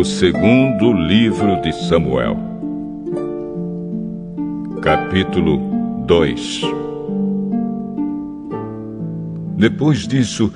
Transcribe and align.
O 0.00 0.04
segundo 0.04 0.94
livro 0.94 1.60
de 1.60 1.74
Samuel, 1.74 2.34
capítulo 4.80 5.58
2 6.06 6.62
Depois 9.58 10.08
disso, 10.08 10.50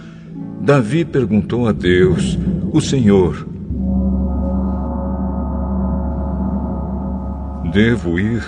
Davi 0.62 1.04
perguntou 1.04 1.68
a 1.68 1.72
Deus, 1.72 2.38
o 2.72 2.80
Senhor: 2.80 3.46
Devo 7.70 8.18
ir 8.18 8.42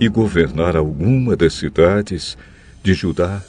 e 0.00 0.08
governar 0.08 0.74
alguma 0.74 1.36
das 1.36 1.52
cidades 1.52 2.36
de 2.82 2.94
Judá? 2.94 3.40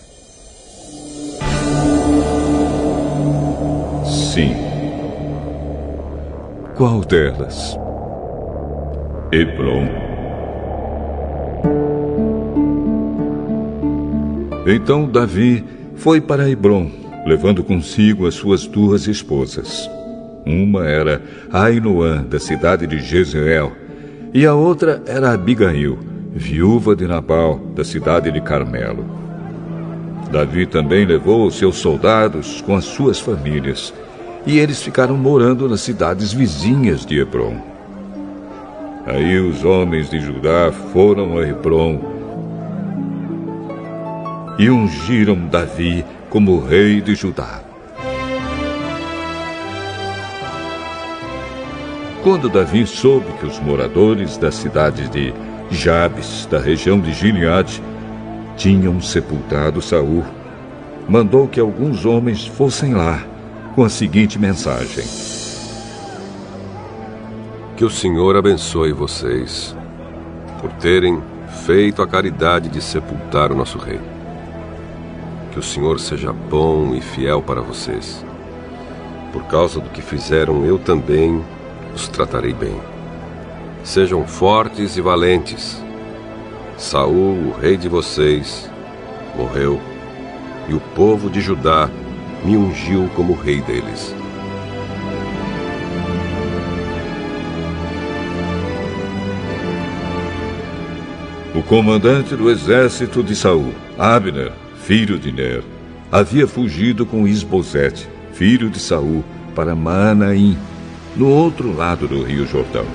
Sim. 4.06 4.71
Qual 6.82 7.02
delas? 7.02 7.78
Hebron. 9.32 9.88
Então 14.66 15.06
Davi 15.06 15.64
foi 15.96 16.20
para 16.20 16.50
Hebron, 16.50 16.90
levando 17.24 17.64
consigo 17.64 18.26
as 18.26 18.34
suas 18.34 18.66
duas 18.66 19.06
esposas. 19.06 19.88
Uma 20.44 20.88
era 20.88 21.22
Ainoã, 21.54 22.24
da 22.24 22.40
cidade 22.40 22.88
de 22.88 22.98
Jezreel, 23.00 23.74
e 24.34 24.44
a 24.48 24.56
outra 24.56 25.04
era 25.06 25.34
Abigail, 25.34 26.00
viúva 26.34 26.96
de 26.96 27.06
Nabal, 27.06 27.60
da 27.76 27.84
cidade 27.84 28.32
de 28.32 28.42
Carmelo. 28.42 29.06
Davi 30.32 30.66
também 30.66 31.06
levou 31.06 31.46
os 31.46 31.60
seus 31.60 31.76
soldados 31.76 32.60
com 32.62 32.76
as 32.76 32.86
suas 32.86 33.20
famílias, 33.20 33.94
e 34.46 34.58
eles 34.58 34.82
ficaram 34.82 35.18
morando 35.18 35.70
nas 35.70 35.82
cidades 35.82 36.34
vizinhas 36.34 37.06
de 37.06 37.20
Hebron. 37.20 37.58
Aí 39.06 39.40
os 39.40 39.64
homens 39.64 40.10
de 40.10 40.20
Judá 40.20 40.72
foram 40.92 41.38
a 41.38 41.48
Hebron 41.48 42.00
e 44.58 44.70
ungiram 44.70 45.48
Davi 45.48 46.06
como 46.30 46.60
rei 46.60 47.02
de 47.02 47.16
Judá. 47.16 47.62
Quando 52.24 52.50
Davi 52.50 52.86
soube 52.86 53.26
que 53.40 53.48
os 53.48 53.60
moradores 53.60 54.38
da 54.38 54.52
cidade 54.52 55.10
de 55.10 55.34
Jabes, 55.72 56.46
da 56.46 56.60
região 56.60 57.00
de 57.00 57.12
Gileade, 57.14 57.82
tinham 58.56 59.02
sepultado 59.02 59.82
Saul, 59.82 60.24
mandou 61.10 61.48
que 61.48 61.60
alguns 61.60 62.06
homens 62.06 62.46
fossem 62.46 62.94
lá 62.94 63.31
com 63.76 63.84
a 63.84 63.90
seguinte 63.90 64.38
mensagem: 64.38 65.06
Que 67.78 67.86
o 67.86 67.90
Senhor 67.90 68.36
abençoe 68.36 68.92
vocês 68.92 69.76
por 70.60 70.72
terem 70.74 71.22
feito 71.66 72.02
a 72.02 72.08
caridade 72.08 72.70
de 72.70 72.82
sepultar 72.82 73.52
o 73.52 73.56
nosso 73.56 73.78
rei. 73.78 74.00
Que 75.52 75.60
o 75.60 75.64
Senhor 75.64 76.00
seja 76.00 76.32
bom 76.32 76.94
e 76.94 77.02
fiel 77.02 77.42
para 77.42 77.62
vocês. 77.62 78.26
Por 79.34 79.44
causa 79.44 79.80
do 79.80 79.90
que 79.90 80.02
fizeram, 80.02 80.66
eu 80.66 80.78
também 80.78 81.44
os 81.94 82.08
tratarei 82.08 82.54
bem. 82.54 82.80
Sejam 83.84 84.26
fortes 84.28 84.98
e 84.98 85.02
valentes. 85.02 85.82
Saul, 86.78 87.50
o 87.50 87.56
rei 87.60 87.78
de 87.78 87.88
vocês, 87.88 88.70
morreu, 89.38 89.80
e 90.68 90.74
o 90.74 90.80
povo 90.96 91.30
de 91.30 91.42
Judá 91.42 91.90
me 92.44 92.58
ungiu 92.58 93.10
como 93.16 93.34
rei 93.34 93.62
deles. 93.62 94.16
O 101.54 101.62
comandante 101.62 102.36
do 102.36 102.50
exército 102.50 103.22
de 103.22 103.36
Saul, 103.36 103.74
Abner, 103.98 104.52
filho 104.84 105.20
de 105.20 105.32
Ner, 105.32 105.64
havia 106.12 106.48
fugido 106.48 107.06
com 107.06 107.28
Isbosete, 107.28 108.08
filho 108.34 108.70
de 108.70 108.80
Saul, 108.80 109.24
para 109.54 109.76
Manaim, 109.76 110.58
no 111.16 111.28
outro 111.28 111.76
lado 111.76 112.08
do 112.08 112.24
rio 112.24 112.48
Jordão. 112.48 112.86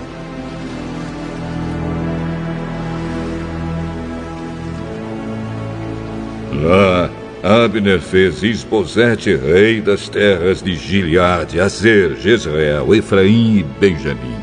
Lá, 6.62 7.10
Abner 7.46 8.00
fez 8.00 8.42
Isbosete 8.42 9.36
rei 9.36 9.80
das 9.80 10.08
terras 10.08 10.60
de 10.60 10.74
Gileade, 10.74 11.60
Azer, 11.60 12.16
Jezreel, 12.16 12.92
Efraim 12.92 13.58
e 13.58 13.62
Benjamim. 13.78 14.34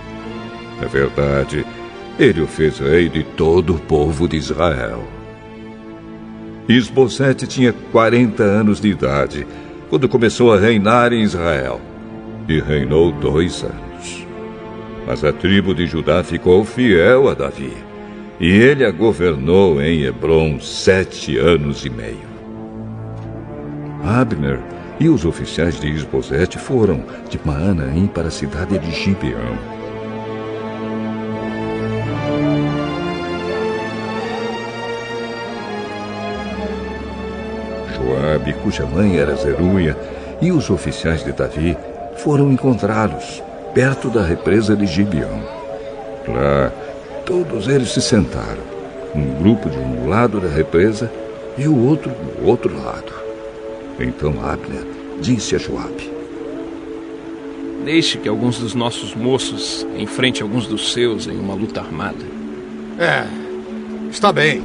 Na 0.79 0.87
verdade, 0.87 1.65
ele 2.17 2.39
o 2.39 2.47
fez 2.47 2.79
rei 2.79 3.09
de 3.09 3.21
todo 3.21 3.75
o 3.75 3.79
povo 3.79 4.25
de 4.25 4.37
Israel. 4.37 5.03
Isbosete 6.69 7.45
tinha 7.45 7.73
40 7.91 8.41
anos 8.41 8.79
de 8.79 8.87
idade 8.87 9.45
quando 9.89 10.07
começou 10.07 10.53
a 10.53 10.57
reinar 10.57 11.11
em 11.11 11.23
Israel 11.23 11.81
e 12.47 12.61
reinou 12.61 13.11
dois 13.11 13.65
anos. 13.65 14.25
Mas 15.05 15.25
a 15.25 15.33
tribo 15.33 15.75
de 15.75 15.87
Judá 15.87 16.23
ficou 16.23 16.63
fiel 16.63 17.27
a 17.27 17.33
Davi, 17.33 17.73
e 18.39 18.47
ele 18.47 18.85
a 18.85 18.91
governou 18.91 19.81
em 19.81 20.03
Hebron 20.03 20.57
sete 20.61 21.37
anos 21.37 21.83
e 21.83 21.89
meio. 21.89 22.32
Abner 24.03 24.59
e 24.99 25.07
os 25.07 25.25
oficiais 25.25 25.79
de 25.79 25.87
Isbosete 25.87 26.57
foram 26.57 27.03
de 27.29 27.39
Maanaim 27.43 28.07
para 28.07 28.27
a 28.27 28.31
cidade 28.31 28.77
de 28.77 28.91
Gibeão. 28.91 29.57
Joabe, 37.95 38.53
cuja 38.61 38.85
mãe 38.85 39.17
era 39.17 39.35
Zeruia, 39.35 39.97
e 40.41 40.51
os 40.51 40.69
oficiais 40.69 41.23
de 41.23 41.31
Davi 41.31 41.77
foram 42.17 42.51
encontrá-los 42.51 43.41
perto 43.73 44.09
da 44.09 44.21
represa 44.21 44.75
de 44.75 44.85
Gibeão. 44.85 45.41
Lá, 46.27 46.71
todos 47.25 47.67
eles 47.67 47.91
se 47.91 48.01
sentaram, 48.01 48.61
um 49.15 49.33
grupo 49.41 49.69
de 49.69 49.77
um 49.77 50.09
lado 50.09 50.41
da 50.41 50.49
represa 50.49 51.09
e 51.57 51.67
o 51.67 51.87
outro 51.87 52.11
do 52.11 52.45
outro 52.45 52.75
lado. 52.83 53.22
Então 53.99 54.33
Abner 54.43 54.85
disse 55.21 55.55
a 55.55 55.59
Joabe: 55.59 56.11
Deixe 57.83 58.17
que 58.17 58.29
alguns 58.29 58.59
dos 58.59 58.73
nossos 58.73 59.15
moços 59.15 59.85
enfrente 59.97 60.41
alguns 60.41 60.67
dos 60.67 60.93
seus 60.93 61.27
em 61.27 61.37
uma 61.37 61.53
luta 61.53 61.81
armada. 61.81 62.25
É, 62.99 63.25
está 64.09 64.31
bem. 64.31 64.61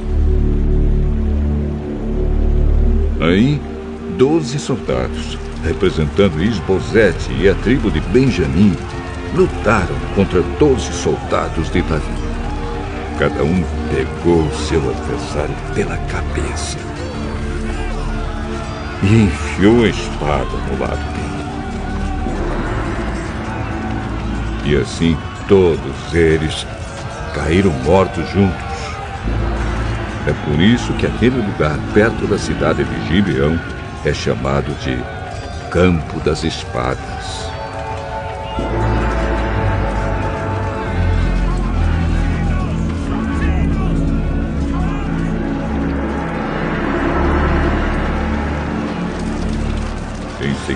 Aí, 3.19 3.59
doze 4.17 4.57
soldados 4.59 5.37
representando 5.63 6.41
Isbosete 6.41 7.31
e 7.39 7.49
a 7.49 7.55
tribo 7.55 7.91
de 7.91 7.99
Benjamim, 7.99 8.73
lutaram 9.35 9.95
contra 10.15 10.41
doze 10.57 10.91
soldados 10.93 11.69
de 11.71 11.81
Davi. 11.81 12.05
Cada 13.17 13.43
um 13.43 13.63
pegou 13.93 14.49
seu 14.51 14.79
adversário 14.89 15.55
pela 15.75 15.97
cabeça 16.07 16.77
e 19.03 19.23
enfiou 19.23 19.83
a 19.83 19.87
espada 19.87 20.57
no 20.67 20.77
dele. 20.77 21.39
E 24.65 24.75
assim 24.75 25.17
todos 25.47 26.13
eles 26.13 26.65
caíram 27.33 27.71
mortos 27.83 28.29
juntos. 28.29 28.59
É 30.27 30.33
por 30.45 30.59
isso 30.61 30.93
que 30.93 31.07
aquele 31.07 31.37
lugar 31.37 31.77
perto 31.93 32.27
da 32.27 32.37
cidade 32.37 32.83
de 32.83 33.07
Gibeão 33.07 33.59
é 34.05 34.13
chamado 34.13 34.71
de 34.83 34.97
campo 35.71 36.19
das 36.19 36.43
espadas. 36.43 37.48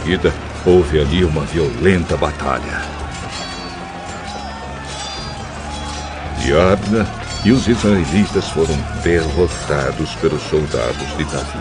Seguida, 0.04 0.34
houve 0.66 1.00
ali 1.00 1.24
uma 1.24 1.46
violenta 1.46 2.18
batalha. 2.18 2.94
Abner 6.74 7.06
e 7.46 7.52
os 7.54 7.68
israelitas 7.68 8.50
foram 8.50 8.76
derrotados 9.02 10.14
pelos 10.16 10.42
soldados 10.44 11.18
de 11.18 11.24
Davi. 11.24 11.60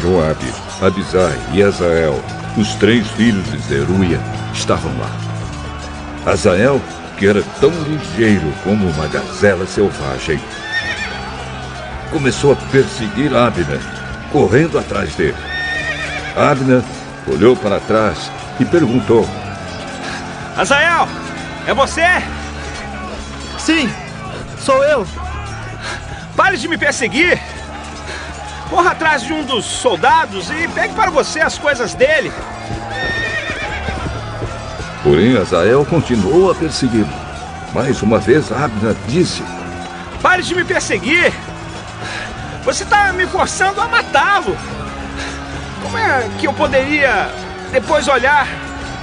Joabe 0.00 0.52
Abisai 0.80 1.36
e 1.52 1.62
Azael, 1.62 2.22
os 2.56 2.74
três 2.76 3.06
filhos 3.08 3.44
de 3.50 3.58
Zeruia, 3.58 4.20
estavam 4.54 4.92
lá. 4.98 5.10
Azael, 6.30 6.80
que 7.18 7.26
era 7.26 7.42
tão 7.60 7.72
ligeiro 7.82 8.52
como 8.62 8.88
uma 8.88 9.08
gazela 9.08 9.66
selvagem, 9.66 10.40
começou 12.12 12.52
a 12.52 12.56
perseguir 12.70 13.34
Abner, 13.34 13.80
correndo 14.30 14.78
atrás 14.78 15.14
dele. 15.16 15.36
Abner 16.36 16.82
olhou 17.26 17.56
para 17.56 17.80
trás 17.80 18.30
e 18.58 18.64
perguntou: 18.64 19.28
Azael, 20.56 21.08
é 21.66 21.74
você? 21.74 22.06
Sim, 23.58 23.92
sou 24.58 24.82
eu. 24.84 25.06
Pare 26.36 26.56
de 26.56 26.68
me 26.68 26.78
perseguir. 26.78 27.40
Corra 28.68 28.90
atrás 28.90 29.22
de 29.22 29.32
um 29.32 29.44
dos 29.44 29.64
soldados 29.64 30.50
e 30.50 30.68
pegue 30.68 30.94
para 30.94 31.10
você 31.10 31.40
as 31.40 31.56
coisas 31.56 31.94
dele. 31.94 32.32
Porém, 35.02 35.36
Azael 35.36 35.84
continuou 35.84 36.50
a 36.50 36.54
persegui-lo. 36.54 37.08
Mais 37.72 38.02
uma 38.02 38.18
vez, 38.18 38.50
Abner 38.50 38.96
disse: 39.06 39.42
Pare 40.20 40.42
de 40.42 40.54
me 40.54 40.64
perseguir. 40.64 41.32
Você 42.64 42.82
está 42.82 43.12
me 43.12 43.26
forçando 43.26 43.80
a 43.80 43.86
matá-lo. 43.86 44.56
Como 45.86 45.98
é 45.98 46.28
que 46.40 46.48
eu 46.48 46.52
poderia 46.52 47.30
depois 47.70 48.08
olhar 48.08 48.48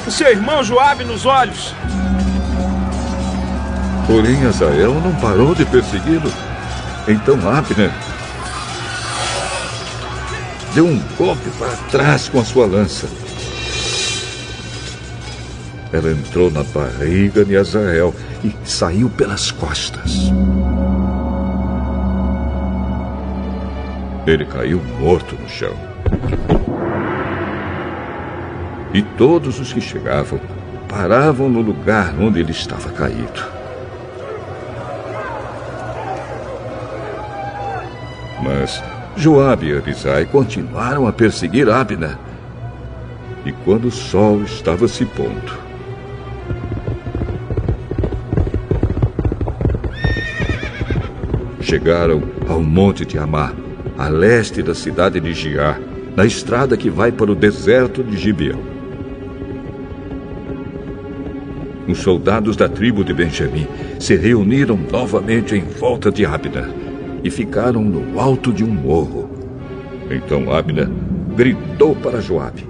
o 0.05 0.11
seu 0.11 0.27
irmão 0.27 0.61
Joabe 0.61 1.05
nos 1.05 1.25
olhos? 1.25 1.73
Porém, 4.05 4.45
Azael 4.45 4.93
não 4.95 5.15
parou 5.15 5.55
de 5.55 5.63
persegui-lo. 5.63 6.29
Então 7.07 7.35
Abner 7.49 7.89
deu 10.75 10.85
um 10.85 10.99
golpe 11.17 11.49
para 11.51 11.71
trás 11.89 12.27
com 12.27 12.41
a 12.41 12.43
sua 12.43 12.65
lança. 12.65 13.07
Ela 15.93 16.11
entrou 16.11 16.51
na 16.51 16.63
barriga 16.63 17.45
de 17.45 17.55
Azael 17.55 18.13
e 18.43 18.53
saiu 18.65 19.09
pelas 19.09 19.51
costas. 19.51 20.33
Ele 24.27 24.45
caiu 24.45 24.83
morto 24.99 25.33
no 25.41 25.47
chão. 25.47 25.73
E 28.93 29.01
todos 29.01 29.59
os 29.59 29.73
que 29.73 29.81
chegavam 29.81 30.39
paravam 30.87 31.49
no 31.49 31.61
lugar 31.61 32.13
onde 32.19 32.39
ele 32.39 32.51
estava 32.51 32.89
caído. 32.91 33.43
Mas 38.43 38.83
Joabe 39.15 39.69
e 39.69 39.77
Abisai 39.77 40.25
continuaram 40.25 41.07
a 41.07 41.11
perseguir 41.11 41.69
Abner. 41.69 42.17
E 43.45 43.51
quando 43.51 43.85
o 43.85 43.91
sol 43.91 44.43
estava 44.43 44.87
se 44.87 45.05
pondo, 45.05 45.51
chegaram 51.61 52.21
ao 52.47 52.61
monte 52.61 53.05
de 53.05 53.17
Amá, 53.17 53.53
a 53.97 54.07
leste 54.07 54.61
da 54.61 54.75
cidade 54.75 55.19
de 55.19 55.33
Giar, 55.33 55.79
na 56.15 56.25
estrada 56.25 56.77
que 56.77 56.89
vai 56.89 57.11
para 57.11 57.31
o 57.31 57.35
deserto 57.35 58.03
de 58.03 58.15
Gibeão. 58.17 58.82
Os 61.87 61.99
soldados 61.99 62.55
da 62.55 62.69
tribo 62.69 63.03
de 63.03 63.13
Benjamim 63.13 63.67
se 63.99 64.15
reuniram 64.15 64.77
novamente 64.77 65.55
em 65.55 65.61
volta 65.61 66.09
de 66.09 66.25
Abner 66.25 66.69
e 67.23 67.29
ficaram 67.29 67.81
no 67.83 68.19
alto 68.19 68.53
de 68.53 68.63
um 68.63 68.69
morro. 68.69 69.29
Então 70.09 70.53
Abner 70.53 70.87
gritou 71.35 71.93
para 71.95 72.21
Joabe: 72.21 72.65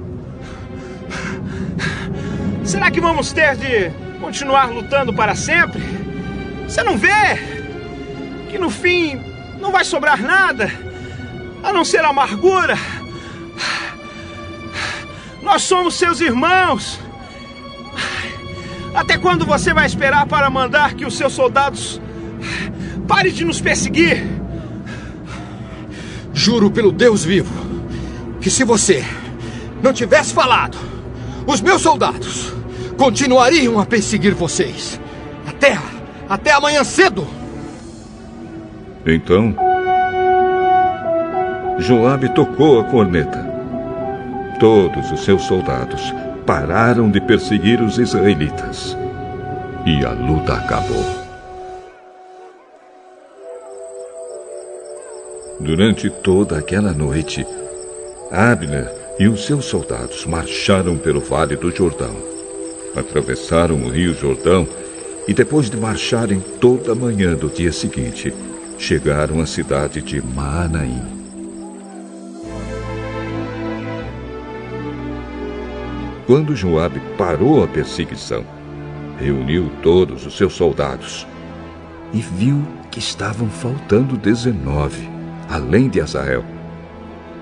Será 2.63 2.89
que 2.89 2.99
vamos 2.99 3.31
ter 3.31 3.55
de 3.55 3.91
continuar 4.19 4.71
lutando 4.71 5.13
para 5.13 5.35
sempre? 5.35 5.81
Você 6.67 6.81
não 6.81 6.97
vê 6.97 7.37
que 8.49 8.57
no 8.57 8.69
fim 8.69 9.21
não 9.59 9.71
vai 9.71 9.85
sobrar 9.85 10.21
nada 10.21 10.71
a 11.61 11.71
não 11.71 11.85
ser 11.85 12.03
amargura? 12.03 12.75
Nós 15.41 15.61
somos 15.61 15.95
seus 15.95 16.19
irmãos. 16.19 16.99
Até 18.93 19.17
quando 19.17 19.45
você 19.45 19.73
vai 19.73 19.85
esperar 19.85 20.25
para 20.27 20.49
mandar 20.49 20.93
que 20.93 21.05
os 21.05 21.17
seus 21.17 21.33
soldados 21.33 21.99
parem 23.07 23.31
de 23.31 23.43
nos 23.43 23.59
perseguir? 23.59 24.23
Juro 26.33 26.69
pelo 26.69 26.91
Deus 26.91 27.23
vivo 27.23 27.53
que 28.39 28.49
se 28.49 28.63
você 28.63 29.03
não 29.81 29.93
tivesse 29.93 30.33
falado, 30.33 30.77
os 31.47 31.61
meus 31.61 31.81
soldados 31.81 32.53
continuariam 32.97 33.79
a 33.79 33.85
perseguir 33.85 34.33
vocês 34.33 34.99
até 35.47 35.77
até 36.29 36.51
amanhã 36.51 36.83
cedo. 36.83 37.27
Então, 39.05 39.55
Joabe 41.79 42.29
tocou 42.33 42.79
a 42.79 42.83
corneta. 42.85 43.51
Todos 44.59 45.11
os 45.11 45.23
seus 45.23 45.43
soldados 45.43 46.13
pararam 46.45 47.09
de 47.09 47.19
perseguir 47.21 47.81
os 47.81 47.97
israelitas. 47.97 48.97
E 49.85 50.05
a 50.05 50.11
luta 50.11 50.53
acabou. 50.53 51.03
Durante 55.59 56.09
toda 56.09 56.57
aquela 56.57 56.91
noite, 56.91 57.45
Abner 58.31 58.91
e 59.19 59.27
os 59.27 59.45
seus 59.45 59.65
soldados 59.65 60.25
marcharam 60.25 60.97
pelo 60.97 61.21
vale 61.21 61.55
do 61.55 61.71
Jordão. 61.71 62.15
Atravessaram 62.95 63.75
o 63.83 63.89
rio 63.89 64.13
Jordão 64.13 64.67
e, 65.27 65.33
depois 65.33 65.69
de 65.69 65.77
marcharem 65.77 66.43
toda 66.59 66.91
a 66.91 66.95
manhã 66.95 67.35
do 67.35 67.47
dia 67.47 67.71
seguinte, 67.71 68.33
chegaram 68.77 69.39
à 69.39 69.45
cidade 69.45 70.01
de 70.01 70.21
Maanaim. 70.21 71.12
Quando 76.25 76.55
Joabe 76.55 77.01
parou 77.17 77.63
a 77.63 77.67
perseguição, 77.67 78.45
reuniu 79.19 79.69
todos 79.81 80.25
os 80.25 80.37
seus 80.37 80.53
soldados 80.53 81.27
e 82.13 82.19
viu 82.21 82.63
que 82.89 82.99
estavam 82.99 83.49
faltando 83.49 84.15
dezenove 84.15 85.09
além 85.49 85.89
de 85.89 85.99
Azael. 85.99 86.45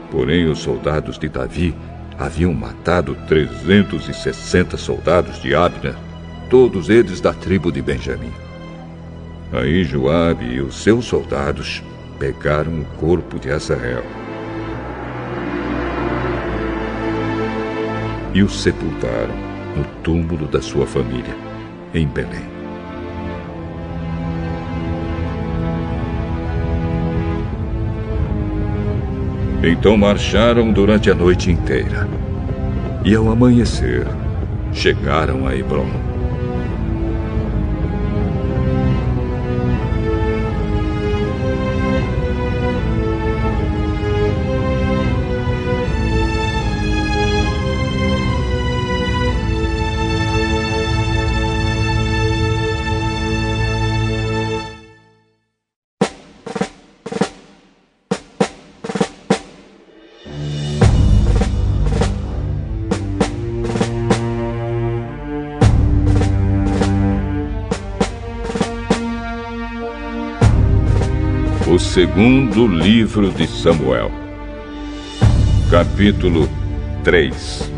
Porém, 0.09 0.49
os 0.49 0.59
soldados 0.59 1.19
de 1.19 1.29
Davi 1.29 1.75
haviam 2.17 2.53
matado 2.53 3.15
360 3.27 4.75
soldados 4.77 5.39
de 5.41 5.53
Abner, 5.53 5.95
todos 6.49 6.89
eles 6.89 7.21
da 7.21 7.33
tribo 7.33 7.71
de 7.71 7.81
Benjamim. 7.81 8.33
Aí 9.53 9.83
Joabe 9.83 10.45
e 10.45 10.59
os 10.59 10.81
seus 10.81 11.05
soldados 11.05 11.83
pegaram 12.17 12.81
o 12.81 12.85
corpo 12.97 13.39
de 13.39 13.51
Azael 13.51 14.20
e 18.33 18.43
o 18.43 18.49
sepultaram 18.49 19.35
no 19.75 19.83
túmulo 20.03 20.47
da 20.47 20.61
sua 20.61 20.85
família, 20.85 21.35
em 21.93 22.07
Belém. 22.07 22.51
Então 29.63 29.95
marcharam 29.95 30.71
durante 30.71 31.11
a 31.11 31.15
noite 31.15 31.51
inteira. 31.51 32.07
E 33.05 33.15
ao 33.15 33.31
amanhecer, 33.31 34.07
chegaram 34.73 35.47
a 35.47 35.55
Hebron. 35.55 36.10
Segundo 72.01 72.65
livro 72.65 73.29
de 73.29 73.45
Samuel, 73.45 74.11
capítulo 75.69 76.49
3 77.03 77.71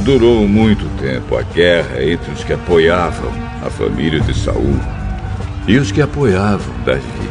Durou 0.00 0.46
muito 0.46 0.84
tempo 1.00 1.38
a 1.38 1.42
guerra 1.42 2.04
entre 2.04 2.30
os 2.30 2.44
que 2.44 2.52
apoiavam 2.52 3.32
a 3.64 3.70
família 3.70 4.20
de 4.20 4.34
Saul 4.34 4.78
e 5.66 5.78
os 5.78 5.90
que 5.90 6.02
apoiavam 6.02 6.74
Davi. 6.84 7.30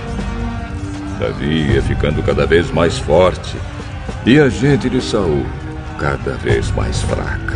Davi 1.20 1.74
ia 1.74 1.82
ficando 1.84 2.24
cada 2.24 2.48
vez 2.48 2.72
mais 2.72 2.98
forte 2.98 3.56
e 4.25 4.39
a 4.39 4.50
gente 4.50 4.89
de 4.89 5.01
Saul 5.01 5.46
cada 6.00 6.32
vez 6.32 6.72
mais 6.72 7.00
fraca. 7.04 7.49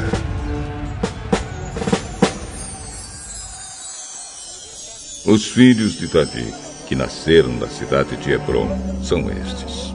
Os 5.25 5.47
filhos 5.47 5.93
de 5.93 6.07
Davi, 6.07 6.53
que 6.85 6.97
nasceram 6.97 7.53
na 7.53 7.67
cidade 7.67 8.17
de 8.17 8.31
Hebron, 8.31 8.67
são 9.01 9.21
estes. 9.31 9.93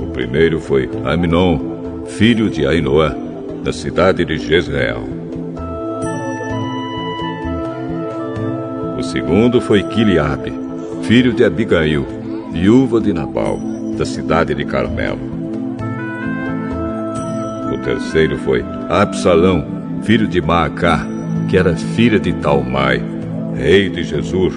O 0.00 0.06
primeiro 0.12 0.60
foi 0.60 0.88
Aminon, 1.04 1.58
filho 2.06 2.48
de 2.48 2.64
Ainoã, 2.64 3.16
da 3.64 3.72
cidade 3.72 4.24
de 4.24 4.38
Jezreel. 4.38 5.02
O 8.96 9.02
segundo 9.02 9.60
foi 9.60 9.82
Quiliabe, 9.82 10.52
filho 11.02 11.32
de 11.32 11.42
Abigail, 11.42 12.06
viúva 12.52 13.00
de 13.00 13.12
Nabal, 13.12 13.58
da 13.98 14.06
cidade 14.06 14.54
de 14.54 14.64
Carmelo. 14.64 15.34
O 17.74 17.78
terceiro 17.78 18.38
foi 18.38 18.64
Absalão, 18.88 19.66
filho 20.04 20.28
de 20.28 20.40
Maacá, 20.40 21.04
que 21.54 21.58
era 21.58 21.76
filha 21.76 22.18
de 22.18 22.32
Talmai, 22.32 23.00
rei 23.54 23.88
de 23.88 24.02
Jesus. 24.02 24.54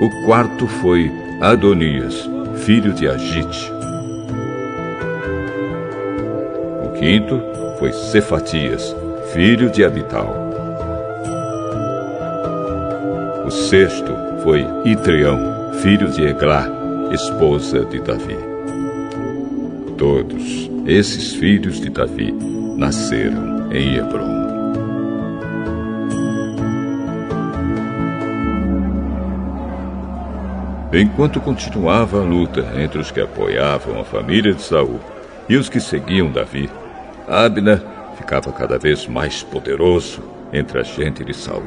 O 0.00 0.24
quarto 0.24 0.68
foi 0.68 1.10
Adonias, 1.40 2.30
filho 2.64 2.92
de 2.92 3.08
Agite. 3.08 3.72
O 6.84 6.92
quinto 6.96 7.42
foi 7.80 7.92
Cefatias, 7.92 8.94
filho 9.32 9.68
de 9.68 9.84
Abital. 9.84 10.32
O 13.44 13.50
sexto 13.50 14.14
foi 14.44 14.64
Itreão, 14.84 15.72
filho 15.82 16.08
de 16.08 16.22
Eglá, 16.22 16.68
esposa 17.10 17.84
de 17.84 17.98
Davi. 17.98 18.38
Todos 19.98 20.70
esses 20.86 21.32
filhos 21.32 21.80
de 21.80 21.90
Davi 21.90 22.33
nasceram 22.84 23.72
em 23.72 23.96
Hebron. 23.96 24.44
Enquanto 30.92 31.40
continuava 31.40 32.20
a 32.20 32.22
luta 32.22 32.72
entre 32.76 32.98
os 32.98 33.10
que 33.10 33.22
apoiavam 33.22 33.98
a 33.98 34.04
família 34.04 34.52
de 34.52 34.60
Saul 34.60 35.00
e 35.48 35.56
os 35.56 35.70
que 35.70 35.80
seguiam 35.80 36.30
Davi, 36.30 36.68
Abner 37.26 37.80
ficava 38.18 38.52
cada 38.52 38.78
vez 38.78 39.06
mais 39.06 39.42
poderoso 39.42 40.22
entre 40.52 40.78
a 40.78 40.82
gente 40.82 41.24
de 41.24 41.32
Saul. 41.32 41.64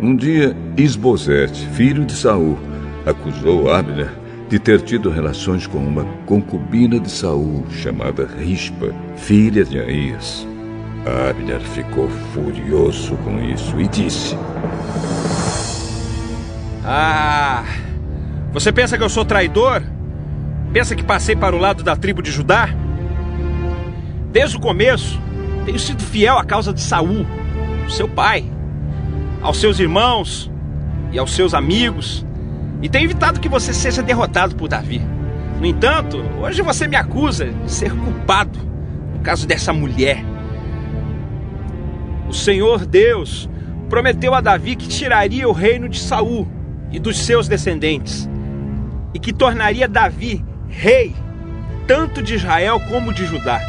Um 0.00 0.14
dia, 0.14 0.56
Isbosete, 0.76 1.66
filho 1.70 2.04
de 2.04 2.12
Saul, 2.12 2.56
acusou 3.04 3.72
Abner 3.72 4.27
de 4.48 4.58
ter 4.58 4.80
tido 4.80 5.10
relações 5.10 5.66
com 5.66 5.78
uma 5.78 6.04
concubina 6.24 6.98
de 6.98 7.10
Saul 7.10 7.66
chamada 7.70 8.26
Rispa, 8.26 8.94
filha 9.16 9.64
de 9.64 9.78
Aías. 9.78 10.46
Abner 11.30 11.60
ficou 11.60 12.08
furioso 12.32 13.16
com 13.18 13.38
isso 13.40 13.78
e 13.80 13.86
disse: 13.88 14.36
Ah, 16.84 17.64
você 18.52 18.72
pensa 18.72 18.96
que 18.96 19.04
eu 19.04 19.08
sou 19.08 19.24
traidor? 19.24 19.82
Pensa 20.72 20.96
que 20.96 21.04
passei 21.04 21.36
para 21.36 21.54
o 21.54 21.58
lado 21.58 21.82
da 21.82 21.96
tribo 21.96 22.22
de 22.22 22.30
Judá? 22.30 22.68
Desde 24.32 24.56
o 24.56 24.60
começo, 24.60 25.20
tenho 25.64 25.78
sido 25.78 26.02
fiel 26.02 26.38
à 26.38 26.44
causa 26.44 26.72
de 26.72 26.80
Saul, 26.80 27.26
seu 27.88 28.08
pai, 28.08 28.44
aos 29.40 29.58
seus 29.58 29.78
irmãos 29.78 30.50
e 31.12 31.18
aos 31.18 31.32
seus 31.32 31.54
amigos, 31.54 32.26
e 32.82 32.88
tenho 32.88 33.04
evitado 33.04 33.40
que 33.40 33.48
você 33.48 33.72
seja 33.72 34.02
derrotado 34.02 34.54
por 34.54 34.68
Davi. 34.68 35.00
No 35.58 35.66
entanto, 35.66 36.18
hoje 36.40 36.62
você 36.62 36.86
me 36.86 36.96
acusa 36.96 37.46
de 37.46 37.70
ser 37.70 37.92
culpado 37.92 38.58
no 39.14 39.20
caso 39.20 39.46
dessa 39.46 39.72
mulher. 39.72 40.24
O 42.28 42.32
Senhor 42.32 42.86
Deus 42.86 43.48
prometeu 43.88 44.34
a 44.34 44.40
Davi 44.40 44.76
que 44.76 44.86
tiraria 44.86 45.48
o 45.48 45.52
reino 45.52 45.88
de 45.88 45.98
Saul 45.98 46.46
e 46.92 46.98
dos 46.98 47.18
seus 47.18 47.48
descendentes, 47.48 48.28
e 49.12 49.18
que 49.18 49.32
tornaria 49.32 49.88
Davi 49.88 50.44
rei 50.68 51.14
tanto 51.88 52.22
de 52.22 52.34
Israel 52.34 52.78
como 52.88 53.14
de 53.14 53.24
Judá, 53.24 53.60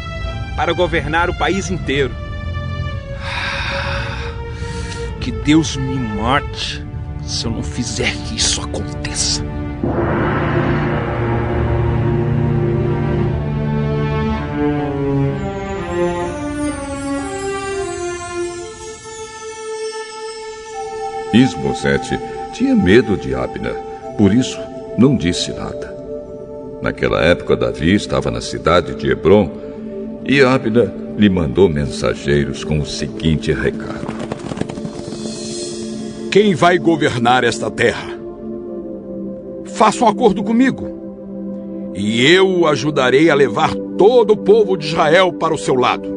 para 0.54 0.74
governar 0.74 1.30
o 1.30 1.38
país 1.38 1.70
inteiro. 1.70 2.14
Que 5.18 5.32
Deus 5.32 5.74
me 5.74 5.98
mate 5.98 6.84
se 7.30 7.46
eu 7.46 7.52
não 7.52 7.62
fizer 7.62 8.12
que 8.26 8.36
isso 8.36 8.60
aconteça. 8.60 9.44
Isbosete 21.32 22.18
tinha 22.52 22.74
medo 22.74 23.16
de 23.16 23.32
Abner, 23.32 23.76
por 24.18 24.34
isso 24.34 24.58
não 24.98 25.16
disse 25.16 25.52
nada. 25.52 25.96
Naquela 26.82 27.22
época, 27.22 27.56
Davi 27.56 27.94
estava 27.94 28.30
na 28.30 28.40
cidade 28.40 28.96
de 28.96 29.08
Hebron 29.08 29.48
e 30.26 30.42
Abner 30.42 30.90
lhe 31.16 31.28
mandou 31.28 31.68
mensageiros 31.68 32.64
com 32.64 32.80
o 32.80 32.86
seguinte 32.86 33.52
recado: 33.52 34.19
Quem 36.30 36.54
vai 36.54 36.78
governar 36.78 37.42
esta 37.42 37.68
terra? 37.68 38.16
Faça 39.64 40.04
um 40.04 40.08
acordo 40.08 40.44
comigo, 40.44 41.92
e 41.92 42.24
eu 42.24 42.48
o 42.48 42.66
ajudarei 42.68 43.28
a 43.30 43.34
levar 43.34 43.74
todo 43.98 44.34
o 44.34 44.36
povo 44.36 44.76
de 44.76 44.86
Israel 44.86 45.32
para 45.32 45.52
o 45.52 45.58
seu 45.58 45.74
lado. 45.74 46.08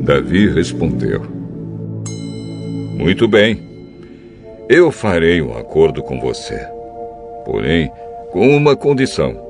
Davi 0.00 0.48
respondeu: 0.48 1.22
Muito 2.98 3.28
bem, 3.28 3.62
eu 4.68 4.90
farei 4.90 5.40
um 5.40 5.56
acordo 5.56 6.02
com 6.02 6.20
você, 6.20 6.58
porém 7.44 7.88
com 8.32 8.56
uma 8.56 8.74
condição. 8.74 9.40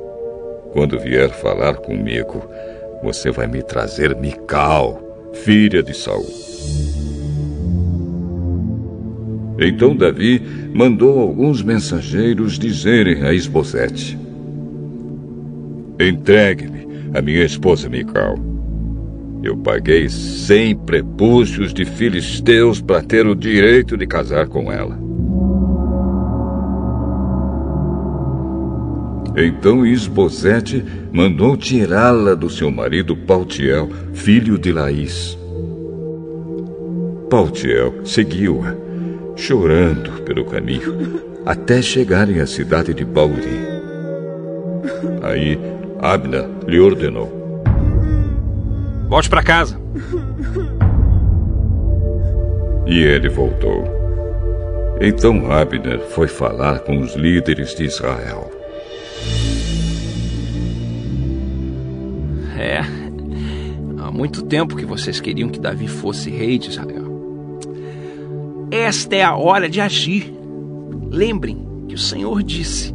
Quando 0.75 1.01
vier 1.01 1.31
falar 1.31 1.77
comigo, 1.77 2.43
você 3.03 3.31
vai 3.31 3.47
me 3.47 3.63
trazer 3.63 4.15
Mical, 4.15 5.02
filha 5.33 5.83
de 5.83 5.95
Saul. 5.95 6.27
Então 9.59 9.95
Davi 9.95 10.43
mandou 10.75 11.19
alguns 11.21 11.63
mensageiros 11.63 12.59
dizerem 12.59 13.23
a 13.23 13.33
Esbozete: 13.33 14.19
Entregue-me 16.01 16.87
a 17.15 17.23
minha 17.23 17.45
esposa 17.45 17.89
Mical. 17.89 18.37
Eu 19.43 19.57
paguei 19.57 20.09
cem 20.09 20.77
prepúcios 20.77 21.75
de 21.75 21.85
filisteus 21.85 22.81
para 22.81 23.03
ter 23.03 23.27
o 23.27 23.35
direito 23.35 23.97
de 23.97 24.07
casar 24.07 24.47
com 24.47 24.71
ela. 24.71 25.12
Então 29.37 29.87
Isbosete 29.87 30.85
mandou 31.11 31.57
tirá-la 31.57 32.35
do 32.35 32.51
seu 32.51 32.71
marido 32.71 33.17
Paltiel, 33.17 33.89
filho 34.13 34.59
de 34.59 34.73
Laís. 34.73 35.39
Paltiel 37.31 37.95
seguiu-a, 38.05 38.75
chorando 39.35 40.23
pelo 40.23 40.45
caminho, 40.45 41.23
até 41.47 41.81
chegarem 41.81 42.41
à 42.41 42.47
cidade 42.47 42.93
de 42.93 43.05
Bauri. 43.07 43.63
Aí 45.23 45.59
Abna 45.99 46.47
lhe 46.67 46.79
ordenou: 46.79 47.63
Volte 49.09 49.31
para 49.31 49.43
casa. 49.43 49.81
E 52.87 53.01
ele 53.01 53.31
voltou. 53.31 53.85
Então 55.01 55.51
Abner 55.51 56.01
foi 56.11 56.29
falar 56.29 56.81
com 56.81 57.01
os 57.01 57.15
líderes 57.15 57.75
de 57.75 57.85
Israel. 57.85 58.52
É. 62.63 62.81
Há 63.99 64.11
muito 64.13 64.43
tempo 64.43 64.77
que 64.77 64.85
vocês 64.85 65.21
queriam 65.21 65.49
que 65.49 65.59
Davi 65.59 65.89
fosse 65.89 66.31
rei 66.31 66.59
de 66.59 66.71
Israel. 66.71 67.03
Esta 68.71 69.17
é 69.17 69.25
a 69.25 69.35
hora 69.35 69.69
de 69.69 69.81
agir. 69.81 70.33
Lembrem 71.11 71.67
que 71.89 71.97
o 71.97 71.99
Senhor 71.99 72.41
disse: 72.43 72.95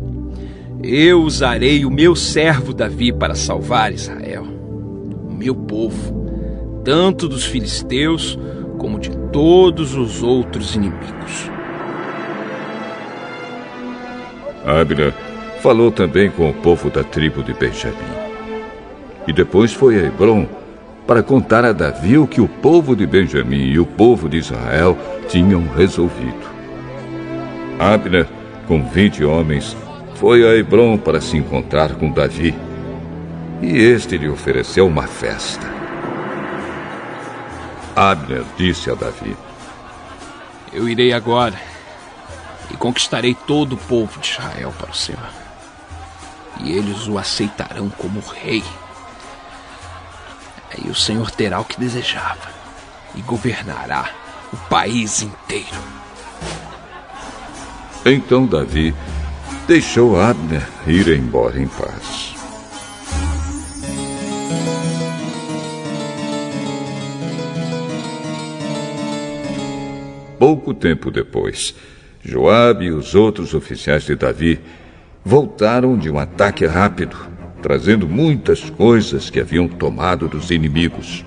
Eu 0.82 1.22
usarei 1.22 1.84
o 1.84 1.92
meu 1.92 2.16
servo 2.16 2.74
Davi 2.74 3.12
para 3.12 3.36
salvar 3.36 3.92
Israel, 3.92 4.44
o 4.44 5.34
meu 5.34 5.54
povo, 5.54 6.82
tanto 6.86 7.28
dos 7.28 7.46
filisteus 7.46 8.40
como 8.78 8.98
de 8.98 9.12
todos 9.34 9.96
os 9.96 10.24
outros 10.24 10.76
inimigos. 10.76 11.52
Abner 14.66 15.14
falou 15.62 15.92
também 15.92 16.30
com 16.32 16.50
o 16.50 16.54
povo 16.54 16.90
da 16.90 17.04
tribo 17.04 17.44
de 17.44 17.54
Benjamim. 17.54 18.27
E 19.28 19.34
depois 19.34 19.74
foi 19.74 20.00
a 20.00 20.06
Hebron 20.06 20.48
para 21.06 21.22
contar 21.22 21.66
a 21.66 21.74
Davi 21.74 22.18
o 22.18 22.28
que 22.28 22.42
o 22.42 22.48
povo 22.48 22.96
de 22.96 23.06
Benjamim 23.06 23.66
e 23.66 23.80
o 23.80 23.86
povo 23.86 24.30
de 24.30 24.38
Israel 24.38 24.98
tinham 25.28 25.68
resolvido. 25.68 26.48
Abner, 27.80 28.28
com 28.68 28.84
vinte 28.90 29.24
homens, 29.24 29.76
foi 30.16 30.44
a 30.44 30.56
Hebron 30.56 30.98
para 30.98 31.22
se 31.22 31.38
encontrar 31.38 31.96
com 31.96 32.12
Davi. 32.12 32.56
E 33.62 33.78
este 33.78 34.18
lhe 34.18 34.28
ofereceu 34.28 34.88
uma 34.88 35.08
festa. 35.08 35.68
Abner 37.96 38.44
disse 38.58 38.90
a 38.90 38.96
Davi: 38.96 39.36
Eu 40.74 40.88
irei 40.88 41.14
agora 41.14 41.60
e 42.72 42.78
conquistarei 42.78 43.34
todo 43.34 43.74
o 43.74 43.78
povo 43.78 44.20
de 44.20 44.30
Israel 44.30 44.74
para 44.78 44.92
o 44.92 44.96
Senhor. 44.96 45.30
E 46.60 46.72
eles 46.72 47.08
o 47.08 47.18
aceitarão 47.18 47.90
como 47.90 48.20
rei. 48.20 48.64
E 50.78 50.90
o 50.90 50.96
Senhor 50.96 51.32
terá 51.32 51.60
o 51.60 51.66
que 51.66 51.80
desejava 51.80 52.50
e 53.16 53.22
governará 53.22 54.10
o 54.54 54.58
país 54.70 55.22
inteiro. 55.22 55.66
Então 58.06 58.46
Davi 58.46 58.94
deixou 59.68 60.20
Abner 60.20 60.66
ir 60.88 61.08
embora 61.10 61.60
em 61.60 61.68
paz. 61.68 62.36
Pouco 70.40 70.74
tempo 70.74 71.10
depois, 71.10 71.74
Joabe 72.24 72.86
e 72.86 72.92
os 72.92 73.16
outros 73.16 73.54
oficiais 73.54 74.04
de 74.04 74.16
Davi 74.16 74.60
voltaram 75.26 75.98
de 75.98 76.10
um 76.10 76.20
ataque 76.20 76.66
rápido, 76.66 77.18
trazendo 77.68 78.08
muitas 78.08 78.70
coisas 78.70 79.30
que 79.30 79.42
haviam 79.42 79.68
tomado 79.68 80.30
dos 80.30 80.52
inimigos. 80.52 81.26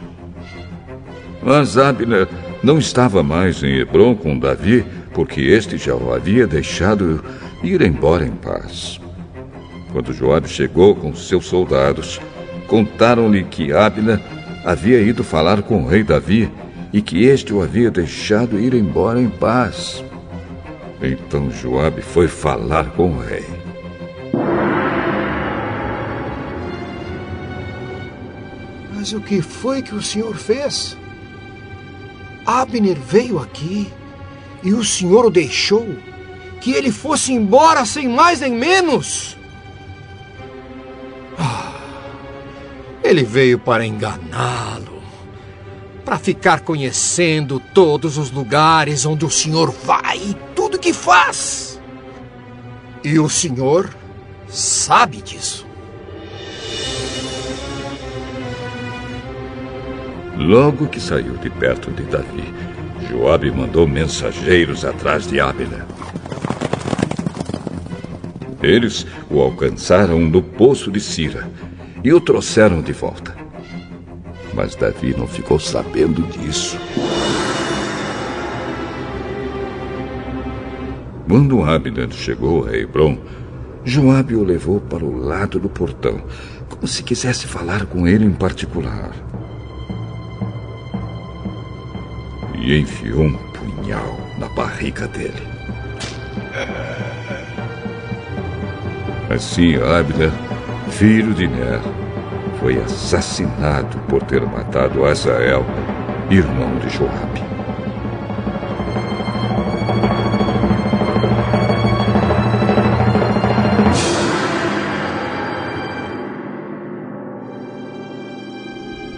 Mas 1.42 1.76
Abner 1.76 2.26
não 2.62 2.78
estava 2.78 3.22
mais 3.22 3.62
em 3.62 3.76
Hebron 3.76 4.16
com 4.16 4.38
Davi, 4.38 4.82
porque 5.12 5.42
este 5.42 5.76
já 5.76 5.94
o 5.94 6.14
havia 6.14 6.46
deixado 6.46 7.22
ir 7.62 7.82
embora 7.82 8.26
em 8.26 8.30
paz. 8.30 8.98
Quando 9.92 10.14
Joabe 10.14 10.48
chegou 10.48 10.96
com 10.96 11.14
seus 11.14 11.44
soldados, 11.44 12.18
contaram-lhe 12.66 13.44
que 13.44 13.70
Abner 13.70 14.18
havia 14.64 14.98
ido 14.98 15.22
falar 15.22 15.60
com 15.60 15.82
o 15.82 15.86
rei 15.86 16.02
Davi 16.02 16.50
e 16.90 17.02
que 17.02 17.22
este 17.22 17.52
o 17.52 17.62
havia 17.62 17.90
deixado 17.90 18.58
ir 18.58 18.72
embora 18.72 19.20
em 19.20 19.28
paz. 19.28 20.02
Então 21.02 21.50
Joabe 21.50 22.00
foi 22.00 22.28
falar 22.28 22.92
com 22.92 23.10
o 23.10 23.20
rei. 23.20 23.59
Mas 29.00 29.14
o 29.14 29.20
que 29.22 29.40
foi 29.40 29.80
que 29.80 29.94
o 29.94 30.02
senhor 30.02 30.36
fez? 30.36 30.94
Abner 32.44 32.98
veio 32.98 33.38
aqui 33.38 33.90
e 34.62 34.74
o 34.74 34.84
senhor 34.84 35.24
o 35.24 35.30
deixou 35.30 35.96
que 36.60 36.72
ele 36.72 36.92
fosse 36.92 37.32
embora 37.32 37.86
sem 37.86 38.06
mais 38.06 38.40
nem 38.40 38.52
menos. 38.52 39.38
Ah, 41.38 41.80
ele 43.02 43.24
veio 43.24 43.58
para 43.58 43.86
enganá-lo, 43.86 45.02
para 46.04 46.18
ficar 46.18 46.60
conhecendo 46.60 47.58
todos 47.58 48.18
os 48.18 48.30
lugares 48.30 49.06
onde 49.06 49.24
o 49.24 49.30
senhor 49.30 49.70
vai 49.70 50.18
e 50.18 50.36
tudo 50.54 50.78
que 50.78 50.92
faz. 50.92 51.80
E 53.02 53.18
o 53.18 53.30
senhor 53.30 53.88
sabe 54.46 55.22
disso. 55.22 55.69
Logo 60.40 60.86
que 60.86 60.98
saiu 60.98 61.34
de 61.34 61.50
perto 61.50 61.90
de 61.90 62.02
Davi, 62.04 62.42
Joabe 63.10 63.50
mandou 63.50 63.86
mensageiros 63.86 64.86
atrás 64.86 65.26
de 65.26 65.38
Abner. 65.38 65.84
Eles 68.62 69.06
o 69.30 69.38
alcançaram 69.38 70.18
no 70.18 70.42
poço 70.42 70.90
de 70.90 70.98
Sira 70.98 71.46
e 72.02 72.10
o 72.14 72.18
trouxeram 72.22 72.80
de 72.80 72.90
volta. 72.90 73.36
Mas 74.54 74.74
Davi 74.74 75.14
não 75.14 75.26
ficou 75.26 75.60
sabendo 75.60 76.22
disso. 76.22 76.78
Quando 81.28 81.62
Abner 81.62 82.10
chegou 82.12 82.66
a 82.66 82.74
Hebron, 82.74 83.18
Joabe 83.84 84.36
o 84.36 84.42
levou 84.42 84.80
para 84.80 85.04
o 85.04 85.18
lado 85.18 85.60
do 85.60 85.68
portão, 85.68 86.22
como 86.66 86.86
se 86.86 87.02
quisesse 87.02 87.46
falar 87.46 87.84
com 87.84 88.08
ele 88.08 88.24
em 88.24 88.32
particular. 88.32 89.12
E 92.60 92.78
enfiou 92.78 93.22
um 93.22 93.34
punhal 93.34 94.18
na 94.38 94.48
barriga 94.48 95.08
dele. 95.08 95.48
Assim, 99.30 99.76
Abner, 99.76 100.30
filho 100.90 101.32
de 101.32 101.46
Ner, 101.46 101.80
foi 102.58 102.76
assassinado 102.78 103.96
por 104.08 104.22
ter 104.22 104.42
matado 104.42 105.06
Azael, 105.06 105.64
irmão 106.28 106.76
de 106.78 106.88
Joabe. 106.90 107.40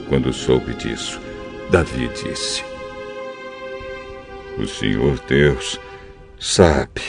Quando 0.09 0.31
soube 0.33 0.75
disso, 0.75 1.19
Davi 1.71 2.09
disse: 2.09 2.72
o 4.59 4.67
Senhor 4.67 5.19
Deus 5.27 5.81
sabe 6.38 7.01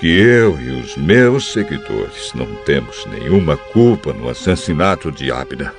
que 0.00 0.06
eu 0.06 0.58
e 0.60 0.70
os 0.80 0.96
meus 0.96 1.52
seguidores 1.52 2.32
não 2.34 2.46
temos 2.64 3.06
nenhuma 3.06 3.56
culpa 3.56 4.12
no 4.12 4.28
assassinato 4.28 5.10
de 5.10 5.30
Abner. 5.30 5.72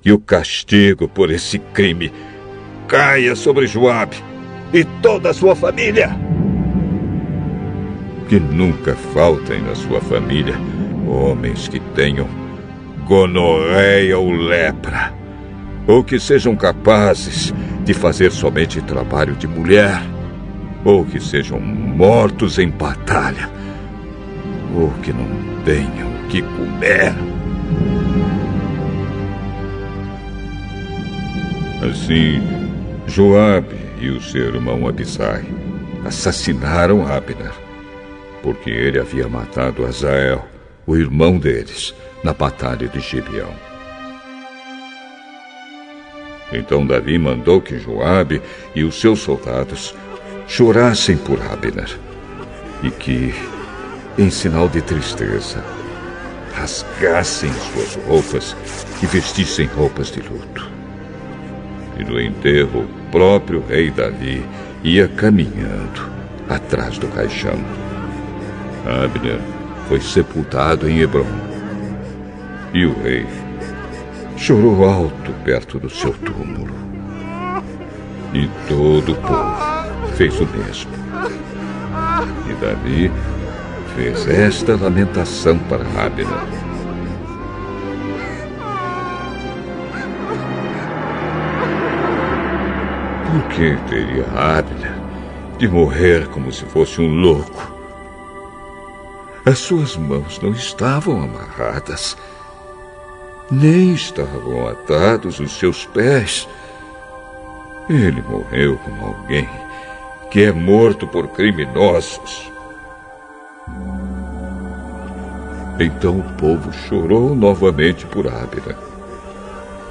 Que 0.00 0.12
o 0.12 0.18
castigo 0.18 1.08
por 1.08 1.30
esse 1.30 1.58
crime 1.58 2.12
caia 2.86 3.34
sobre 3.36 3.66
Joabe 3.66 4.16
e 4.72 4.84
toda 5.02 5.30
a 5.30 5.34
sua 5.34 5.54
família. 5.54 6.10
Que 8.28 8.38
nunca 8.38 8.94
faltem 9.12 9.60
na 9.60 9.74
sua 9.74 10.00
família 10.00 10.54
homens 11.06 11.68
que 11.68 11.80
tenham 11.80 12.28
gonorreia 13.06 14.18
ou 14.18 14.30
lepra, 14.30 15.12
ou 15.86 16.04
que 16.04 16.20
sejam 16.20 16.54
capazes 16.54 17.54
de 17.88 17.94
fazer 17.94 18.30
somente 18.30 18.82
trabalho 18.82 19.34
de 19.34 19.46
mulher, 19.46 19.98
ou 20.84 21.06
que 21.06 21.18
sejam 21.18 21.58
mortos 21.58 22.58
em 22.58 22.68
batalha, 22.68 23.48
ou 24.76 24.90
que 25.02 25.10
não 25.10 25.26
tenham 25.64 26.06
o 26.06 26.28
que 26.28 26.42
comer. 26.42 27.14
Assim, 31.82 32.42
Joabe 33.06 33.76
e 33.98 34.10
o 34.10 34.20
seu 34.20 34.54
irmão 34.54 34.86
Abisai 34.86 35.46
assassinaram 36.04 37.10
Abner, 37.10 37.54
porque 38.42 38.68
ele 38.68 39.00
havia 39.00 39.28
matado 39.28 39.86
Azael, 39.86 40.46
o 40.86 40.94
irmão 40.94 41.38
deles, 41.38 41.94
na 42.22 42.34
batalha 42.34 42.86
de 42.86 43.00
Gibeão. 43.00 43.54
Então 46.52 46.86
Davi 46.86 47.18
mandou 47.18 47.60
que 47.60 47.78
Joabe 47.78 48.40
e 48.74 48.82
os 48.84 49.00
seus 49.00 49.20
soldados 49.20 49.94
chorassem 50.46 51.16
por 51.16 51.40
Abner 51.42 51.98
e 52.82 52.90
que, 52.90 53.34
em 54.16 54.30
sinal 54.30 54.68
de 54.68 54.80
tristeza, 54.80 55.62
rasgassem 56.54 57.52
suas 57.52 57.94
roupas 58.06 58.56
e 59.02 59.06
vestissem 59.06 59.66
roupas 59.66 60.10
de 60.10 60.20
luto. 60.20 60.70
E 61.98 62.04
no 62.04 62.20
enterro, 62.20 62.80
o 62.80 63.10
próprio 63.10 63.62
rei 63.68 63.90
Davi 63.90 64.42
ia 64.82 65.08
caminhando 65.08 66.08
atrás 66.48 66.96
do 66.98 67.08
caixão. 67.08 67.58
Abner 68.86 69.40
foi 69.88 70.00
sepultado 70.00 70.88
em 70.88 71.00
Hebron. 71.00 71.26
E 72.72 72.86
o 72.86 72.94
rei 73.02 73.26
chorou 74.38 74.84
alto 74.88 75.32
perto 75.44 75.80
do 75.80 75.90
seu 75.90 76.12
túmulo. 76.12 76.72
E 78.32 78.48
todo 78.68 79.12
o 79.12 79.16
povo 79.16 80.14
fez 80.16 80.40
o 80.40 80.46
mesmo. 80.46 80.92
E 82.48 82.52
Davi 82.54 83.10
fez 83.96 84.28
esta 84.28 84.76
lamentação 84.76 85.58
para 85.58 85.82
Abner. 86.00 86.26
Por 93.26 93.48
que 93.48 93.76
teria 93.88 94.24
Abner 94.34 94.94
de 95.58 95.68
morrer 95.68 96.28
como 96.28 96.52
se 96.52 96.64
fosse 96.66 97.00
um 97.00 97.08
louco? 97.08 97.74
As 99.44 99.58
suas 99.58 99.96
mãos 99.96 100.40
não 100.40 100.52
estavam 100.52 101.22
amarradas 101.22 102.16
nem 103.50 103.94
estavam 103.94 104.68
atados 104.68 105.40
os 105.40 105.52
seus 105.52 105.86
pés. 105.86 106.48
Ele 107.88 108.22
morreu 108.22 108.78
como 108.84 109.06
alguém 109.06 109.48
que 110.30 110.42
é 110.42 110.52
morto 110.52 111.06
por 111.06 111.28
criminosos. 111.28 112.52
Então 115.80 116.18
o 116.18 116.24
povo 116.34 116.72
chorou 116.72 117.34
novamente 117.34 118.04
por 118.04 118.26
Abner. 118.26 118.76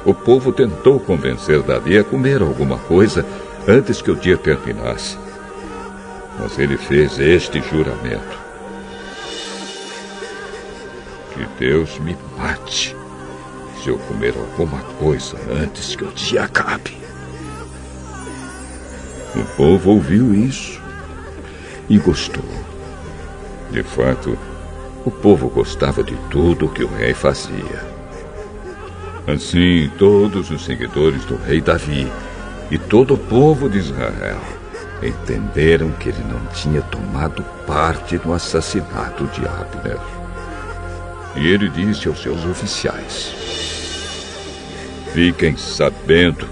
O 0.06 0.14
povo 0.14 0.52
tentou 0.52 1.00
convencer 1.00 1.62
Davi 1.64 1.98
a 1.98 2.04
comer 2.04 2.42
alguma 2.42 2.78
coisa 2.78 3.26
antes 3.68 4.02
que 4.02 4.12
o 4.12 4.16
dia 4.16 4.38
terminasse. 4.38 5.18
Mas 6.40 6.60
ele 6.60 6.78
fez 6.78 7.18
este 7.18 7.62
juramento: 7.62 8.38
Que 11.34 11.48
Deus 11.58 11.98
me 12.00 12.16
mate 12.38 12.96
eu 13.90 13.98
comer 14.00 14.34
alguma 14.38 14.82
coisa 15.00 15.38
antes 15.52 15.96
que 15.96 16.04
o 16.04 16.12
dia 16.12 16.44
acabe. 16.44 16.98
O 19.36 19.44
povo 19.56 19.92
ouviu 19.92 20.34
isso 20.34 20.82
e 21.90 21.98
gostou. 21.98 22.44
De 23.72 23.84
fato, 23.84 24.38
o 25.06 25.12
povo 25.12 25.50
gostava 25.50 26.04
de 26.04 26.16
tudo 26.30 26.66
o 26.66 26.70
que 26.70 26.84
o 26.84 26.88
rei 26.88 27.14
fazia. 27.14 27.86
Assim, 29.28 29.92
todos 29.98 30.50
os 30.52 30.64
seguidores 30.64 31.24
do 31.26 31.36
rei 31.36 31.62
Davi 31.62 32.12
e 32.72 32.78
todo 32.78 33.14
o 33.14 33.18
povo 33.18 33.70
de 33.70 33.78
Israel 33.78 34.40
entenderam 35.04 35.92
que 35.92 36.10
ele 36.10 36.24
não 36.24 36.46
tinha 36.48 36.82
tomado 36.82 37.44
parte 37.66 38.20
no 38.24 38.34
assassinato 38.34 39.26
de 39.28 39.46
Abner. 39.46 40.00
E 41.36 41.48
ele 41.48 41.70
disse 41.70 42.08
aos 42.08 42.22
seus 42.22 42.44
oficiais: 42.46 43.77
Fiquem 45.14 45.58
sabendo 45.58 46.48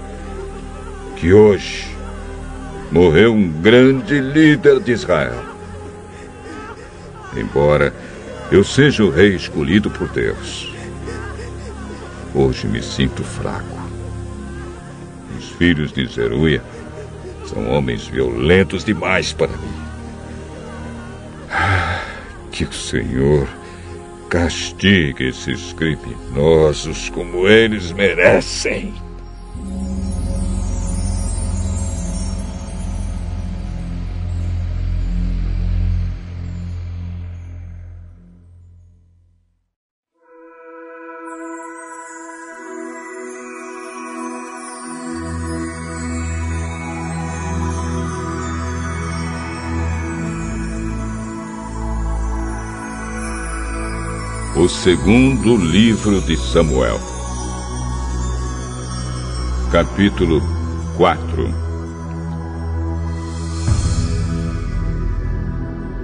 que 1.16 1.32
hoje 1.32 1.96
morreu 2.90 3.32
um 3.32 3.50
grande 3.50 4.20
líder 4.20 4.80
de 4.80 4.92
Israel. 4.92 5.42
Embora 7.36 7.92
eu 8.50 8.64
seja 8.64 9.04
o 9.04 9.10
rei 9.10 9.34
escolhido 9.34 9.90
por 9.90 10.08
Deus, 10.08 10.72
hoje 12.34 12.66
me 12.66 12.82
sinto 12.82 13.22
fraco. 13.22 13.76
Os 15.38 15.50
filhos 15.50 15.92
de 15.92 16.06
Zeruia 16.06 16.62
são 17.44 17.68
homens 17.68 18.06
violentos 18.06 18.84
demais 18.84 19.32
para 19.32 19.48
mim. 19.48 19.76
Ah, 21.50 22.00
que 22.50 22.64
o 22.64 22.72
Senhor 22.72 23.48
castigue 24.28 25.28
esses 25.28 25.72
criminosos 25.72 27.08
como 27.10 27.48
eles 27.48 27.92
merecem. 27.92 29.05
O 54.66 54.68
segundo 54.68 55.56
livro 55.56 56.20
de 56.22 56.36
Samuel, 56.36 56.98
capítulo 59.70 60.42
4 60.96 61.54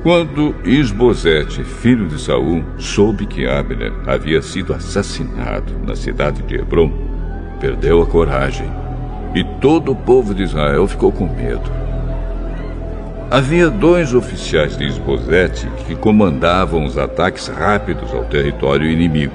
Quando 0.05 0.55
Isbosete, 0.65 1.65
filho 1.65 2.07
de 2.07 2.21
Saul, 2.21 2.63
soube 2.79 3.27
que 3.27 3.49
Abner 3.49 3.93
havia 4.07 4.41
sido 4.41 4.73
assassinado 4.73 5.77
na 5.85 5.97
cidade 5.97 6.41
de 6.43 6.55
Hebron, 6.55 6.93
perdeu 7.61 8.01
a 8.01 8.07
coragem 8.07 8.71
e 9.35 9.43
todo 9.61 9.91
o 9.91 9.97
povo 9.97 10.33
de 10.33 10.45
Israel 10.45 10.87
ficou 10.87 11.11
com 11.11 11.27
medo. 11.27 11.82
Havia 13.33 13.71
dois 13.71 14.13
oficiais 14.13 14.77
de 14.77 14.85
Esbozete 14.85 15.67
que 15.87 15.95
comandavam 15.95 16.85
os 16.85 16.99
ataques 16.99 17.49
rápidos 17.49 18.13
ao 18.13 18.27
território 18.27 18.87
inimigo. 18.91 19.33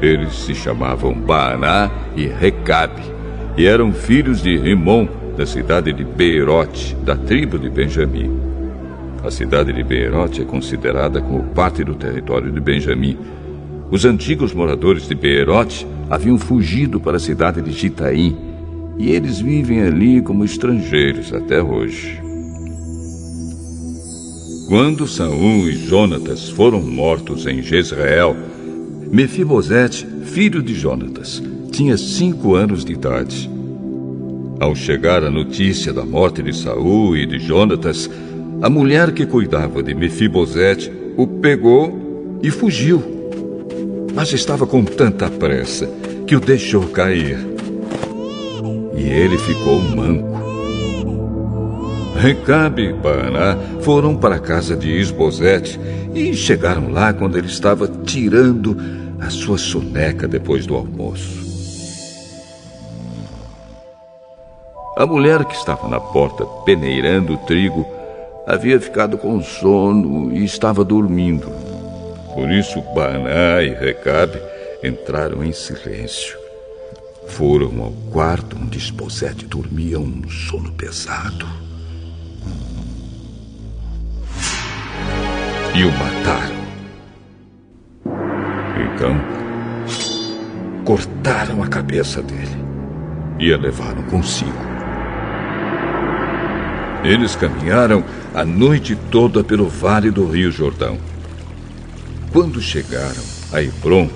Eles 0.00 0.32
se 0.32 0.54
chamavam 0.54 1.12
Baaná 1.12 1.90
e 2.14 2.28
Recabe 2.28 3.02
e 3.56 3.66
eram 3.66 3.92
filhos 3.92 4.40
de 4.40 4.56
Rimon, 4.56 5.08
da 5.36 5.44
cidade 5.44 5.92
de 5.92 6.04
Beerote, 6.04 6.94
da 7.02 7.16
tribo 7.16 7.58
de 7.58 7.68
Benjamim. 7.68 8.30
A 9.24 9.30
cidade 9.32 9.72
de 9.72 9.82
Beerote 9.82 10.42
é 10.42 10.44
considerada 10.44 11.20
como 11.20 11.42
parte 11.52 11.82
do 11.82 11.96
território 11.96 12.52
de 12.52 12.60
Benjamim. 12.60 13.18
Os 13.90 14.04
antigos 14.04 14.54
moradores 14.54 15.08
de 15.08 15.16
Beerote 15.16 15.84
haviam 16.08 16.38
fugido 16.38 17.00
para 17.00 17.16
a 17.16 17.20
cidade 17.20 17.60
de 17.60 17.72
Gitaim 17.72 18.38
e 18.96 19.10
eles 19.10 19.40
vivem 19.40 19.82
ali 19.82 20.22
como 20.22 20.44
estrangeiros 20.44 21.34
até 21.34 21.60
hoje. 21.60 22.29
Quando 24.70 25.04
Saul 25.08 25.68
e 25.68 25.72
Jonatas 25.72 26.48
foram 26.48 26.80
mortos 26.80 27.44
em 27.44 27.60
Jezreel, 27.60 28.36
Mefibosete, 29.10 30.06
filho 30.26 30.62
de 30.62 30.76
Jonatas, 30.76 31.42
tinha 31.72 31.96
cinco 31.96 32.54
anos 32.54 32.84
de 32.84 32.92
idade. 32.92 33.50
Ao 34.60 34.72
chegar 34.76 35.24
a 35.24 35.30
notícia 35.30 35.92
da 35.92 36.04
morte 36.04 36.40
de 36.40 36.56
Saul 36.56 37.16
e 37.16 37.26
de 37.26 37.40
Jonatas, 37.40 38.08
a 38.62 38.70
mulher 38.70 39.10
que 39.10 39.26
cuidava 39.26 39.82
de 39.82 39.92
Mefibosete 39.92 40.88
o 41.16 41.26
pegou 41.26 42.38
e 42.40 42.48
fugiu. 42.48 43.02
Mas 44.14 44.32
estava 44.32 44.68
com 44.68 44.84
tanta 44.84 45.28
pressa 45.28 45.90
que 46.28 46.36
o 46.36 46.40
deixou 46.40 46.86
cair. 46.86 47.38
E 48.96 49.02
ele 49.02 49.36
ficou 49.36 49.80
manco. 49.80 50.29
Recabe 52.20 52.82
e 52.82 52.92
Baaná 52.92 53.56
foram 53.80 54.14
para 54.14 54.34
a 54.34 54.38
casa 54.38 54.76
de 54.76 54.90
Isbosete 54.90 55.80
e 56.14 56.34
chegaram 56.34 56.90
lá 56.90 57.14
quando 57.14 57.38
ele 57.38 57.46
estava 57.46 57.88
tirando 57.88 58.76
a 59.18 59.30
sua 59.30 59.56
soneca 59.56 60.28
depois 60.28 60.66
do 60.66 60.76
almoço. 60.76 61.40
A 64.98 65.06
mulher 65.06 65.46
que 65.46 65.54
estava 65.54 65.88
na 65.88 65.98
porta 65.98 66.44
peneirando 66.66 67.32
o 67.32 67.38
trigo 67.38 67.86
havia 68.46 68.78
ficado 68.78 69.16
com 69.16 69.42
sono 69.42 70.30
e 70.30 70.44
estava 70.44 70.84
dormindo. 70.84 71.50
Por 72.34 72.50
isso 72.50 72.82
Baaná 72.94 73.62
e 73.62 73.70
Recabe 73.70 74.38
entraram 74.84 75.42
em 75.42 75.54
silêncio. 75.54 76.38
Foram 77.28 77.82
ao 77.82 77.92
quarto 78.12 78.58
onde 78.60 78.76
Esposete 78.76 79.46
dormia 79.46 79.98
um 79.98 80.28
sono 80.28 80.70
pesado. 80.72 81.69
E 85.80 85.84
o 85.84 85.92
mataram. 85.92 86.60
Então, 88.84 89.18
cortaram 90.84 91.62
a 91.62 91.68
cabeça 91.68 92.20
dele 92.20 92.54
e 93.38 93.50
a 93.50 93.56
levaram 93.56 94.02
consigo. 94.02 94.52
Eles 97.02 97.34
caminharam 97.34 98.04
a 98.34 98.44
noite 98.44 98.94
toda 99.10 99.42
pelo 99.42 99.70
vale 99.70 100.10
do 100.10 100.26
Rio 100.26 100.52
Jordão. 100.52 100.98
Quando 102.30 102.60
chegaram 102.60 103.24
a 103.50 103.62
Hebron, 103.62 104.10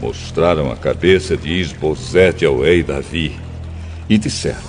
mostraram 0.00 0.72
a 0.72 0.76
cabeça 0.76 1.36
de 1.36 1.60
Isbosete 1.60 2.44
ao 2.44 2.60
rei 2.60 2.82
Davi 2.82 3.38
e 4.08 4.18
disseram: 4.18 4.68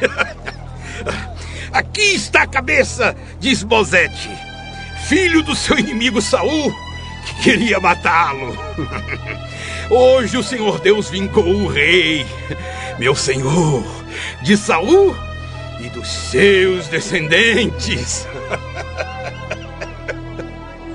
Aqui 1.70 2.14
está 2.14 2.44
a 2.44 2.46
cabeça 2.46 3.14
de 3.38 3.50
Isbosete 3.50 4.55
filho 5.08 5.42
do 5.42 5.54
seu 5.54 5.78
inimigo 5.78 6.20
Saul, 6.20 6.74
que 7.24 7.34
queria 7.42 7.78
matá-lo. 7.78 8.56
Hoje 9.88 10.36
o 10.36 10.42
Senhor 10.42 10.80
Deus 10.80 11.08
vingou 11.08 11.46
o 11.46 11.68
rei, 11.68 12.26
meu 12.98 13.14
senhor, 13.14 13.84
de 14.42 14.56
Saul 14.56 15.16
e 15.80 15.88
dos 15.90 16.08
seus 16.08 16.88
descendentes. 16.88 18.26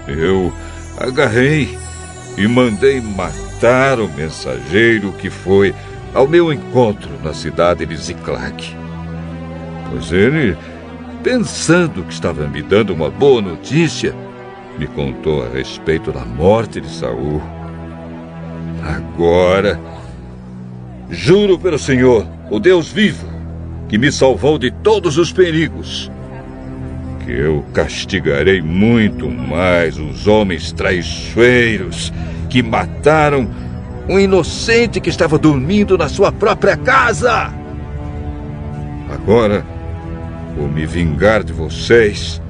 Eu 0.08 0.54
agarrei 0.97 1.78
e 2.38 2.45
mandei 2.47 3.00
matar 3.00 4.00
o 4.00 4.10
mensageiro 4.10 5.13
que 5.13 5.30
foi 5.30 5.74
ao 6.13 6.28
meu 6.28 6.52
encontro 6.52 7.12
na 7.24 7.34
cidade 7.34 7.86
de 7.86 7.95
Ziclac. 7.95 8.76
Pois 9.89 10.12
ele 10.12 10.58
pensando 11.24 12.04
que 12.04 12.14
estava 12.14 12.48
me 12.48 12.62
dando 12.62 12.94
uma 12.94 13.10
boa 13.10 13.42
notícia, 13.42 14.14
me 14.78 14.88
contou 14.88 15.44
a 15.44 15.50
respeito 15.50 16.12
da 16.12 16.26
morte 16.26 16.82
de 16.82 16.90
Saul. 16.90 17.42
Agora, 18.84 19.80
juro 21.10 21.60
pelo 21.60 21.78
Senhor, 21.78 22.26
o 22.50 22.60
Deus 22.60 22.92
vivo, 22.92 23.28
que 23.88 23.98
me 23.98 24.12
salvou 24.12 24.58
de 24.58 24.72
todos 24.72 25.18
os 25.18 25.32
perigos, 25.32 26.12
que 27.24 27.32
eu 27.32 27.64
castigarei 27.74 28.62
muito 28.62 29.30
mais 29.30 30.00
os 30.00 30.28
homens 30.28 30.72
traiçoeiros 30.72 32.12
que 32.50 32.64
mataram 32.64 33.48
um 34.10 34.20
inocente 34.20 35.00
que 35.00 35.10
estava 35.10 35.38
dormindo 35.38 35.98
na 35.98 36.10
sua 36.10 36.32
própria 36.32 36.76
casa. 36.76 37.54
Agora, 39.10 39.64
vou 40.56 40.68
me 40.68 40.86
vingar 40.86 41.44
de 41.44 41.54
vocês 41.54 42.42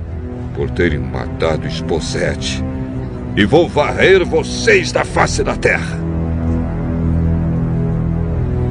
por 0.55 0.69
terem 0.69 0.99
matado 0.99 1.67
Esposete. 1.67 2.63
E 3.35 3.45
vou 3.45 3.67
varrer 3.67 4.25
vocês 4.25 4.91
da 4.91 5.05
face 5.05 5.43
da 5.43 5.55
terra. 5.55 5.97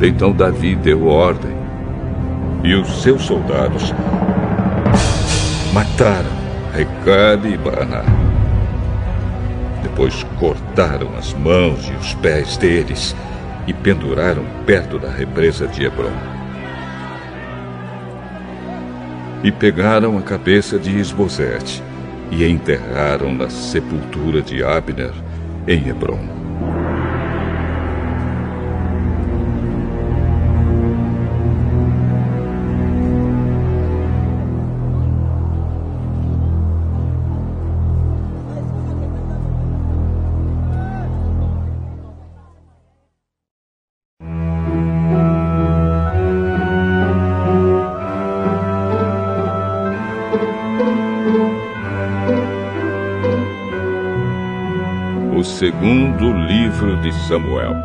Então 0.02 0.32
Davi 0.32 0.74
deu 0.76 1.06
ordem. 1.06 1.58
E 2.62 2.74
os 2.74 3.02
seus 3.02 3.22
soldados 3.22 3.94
mataram 5.72 6.40
Recabe 6.74 7.54
e 7.54 7.56
Baaná. 7.56 8.04
Depois 9.82 10.24
cortaram 10.38 11.16
as 11.18 11.34
mãos 11.34 11.88
e 11.88 11.92
os 11.94 12.14
pés 12.14 12.56
deles 12.56 13.16
e 13.66 13.72
penduraram 13.72 14.44
perto 14.66 14.98
da 14.98 15.10
represa 15.10 15.66
de 15.66 15.84
Hebron. 15.84 16.39
E 19.42 19.50
pegaram 19.50 20.18
a 20.18 20.22
cabeça 20.22 20.78
de 20.78 20.98
Esbozete 20.98 21.82
e 22.30 22.44
enterraram 22.44 23.34
na 23.34 23.48
sepultura 23.48 24.42
de 24.42 24.62
Abner 24.62 25.12
em 25.66 25.88
Hebron. 25.88 26.39
Segundo 55.60 56.32
livro 56.32 56.96
de 57.02 57.12
Samuel, 57.28 57.76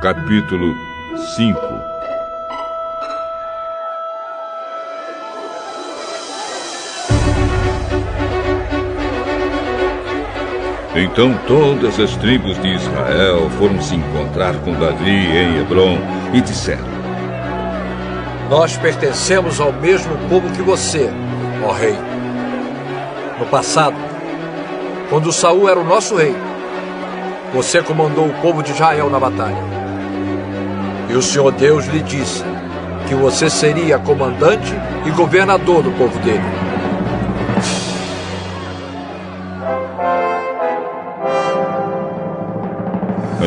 capítulo 0.00 0.72
5. 1.34 1.58
Então 10.94 11.36
todas 11.48 11.98
as 11.98 12.14
tribos 12.18 12.56
de 12.62 12.68
Israel 12.68 13.50
foram 13.58 13.82
se 13.82 13.96
encontrar 13.96 14.54
com 14.60 14.74
Davi 14.74 15.10
em 15.10 15.58
Hebron 15.58 15.98
e 16.34 16.40
disseram: 16.40 16.86
Nós 18.48 18.76
pertencemos 18.76 19.60
ao 19.60 19.72
mesmo 19.72 20.16
povo 20.28 20.48
que 20.54 20.62
você, 20.62 21.10
ó 21.66 21.72
rei. 21.72 21.98
No 23.40 23.46
passado, 23.46 24.15
quando 25.08 25.32
Saul 25.32 25.68
era 25.68 25.78
o 25.78 25.84
nosso 25.84 26.16
rei, 26.16 26.34
você 27.54 27.80
comandou 27.82 28.26
o 28.26 28.34
povo 28.42 28.62
de 28.62 28.72
Israel 28.72 29.08
na 29.08 29.20
batalha. 29.20 29.56
E 31.08 31.14
o 31.14 31.22
Senhor 31.22 31.52
Deus 31.52 31.86
lhe 31.86 32.00
disse 32.00 32.42
que 33.08 33.14
você 33.14 33.48
seria 33.48 33.98
comandante 33.98 34.74
e 35.06 35.10
governador 35.10 35.82
do 35.82 35.92
povo 35.92 36.18
dele. 36.18 36.42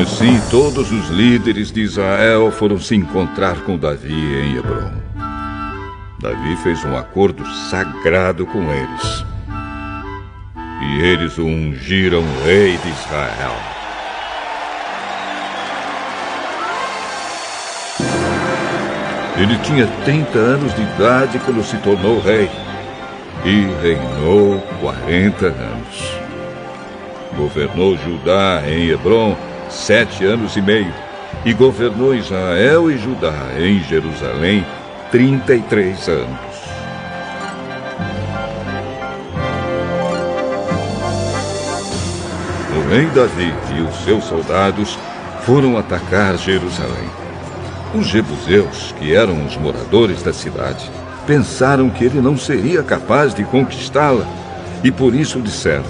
Assim, 0.00 0.40
todos 0.50 0.90
os 0.90 1.10
líderes 1.10 1.70
de 1.70 1.82
Israel 1.82 2.50
foram 2.50 2.80
se 2.80 2.96
encontrar 2.96 3.60
com 3.64 3.76
Davi 3.76 4.14
em 4.14 4.56
Hebron. 4.56 4.92
Davi 6.18 6.56
fez 6.62 6.82
um 6.86 6.96
acordo 6.96 7.46
sagrado 7.68 8.46
com 8.46 8.62
eles 8.72 9.29
e 10.80 11.00
eles 11.02 11.36
o 11.38 11.44
ungiram 11.44 12.24
rei 12.44 12.76
de 12.78 12.88
Israel. 12.88 13.54
Ele 19.36 19.56
tinha 19.58 19.86
30 20.04 20.38
anos 20.38 20.74
de 20.74 20.82
idade 20.82 21.38
quando 21.38 21.64
se 21.64 21.76
tornou 21.78 22.20
rei 22.20 22.50
e 23.44 23.66
reinou 23.82 24.60
40 24.80 25.46
anos. 25.46 26.20
Governou 27.36 27.96
Judá 27.96 28.62
em 28.66 28.90
Hebron 28.90 29.36
sete 29.70 30.24
anos 30.24 30.56
e 30.56 30.62
meio 30.62 30.92
e 31.44 31.52
governou 31.52 32.14
Israel 32.14 32.90
e 32.90 32.98
Judá 32.98 33.34
em 33.58 33.80
Jerusalém 33.84 34.66
33 35.10 36.08
anos. 36.08 36.49
Rei 42.90 43.06
Davi 43.06 43.54
e 43.76 43.82
os 43.82 43.94
seus 44.02 44.24
soldados 44.24 44.98
foram 45.42 45.78
atacar 45.78 46.36
Jerusalém. 46.36 47.08
Os 47.94 48.08
jebuseus, 48.08 48.92
que 48.98 49.14
eram 49.14 49.46
os 49.46 49.56
moradores 49.56 50.24
da 50.24 50.32
cidade, 50.32 50.90
pensaram 51.24 51.88
que 51.88 52.04
ele 52.04 52.20
não 52.20 52.36
seria 52.36 52.82
capaz 52.82 53.32
de 53.32 53.44
conquistá-la 53.44 54.26
e 54.82 54.90
por 54.90 55.14
isso 55.14 55.40
disseram: 55.40 55.84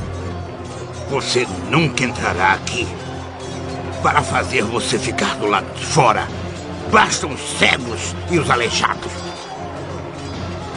Você 1.09 1.47
nunca 1.71 2.05
entrará 2.05 2.53
aqui. 2.53 2.87
Para 4.03 4.21
fazer 4.21 4.63
você 4.63 4.99
ficar 4.99 5.37
do 5.37 5.47
lado 5.47 5.73
de 5.75 5.87
fora, 5.87 6.29
bastam 6.93 7.33
os 7.33 7.59
cegos 7.59 8.15
e 8.31 8.39
os 8.39 8.51
aleijados. 8.51 9.13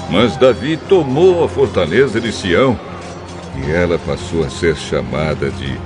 Mas 0.10 0.38
Davi 0.38 0.78
tomou 0.78 1.44
a 1.44 1.50
fortaleza 1.50 2.22
de 2.22 2.32
Sião 2.32 2.80
e 3.58 3.72
ela 3.72 4.00
passou 4.00 4.46
a 4.46 4.50
ser 4.50 4.76
chamada 4.78 5.50
de 5.52 5.78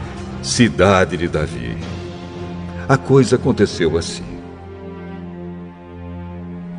cidade 0.47 1.17
de 1.17 1.27
Davi. 1.27 1.77
A 2.87 2.97
coisa 2.97 3.35
aconteceu 3.35 3.97
assim. 3.97 4.23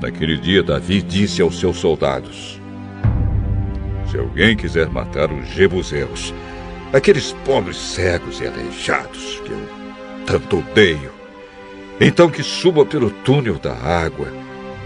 Naquele 0.00 0.38
dia, 0.38 0.62
Davi 0.62 1.02
disse 1.02 1.42
aos 1.42 1.61
seus 1.61 1.76
soldados: 1.76 2.59
Se 4.11 4.18
alguém 4.18 4.57
quiser 4.57 4.88
matar 4.88 5.31
os 5.31 5.46
jebuseus, 5.48 6.33
aqueles 6.94 7.33
pobres 7.44 7.76
cegos 7.76 8.40
e 8.40 8.46
aleijados 8.46 9.42
que 9.44 9.50
eu 9.50 9.61
tanto 10.24 10.61
odeio, 10.61 11.12
então 12.00 12.31
que 12.31 12.42
suba 12.42 12.87
pelo 12.87 13.11
túnel 13.11 13.59
da 13.59 13.74
água 13.74 14.28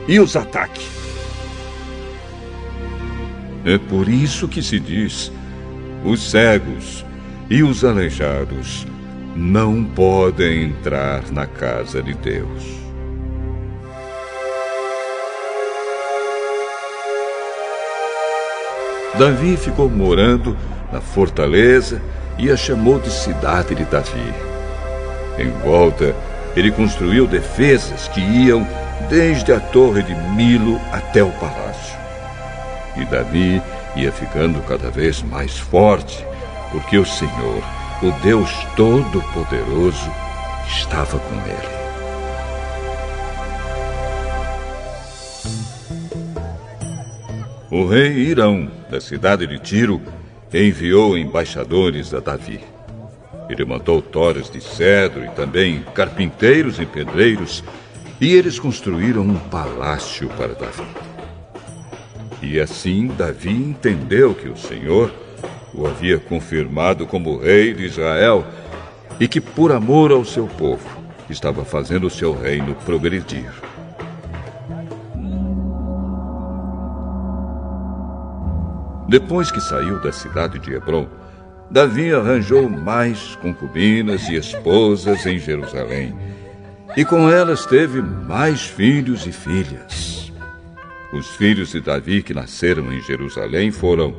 e 0.08 0.18
os 0.18 0.34
ataque. 0.34 0.84
É 3.64 3.78
por 3.78 4.08
isso 4.08 4.48
que 4.48 4.60
se 4.60 4.80
diz: 4.80 5.30
os 6.04 6.30
cegos, 6.32 7.04
e 7.52 7.62
os 7.62 7.84
aleijados 7.84 8.86
não 9.36 9.84
podem 9.84 10.64
entrar 10.64 11.30
na 11.30 11.46
casa 11.46 12.02
de 12.02 12.14
Deus. 12.14 12.80
Davi 19.18 19.58
ficou 19.58 19.90
morando 19.90 20.56
na 20.90 21.02
fortaleza 21.02 22.00
e 22.38 22.50
a 22.50 22.56
chamou 22.56 22.98
de 22.98 23.10
cidade 23.10 23.74
de 23.74 23.84
Davi. 23.84 24.32
Em 25.38 25.50
volta, 25.62 26.16
ele 26.56 26.72
construiu 26.72 27.26
defesas 27.26 28.08
que 28.08 28.20
iam 28.22 28.66
desde 29.10 29.52
a 29.52 29.60
torre 29.60 30.02
de 30.02 30.14
Milo 30.14 30.80
até 30.90 31.22
o 31.22 31.30
palácio. 31.32 31.98
E 32.96 33.04
Davi 33.04 33.60
ia 33.94 34.10
ficando 34.10 34.58
cada 34.62 34.90
vez 34.90 35.22
mais 35.22 35.58
forte 35.58 36.31
porque 36.72 36.98
o 36.98 37.04
Senhor, 37.04 37.62
o 38.02 38.10
Deus 38.22 38.50
Todo-Poderoso, 38.74 40.10
estava 40.66 41.18
com 41.18 41.34
ele. 41.46 41.82
O 47.70 47.86
rei 47.86 48.12
Irão, 48.12 48.70
da 48.90 49.00
cidade 49.00 49.46
de 49.46 49.58
Tiro, 49.58 50.02
enviou 50.52 51.16
embaixadores 51.16 52.12
a 52.12 52.20
Davi. 52.20 52.60
Ele 53.48 53.64
mandou 53.64 54.00
toras 54.00 54.50
de 54.50 54.60
cedro 54.60 55.24
e 55.24 55.28
também 55.30 55.82
carpinteiros 55.94 56.78
e 56.80 56.86
pedreiros, 56.86 57.62
e 58.20 58.34
eles 58.34 58.58
construíram 58.58 59.22
um 59.22 59.38
palácio 59.38 60.28
para 60.28 60.54
Davi. 60.54 60.86
E 62.42 62.58
assim 62.60 63.06
Davi 63.06 63.50
entendeu 63.50 64.34
que 64.34 64.48
o 64.48 64.56
Senhor 64.56 65.12
o 65.74 65.86
havia 65.86 66.18
confirmado 66.18 67.06
como 67.06 67.38
rei 67.38 67.72
de 67.72 67.84
Israel 67.84 68.44
e 69.18 69.26
que, 69.26 69.40
por 69.40 69.72
amor 69.72 70.10
ao 70.10 70.24
seu 70.24 70.46
povo, 70.46 70.88
estava 71.28 71.64
fazendo 71.64 72.06
o 72.06 72.10
seu 72.10 72.38
reino 72.38 72.74
progredir. 72.84 73.50
Depois 79.08 79.50
que 79.50 79.60
saiu 79.60 80.00
da 80.00 80.12
cidade 80.12 80.58
de 80.58 80.72
Hebron, 80.72 81.06
Davi 81.70 82.12
arranjou 82.12 82.68
mais 82.68 83.36
concubinas 83.36 84.28
e 84.28 84.36
esposas 84.36 85.24
em 85.26 85.38
Jerusalém, 85.38 86.14
e 86.96 87.04
com 87.04 87.30
elas 87.30 87.64
teve 87.64 88.02
mais 88.02 88.62
filhos 88.62 89.26
e 89.26 89.32
filhas. 89.32 90.32
Os 91.12 91.28
filhos 91.36 91.70
de 91.72 91.80
Davi 91.80 92.22
que 92.22 92.32
nasceram 92.32 92.92
em 92.92 93.00
Jerusalém 93.02 93.70
foram 93.70 94.16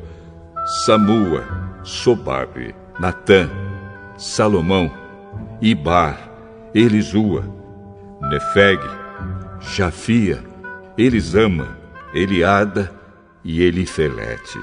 Samua, 0.66 1.44
Sobabe, 1.82 2.74
Natã, 2.98 3.50
Salomão, 4.16 4.90
Ibar, 5.60 6.18
Elisua, 6.74 7.44
Nefeg, 8.22 8.80
Jafia, 9.60 10.42
Elisama, 10.96 11.76
Eliada 12.14 12.90
e 13.44 13.62
Elifelete. 13.62 14.58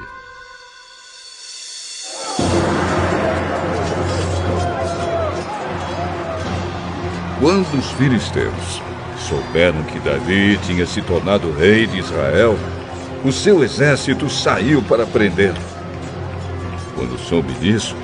Quando 7.40 7.78
os 7.78 7.92
filisteus 7.92 8.82
souberam 9.20 9.84
que 9.84 10.00
Davi 10.00 10.58
tinha 10.66 10.88
se 10.88 11.04
tornado 11.04 11.52
rei 11.52 11.86
de 11.86 12.00
Israel, 12.00 12.58
o 13.24 13.32
seu 13.32 13.64
exército 13.64 14.28
saiu 14.28 14.82
para 14.82 15.06
prendê-lo. 15.06 15.71
Quando 17.02 17.18
soube 17.18 17.52
disso, 17.54 17.96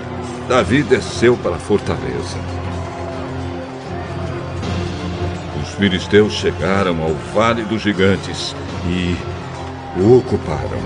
Davi 0.49 0.81
desceu 0.81 1.37
para 1.37 1.55
a 1.55 1.59
fortaleza. 1.59 2.35
Os 5.61 5.69
filisteus 5.75 6.33
chegaram 6.33 7.03
ao 7.03 7.13
Vale 7.31 7.63
dos 7.63 7.83
Gigantes 7.83 8.55
e 8.87 9.15
o 10.01 10.17
ocuparam. 10.17 10.81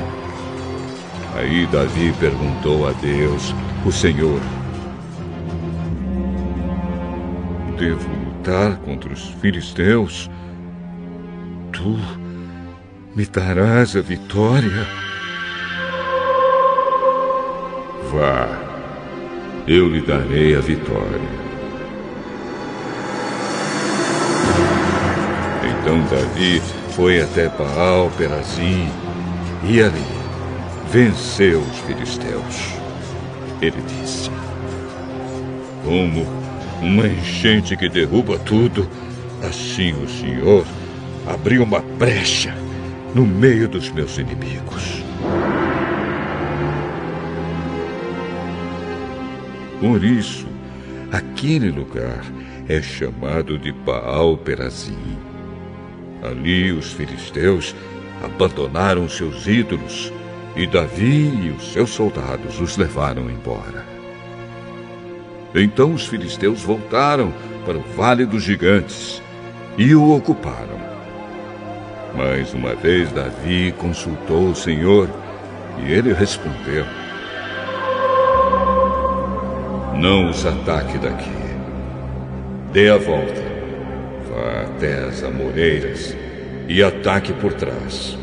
Aí 1.38 1.66
Davi 1.68 2.14
perguntou 2.20 2.86
a 2.86 2.92
Deus, 2.92 3.56
o 3.86 3.94
Senhor: 3.94 4.42
Devo 7.80 8.10
lutar 8.26 8.76
contra 8.80 9.14
os 9.14 9.24
filisteus, 9.40 10.30
tu 11.72 11.98
me 13.16 13.26
darás 13.26 13.96
a 13.96 14.02
vitória. 14.02 15.11
Eu 19.68 19.88
lhe 19.88 20.02
darei 20.02 20.56
a 20.56 20.60
vitória. 20.60 21.22
Então 25.64 26.02
Davi 26.10 26.62
foi 26.96 27.22
até 27.22 27.48
Baal 27.50 28.12
Perazim 28.18 28.90
e 29.64 29.82
ali 29.82 30.04
venceu 30.92 31.62
os 31.62 31.78
filisteus. 31.80 32.74
Ele 33.62 33.82
disse: 33.88 34.30
Como 35.86 36.26
uma 36.82 37.08
enchente 37.08 37.78
que 37.78 37.88
derruba 37.88 38.38
tudo. 38.40 38.88
Assim 39.42 39.94
o 39.94 40.08
Senhor 40.08 40.66
abriu 41.28 41.64
uma 41.64 41.80
brecha 41.80 42.54
no 43.16 43.26
meio 43.26 43.68
dos 43.68 43.90
meus 43.90 44.18
inimigos. 44.18 45.04
Por 49.82 50.04
isso, 50.04 50.46
aquele 51.12 51.72
lugar 51.72 52.24
é 52.70 52.80
chamado 52.84 53.58
de 53.58 53.72
Baal 53.72 54.38
Perazim. 54.38 55.18
Ali 56.22 56.72
os 56.72 56.94
filisteus 56.94 57.76
abandonaram 58.24 59.10
seus 59.10 59.48
ídolos 59.48 60.14
e 60.56 60.68
Davi 60.68 61.48
e 61.48 61.50
os 61.50 61.74
seus 61.74 61.90
soldados 61.90 62.62
os 62.62 62.78
levaram 62.78 63.28
embora. 63.28 63.84
Então 65.56 65.96
os 65.96 66.06
filisteus 66.06 66.62
voltaram 66.62 67.34
para 67.66 67.80
o 67.80 67.82
Vale 67.96 68.28
dos 68.28 68.44
Gigantes 68.44 69.20
e 69.80 69.96
o 69.96 70.16
ocuparam. 70.16 70.80
Mais 72.16 72.54
uma 72.54 72.76
vez 72.76 73.12
Davi 73.12 73.74
consultou 73.80 74.50
o 74.50 74.56
Senhor 74.56 75.10
e 75.84 75.92
ele 75.92 76.14
respondeu: 76.14 76.86
Não 80.02 80.30
os 80.30 80.46
ataque 80.46 80.98
daqui. 80.98 81.32
Dê 82.74 82.90
a 82.90 82.98
volta. 82.98 83.42
Vá 84.30 84.64
até 84.64 85.06
as 85.06 85.24
amoreiras 85.24 86.16
e 86.68 86.84
ataque 86.84 87.32
por 87.34 87.54
trás. 87.54 88.18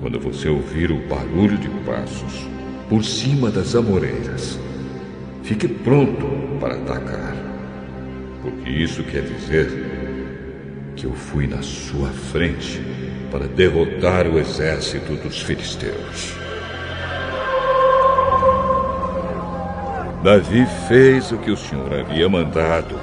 Quando 0.00 0.18
você 0.18 0.48
ouvir 0.48 0.90
o 0.90 1.06
barulho 1.06 1.56
de 1.56 1.68
passos 1.86 2.48
por 2.88 3.04
cima 3.04 3.50
das 3.50 3.76
amoreiras, 3.76 4.58
Fique 5.44 5.68
pronto 5.68 6.26
para 6.58 6.74
atacar, 6.74 7.36
porque 8.40 8.70
isso 8.70 9.02
quer 9.02 9.20
dizer 9.20 9.68
que 10.96 11.04
eu 11.04 11.12
fui 11.12 11.46
na 11.46 11.60
sua 11.60 12.08
frente 12.08 12.80
para 13.30 13.46
derrotar 13.46 14.26
o 14.26 14.38
exército 14.38 15.16
dos 15.16 15.42
filisteus. 15.42 16.43
Davi 20.24 20.64
fez 20.88 21.30
o 21.32 21.36
que 21.36 21.50
o 21.50 21.56
Senhor 21.56 21.92
havia 21.92 22.26
mandado 22.30 22.98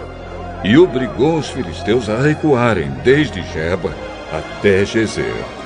e 0.64 0.76
obrigou 0.76 1.38
os 1.38 1.52
filisteus 1.52 2.10
a 2.10 2.20
recuarem 2.20 2.90
desde 3.04 3.44
Jeba 3.44 3.94
até 4.34 4.84
Gezer. 4.84 5.61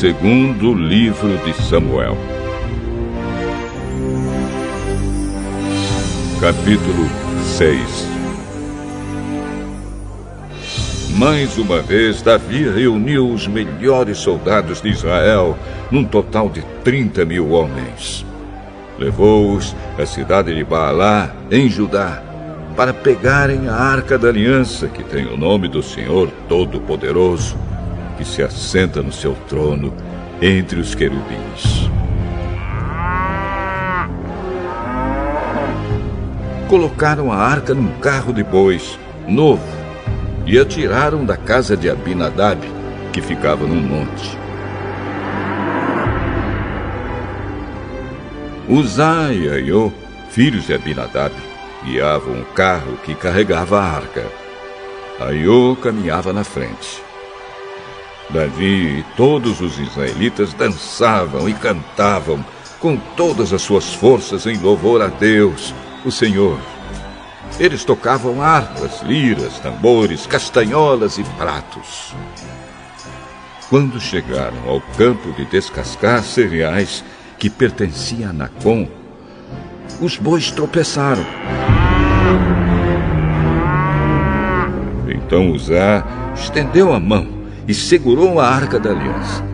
Segundo 0.00 0.72
livro 0.72 1.36
de 1.44 1.52
Samuel. 1.52 2.16
Capítulo 6.40 7.06
6 7.44 8.08
Mais 11.18 11.58
uma 11.58 11.82
vez, 11.82 12.22
Davi 12.22 12.66
reuniu 12.66 13.28
os 13.28 13.46
melhores 13.46 14.16
soldados 14.16 14.80
de 14.80 14.88
Israel, 14.88 15.54
num 15.90 16.06
total 16.06 16.48
de 16.48 16.62
30 16.82 17.26
mil 17.26 17.50
homens. 17.50 18.24
Levou-os 18.98 19.76
à 19.98 20.06
cidade 20.06 20.54
de 20.54 20.64
Baalá, 20.64 21.36
em 21.50 21.68
Judá, 21.68 22.22
para 22.74 22.94
pegarem 22.94 23.68
a 23.68 23.74
arca 23.74 24.16
da 24.16 24.28
aliança, 24.28 24.88
que 24.88 25.04
tem 25.04 25.26
o 25.26 25.36
nome 25.36 25.68
do 25.68 25.82
Senhor 25.82 26.30
Todo-Poderoso 26.48 27.54
que 28.20 28.26
se 28.26 28.42
assenta 28.42 29.00
no 29.00 29.10
seu 29.10 29.34
trono 29.48 29.94
entre 30.42 30.78
os 30.78 30.94
querubins. 30.94 31.88
Colocaram 36.68 37.32
a 37.32 37.36
arca 37.36 37.72
num 37.72 37.90
carro 37.98 38.34
de 38.34 38.44
bois, 38.44 38.98
novo, 39.26 39.64
e 40.44 40.58
a 40.58 40.66
tiraram 40.66 41.24
da 41.24 41.34
casa 41.34 41.74
de 41.74 41.88
Abinadab, 41.88 42.60
que 43.10 43.22
ficava 43.22 43.66
num 43.66 43.80
monte. 43.80 44.38
Uzá 48.68 49.32
e 49.32 49.48
Aiô, 49.48 49.90
filhos 50.28 50.66
de 50.66 50.74
Abinadab, 50.74 51.34
guiavam 51.84 52.42
o 52.42 52.44
carro 52.44 52.98
que 53.02 53.14
carregava 53.14 53.80
a 53.80 53.96
arca. 53.96 54.26
Aiô 55.18 55.74
caminhava 55.80 56.34
na 56.34 56.44
frente. 56.44 57.09
Davi 58.32 59.00
e 59.00 59.04
todos 59.16 59.60
os 59.60 59.78
israelitas 59.78 60.54
dançavam 60.54 61.48
e 61.48 61.54
cantavam 61.54 62.44
com 62.78 62.96
todas 62.96 63.52
as 63.52 63.60
suas 63.60 63.92
forças 63.92 64.46
em 64.46 64.56
louvor 64.58 65.02
a 65.02 65.08
Deus, 65.08 65.74
o 66.04 66.10
Senhor. 66.10 66.58
Eles 67.58 67.84
tocavam 67.84 68.40
harpas, 68.40 69.02
liras, 69.02 69.58
tambores, 69.58 70.26
castanholas 70.26 71.18
e 71.18 71.24
pratos. 71.24 72.14
Quando 73.68 74.00
chegaram 74.00 74.68
ao 74.68 74.80
campo 74.96 75.32
de 75.32 75.44
descascar 75.44 76.22
cereais 76.22 77.04
que 77.38 77.50
pertencia 77.50 78.30
a 78.30 78.32
Nacon, 78.32 78.88
os 80.00 80.16
bois 80.16 80.50
tropeçaram. 80.50 81.26
Então 85.08 85.50
Uzá 85.50 86.32
estendeu 86.34 86.92
a 86.92 87.00
mão 87.00 87.39
e 87.70 87.74
segurou 87.74 88.40
a 88.40 88.48
arca 88.48 88.80
da 88.80 88.90
aliança. 88.90 89.44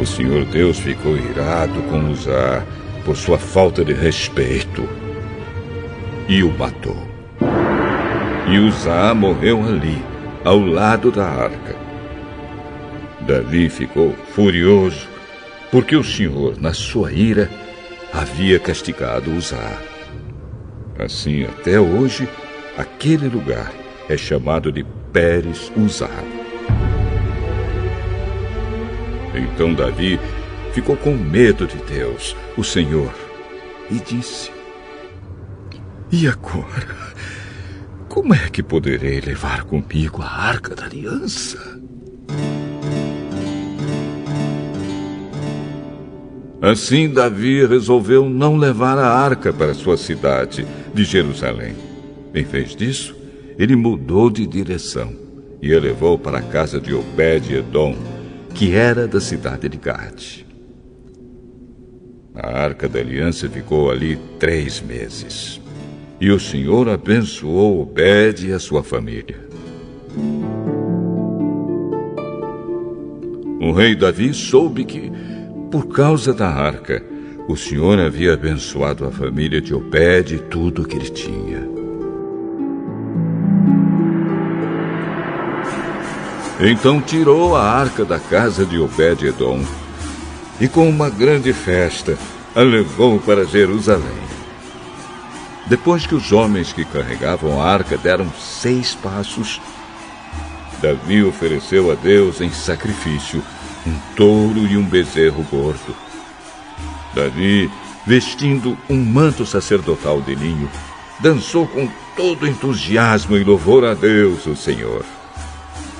O 0.00 0.06
Senhor 0.06 0.46
Deus 0.46 0.78
ficou 0.78 1.14
irado 1.14 1.82
com 1.90 2.10
Uzá 2.10 2.64
por 3.04 3.14
sua 3.14 3.36
falta 3.36 3.84
de 3.84 3.92
respeito 3.92 4.88
e 6.26 6.42
o 6.42 6.50
matou. 6.50 7.06
E 8.48 8.58
Uzá 8.60 9.14
morreu 9.14 9.62
ali, 9.62 10.02
ao 10.42 10.58
lado 10.58 11.10
da 11.10 11.26
arca. 11.26 11.76
Davi 13.20 13.68
ficou 13.68 14.14
furioso, 14.34 15.06
porque 15.70 15.94
o 15.94 16.02
Senhor, 16.02 16.58
na 16.58 16.72
sua 16.72 17.12
ira, 17.12 17.50
havia 18.10 18.58
castigado 18.58 19.30
Uzá. 19.34 19.76
Assim, 20.98 21.44
até 21.44 21.78
hoje, 21.78 22.26
aquele 22.80 23.28
lugar 23.28 23.72
é 24.08 24.16
chamado 24.16 24.72
de 24.72 24.84
Pérez 25.12 25.70
Uzá. 25.76 26.10
Então 29.34 29.74
Davi 29.74 30.18
ficou 30.72 30.96
com 30.96 31.12
medo 31.12 31.66
de 31.66 31.76
Deus, 31.84 32.34
o 32.56 32.64
Senhor, 32.64 33.12
e 33.90 33.94
disse: 33.94 34.50
E 36.10 36.26
agora? 36.26 37.10
Como 38.08 38.34
é 38.34 38.48
que 38.50 38.62
poderei 38.62 39.20
levar 39.20 39.64
comigo 39.64 40.20
a 40.20 40.28
arca 40.28 40.74
da 40.74 40.84
aliança? 40.84 41.80
Assim, 46.60 47.08
Davi 47.08 47.64
resolveu 47.64 48.28
não 48.28 48.56
levar 48.56 48.98
a 48.98 49.08
arca 49.08 49.52
para 49.52 49.72
sua 49.72 49.96
cidade 49.96 50.66
de 50.92 51.04
Jerusalém. 51.04 51.89
Em 52.34 52.44
vez 52.44 52.76
disso, 52.76 53.14
ele 53.58 53.74
mudou 53.76 54.30
de 54.30 54.46
direção 54.46 55.12
e 55.60 55.74
levou 55.74 56.18
para 56.18 56.38
a 56.38 56.42
casa 56.42 56.80
de 56.80 56.94
Obed-Edom, 56.94 57.94
que 58.54 58.72
era 58.72 59.06
da 59.06 59.20
cidade 59.20 59.68
de 59.68 59.76
Gade. 59.76 60.46
A 62.34 62.48
arca 62.58 62.88
da 62.88 63.00
aliança 63.00 63.48
ficou 63.48 63.90
ali 63.90 64.18
três 64.38 64.80
meses. 64.80 65.60
E 66.20 66.30
o 66.30 66.38
Senhor 66.38 66.88
abençoou 66.88 67.82
Obed 67.82 68.46
e 68.46 68.52
a 68.52 68.58
sua 68.58 68.82
família. 68.82 69.38
O 73.60 73.72
rei 73.72 73.94
Davi 73.94 74.32
soube 74.32 74.84
que, 74.84 75.10
por 75.70 75.88
causa 75.88 76.32
da 76.32 76.48
arca, 76.48 77.04
o 77.48 77.56
Senhor 77.56 77.98
havia 77.98 78.34
abençoado 78.34 79.04
a 79.04 79.10
família 79.10 79.60
de 79.60 79.74
Obed 79.74 80.34
e 80.34 80.38
tudo 80.38 80.82
o 80.82 80.86
que 80.86 80.96
ele 80.96 81.10
tinha. 81.10 81.79
Então 86.62 87.00
tirou 87.00 87.56
a 87.56 87.64
arca 87.64 88.04
da 88.04 88.20
casa 88.20 88.66
de 88.66 88.78
Obed-Edom 88.78 89.64
e, 90.60 90.68
com 90.68 90.86
uma 90.86 91.08
grande 91.08 91.54
festa, 91.54 92.18
a 92.54 92.60
levou 92.60 93.18
para 93.18 93.46
Jerusalém. 93.46 94.20
Depois 95.66 96.04
que 96.04 96.14
os 96.14 96.32
homens 96.32 96.70
que 96.70 96.84
carregavam 96.84 97.62
a 97.62 97.64
arca 97.64 97.96
deram 97.96 98.30
seis 98.38 98.94
passos, 98.94 99.58
Davi 100.82 101.24
ofereceu 101.24 101.90
a 101.90 101.94
Deus 101.94 102.42
em 102.42 102.50
sacrifício 102.50 103.42
um 103.86 103.94
touro 104.14 104.66
e 104.66 104.76
um 104.76 104.84
bezerro 104.84 105.42
gordo. 105.50 105.96
Davi, 107.14 107.70
vestindo 108.06 108.76
um 108.88 109.02
manto 109.02 109.46
sacerdotal 109.46 110.20
de 110.20 110.34
linho, 110.34 110.70
dançou 111.20 111.66
com 111.66 111.88
todo 112.14 112.46
entusiasmo 112.46 113.38
em 113.38 113.44
louvor 113.44 113.82
a 113.82 113.94
Deus, 113.94 114.44
o 114.44 114.54
Senhor. 114.54 115.06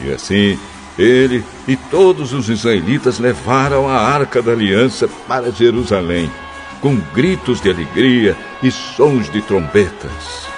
E 0.03 0.13
assim, 0.13 0.59
ele 0.99 1.45
e 1.67 1.77
todos 1.77 2.33
os 2.33 2.49
israelitas 2.49 3.19
levaram 3.19 3.89
a 3.89 3.97
arca 3.97 4.43
da 4.43 4.53
aliança 4.53 5.09
para 5.27 5.51
Jerusalém 5.51 6.31
com 6.81 6.97
gritos 7.15 7.61
de 7.61 7.71
alegria 7.71 8.37
e 8.63 8.71
sons 8.71 9.31
de 9.31 9.43
trombetas. 9.43 10.49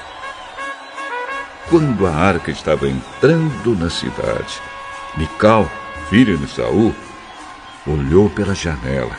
Quando 1.69 2.07
a 2.07 2.11
arca 2.11 2.51
estava 2.51 2.89
entrando 2.89 3.75
na 3.77 3.91
cidade, 3.91 4.61
Mical, 5.17 5.71
filha 6.09 6.37
de 6.37 6.47
Saul, 6.47 6.95
olhou 7.87 8.31
pela 8.31 8.55
janela, 8.55 9.17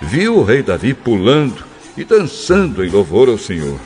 viu 0.00 0.38
o 0.38 0.44
rei 0.44 0.62
Davi 0.62 0.92
pulando 0.92 1.64
e 1.96 2.04
dançando 2.04 2.84
em 2.84 2.90
louvor 2.90 3.28
ao 3.28 3.38
Senhor. 3.38 3.78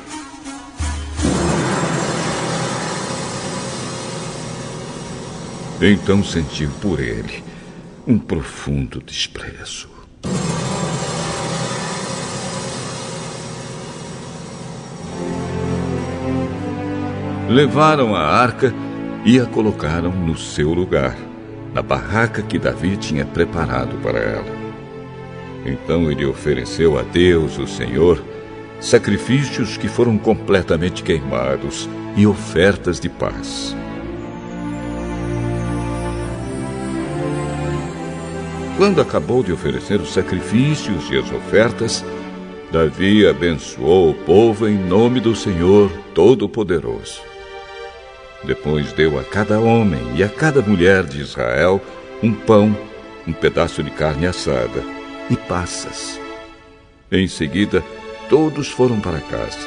Então 5.80 6.24
sentiu 6.24 6.70
por 6.80 6.98
ele 6.98 7.44
um 8.04 8.18
profundo 8.18 9.00
desprezo. 9.00 9.88
Levaram 17.48 18.14
a 18.14 18.20
arca 18.20 18.74
e 19.24 19.38
a 19.38 19.46
colocaram 19.46 20.10
no 20.10 20.36
seu 20.36 20.74
lugar, 20.74 21.16
na 21.72 21.80
barraca 21.80 22.42
que 22.42 22.58
Davi 22.58 22.96
tinha 22.96 23.24
preparado 23.24 23.96
para 24.02 24.18
ela. 24.18 24.58
Então 25.64 26.10
ele 26.10 26.26
ofereceu 26.26 26.98
a 26.98 27.02
Deus, 27.02 27.56
o 27.56 27.68
Senhor, 27.68 28.22
sacrifícios 28.80 29.76
que 29.76 29.86
foram 29.86 30.18
completamente 30.18 31.04
queimados 31.04 31.88
e 32.16 32.26
ofertas 32.26 32.98
de 32.98 33.08
paz. 33.08 33.76
Quando 38.78 39.00
acabou 39.00 39.42
de 39.42 39.52
oferecer 39.52 40.00
os 40.00 40.12
sacrifícios 40.12 41.10
e 41.10 41.18
as 41.18 41.28
ofertas, 41.32 42.04
Davi 42.70 43.26
abençoou 43.26 44.10
o 44.10 44.14
povo 44.14 44.68
em 44.68 44.78
nome 44.78 45.18
do 45.18 45.34
Senhor 45.34 45.90
Todo-Poderoso. 46.14 47.20
Depois 48.44 48.92
deu 48.92 49.18
a 49.18 49.24
cada 49.24 49.58
homem 49.58 50.00
e 50.14 50.22
a 50.22 50.28
cada 50.28 50.62
mulher 50.62 51.02
de 51.02 51.20
Israel 51.20 51.80
um 52.22 52.32
pão, 52.32 52.78
um 53.26 53.32
pedaço 53.32 53.82
de 53.82 53.90
carne 53.90 54.28
assada 54.28 54.84
e 55.28 55.36
passas. 55.36 56.20
Em 57.10 57.26
seguida, 57.26 57.82
todos 58.30 58.68
foram 58.68 59.00
para 59.00 59.18
casa. 59.18 59.58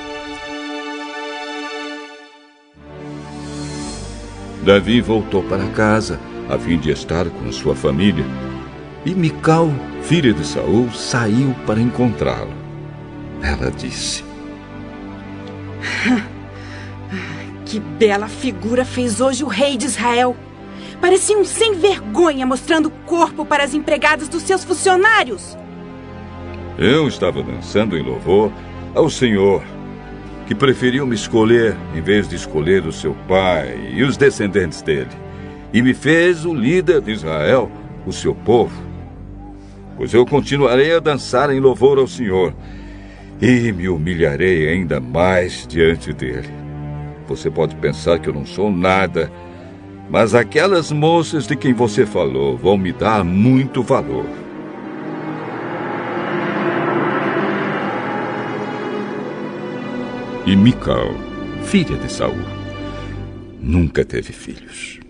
Davi 4.64 5.02
voltou 5.02 5.44
para 5.44 5.68
casa 5.72 6.18
a 6.48 6.58
fim 6.58 6.80
de 6.80 6.92
estar 6.92 7.30
com 7.30 7.52
sua 7.52 7.76
família, 7.76 8.24
e 9.06 9.16
Mical, 9.16 9.70
filha 10.04 10.34
de 10.34 10.46
Saul, 10.46 10.92
saiu 10.92 11.56
para 11.66 11.82
encontrá-lo. 11.82 12.54
Ela 13.42 13.72
disse: 13.72 14.24
Que 17.66 17.80
bela 17.80 18.28
figura 18.28 18.86
fez 18.86 19.20
hoje 19.20 19.44
o 19.44 19.48
rei 19.48 19.78
de 19.78 19.86
Israel. 19.86 20.36
Parecia 21.00 21.38
um 21.38 21.44
sem 21.44 21.74
vergonha 21.74 22.46
mostrando 22.46 22.88
o 22.88 22.92
corpo 23.08 23.44
para 23.44 23.64
as 23.64 23.74
empregadas 23.74 24.30
dos 24.30 24.44
seus 24.44 24.64
funcionários. 24.64 25.58
Eu 26.78 27.08
estava 27.08 27.42
dançando 27.42 27.98
em 27.98 28.04
louvor 28.04 28.52
ao 28.94 29.10
Senhor, 29.10 29.64
que 30.46 30.54
preferiu 30.54 31.08
me 31.08 31.16
escolher 31.16 31.76
em 31.96 32.02
vez 32.02 32.28
de 32.28 32.36
escolher 32.36 32.86
o 32.86 32.92
seu 32.92 33.16
pai 33.28 33.94
e 33.94 34.04
os 34.04 34.16
descendentes 34.16 34.82
dele, 34.82 35.10
e 35.74 35.82
me 35.82 35.94
fez 35.94 36.46
o 36.46 36.54
líder 36.54 37.02
de 37.02 37.12
Israel, 37.12 37.72
o 38.06 38.12
seu 38.12 38.36
povo. 38.36 38.91
Pois 40.02 40.16
eu 40.16 40.26
continuarei 40.26 40.96
a 40.96 41.00
dançar 41.00 41.54
em 41.54 41.60
louvor 41.60 42.00
ao 42.00 42.08
Senhor 42.08 42.56
e 43.40 43.72
me 43.72 43.88
humilharei 43.88 44.68
ainda 44.68 45.00
mais 45.00 45.68
diante 45.68 46.12
dele. 46.12 46.50
Você 47.28 47.52
pode 47.52 47.76
pensar 47.76 48.18
que 48.18 48.28
eu 48.28 48.34
não 48.34 48.44
sou 48.44 48.72
nada, 48.72 49.32
mas 50.10 50.34
aquelas 50.34 50.92
moças 50.92 51.46
de 51.46 51.56
quem 51.56 51.72
você 51.72 52.04
falou 52.04 52.58
vão 52.58 52.80
me 52.80 52.92
dar 52.92 53.24
muito 53.24 53.84
valor. 53.84 54.26
E 60.48 60.56
Mical, 60.56 61.14
filha 61.62 61.96
de 61.96 62.12
Saul, 62.12 62.42
nunca 63.62 64.04
teve 64.04 64.34
filhos. 64.34 65.01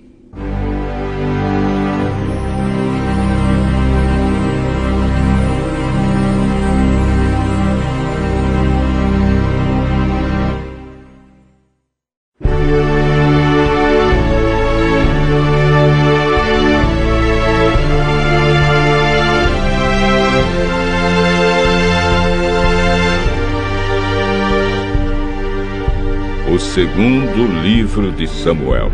Segundo 26.74 27.61
livro 27.61 28.13
de 28.13 28.26
Samuel, 28.26 28.89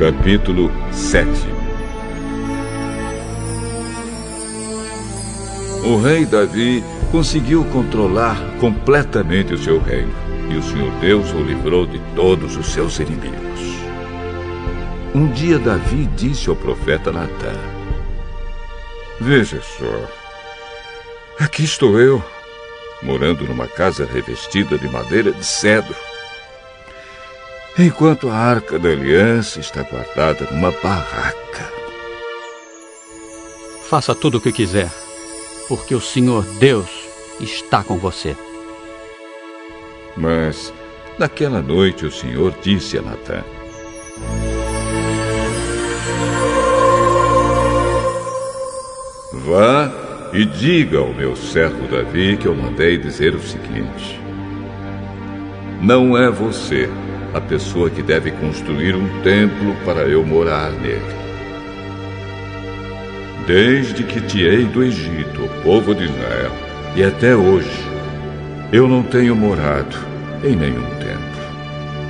capítulo 0.00 0.68
7 0.90 1.28
O 5.84 5.96
rei 6.02 6.26
Davi 6.26 6.82
conseguiu 7.12 7.64
controlar 7.66 8.36
completamente 8.58 9.54
o 9.54 9.58
seu 9.58 9.78
reino. 9.80 10.12
e 10.50 10.56
o 10.56 10.62
Senhor 10.64 10.90
Deus 11.00 11.32
o 11.32 11.40
livrou 11.40 11.86
de 11.86 12.00
todos 12.16 12.56
os 12.56 12.66
seus 12.66 12.98
inimigos. 12.98 13.60
Um 15.14 15.28
dia 15.28 15.56
Davi 15.56 16.06
disse 16.16 16.50
ao 16.50 16.56
profeta 16.56 17.12
Natã: 17.12 17.52
Veja 19.20 19.62
só, 19.62 21.44
aqui 21.44 21.62
estou 21.62 22.00
eu, 22.00 22.20
morando 23.04 23.44
numa 23.44 23.68
casa 23.68 24.04
revestida 24.04 24.76
de 24.76 24.88
madeira 24.88 25.30
de 25.30 25.46
cedro, 25.46 26.09
enquanto 27.78 28.28
a 28.28 28.34
arca 28.34 28.78
da 28.78 28.88
aliança 28.88 29.60
está 29.60 29.82
guardada 29.82 30.46
numa 30.50 30.70
barraca. 30.70 31.72
Faça 33.88 34.14
tudo 34.14 34.38
o 34.38 34.40
que 34.40 34.52
quiser, 34.52 34.90
porque 35.68 35.94
o 35.94 36.00
Senhor 36.00 36.44
Deus 36.58 36.88
está 37.40 37.82
com 37.82 37.98
você. 37.98 38.36
Mas 40.16 40.72
naquela 41.18 41.62
noite 41.62 42.06
o 42.06 42.12
Senhor 42.12 42.54
disse 42.62 42.98
a 42.98 43.02
Natã: 43.02 43.42
Vá 49.32 49.90
e 50.32 50.44
diga 50.44 50.98
ao 50.98 51.12
meu 51.12 51.34
servo 51.34 51.88
Davi 51.88 52.36
que 52.36 52.46
eu 52.46 52.54
mandei 52.54 52.98
dizer 52.98 53.34
o 53.34 53.42
seguinte: 53.42 54.20
Não 55.80 56.16
é 56.16 56.30
você 56.30 56.88
a 57.32 57.40
pessoa 57.40 57.88
que 57.88 58.02
deve 58.02 58.30
construir 58.32 58.94
um 58.94 59.22
templo 59.22 59.74
para 59.84 60.02
eu 60.02 60.24
morar 60.24 60.70
nele. 60.72 61.20
Desde 63.46 64.04
que 64.04 64.20
tirei 64.20 64.64
do 64.64 64.82
Egito 64.82 65.44
o 65.44 65.62
povo 65.62 65.94
de 65.94 66.04
Israel 66.04 66.52
e 66.96 67.02
até 67.02 67.34
hoje, 67.34 67.68
eu 68.72 68.86
não 68.88 69.02
tenho 69.02 69.34
morado 69.34 69.96
em 70.44 70.56
nenhum 70.56 70.88
templo. 70.98 71.20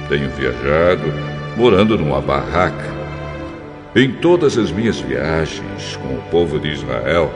Tenho 0.09 0.31
viajado 0.31 1.12
morando 1.57 1.97
numa 1.99 2.21
barraca. 2.21 3.01
Em 3.95 4.12
todas 4.12 4.57
as 4.57 4.71
minhas 4.71 5.01
viagens 5.01 5.97
com 5.97 6.14
o 6.14 6.23
povo 6.31 6.59
de 6.59 6.68
Israel, 6.68 7.33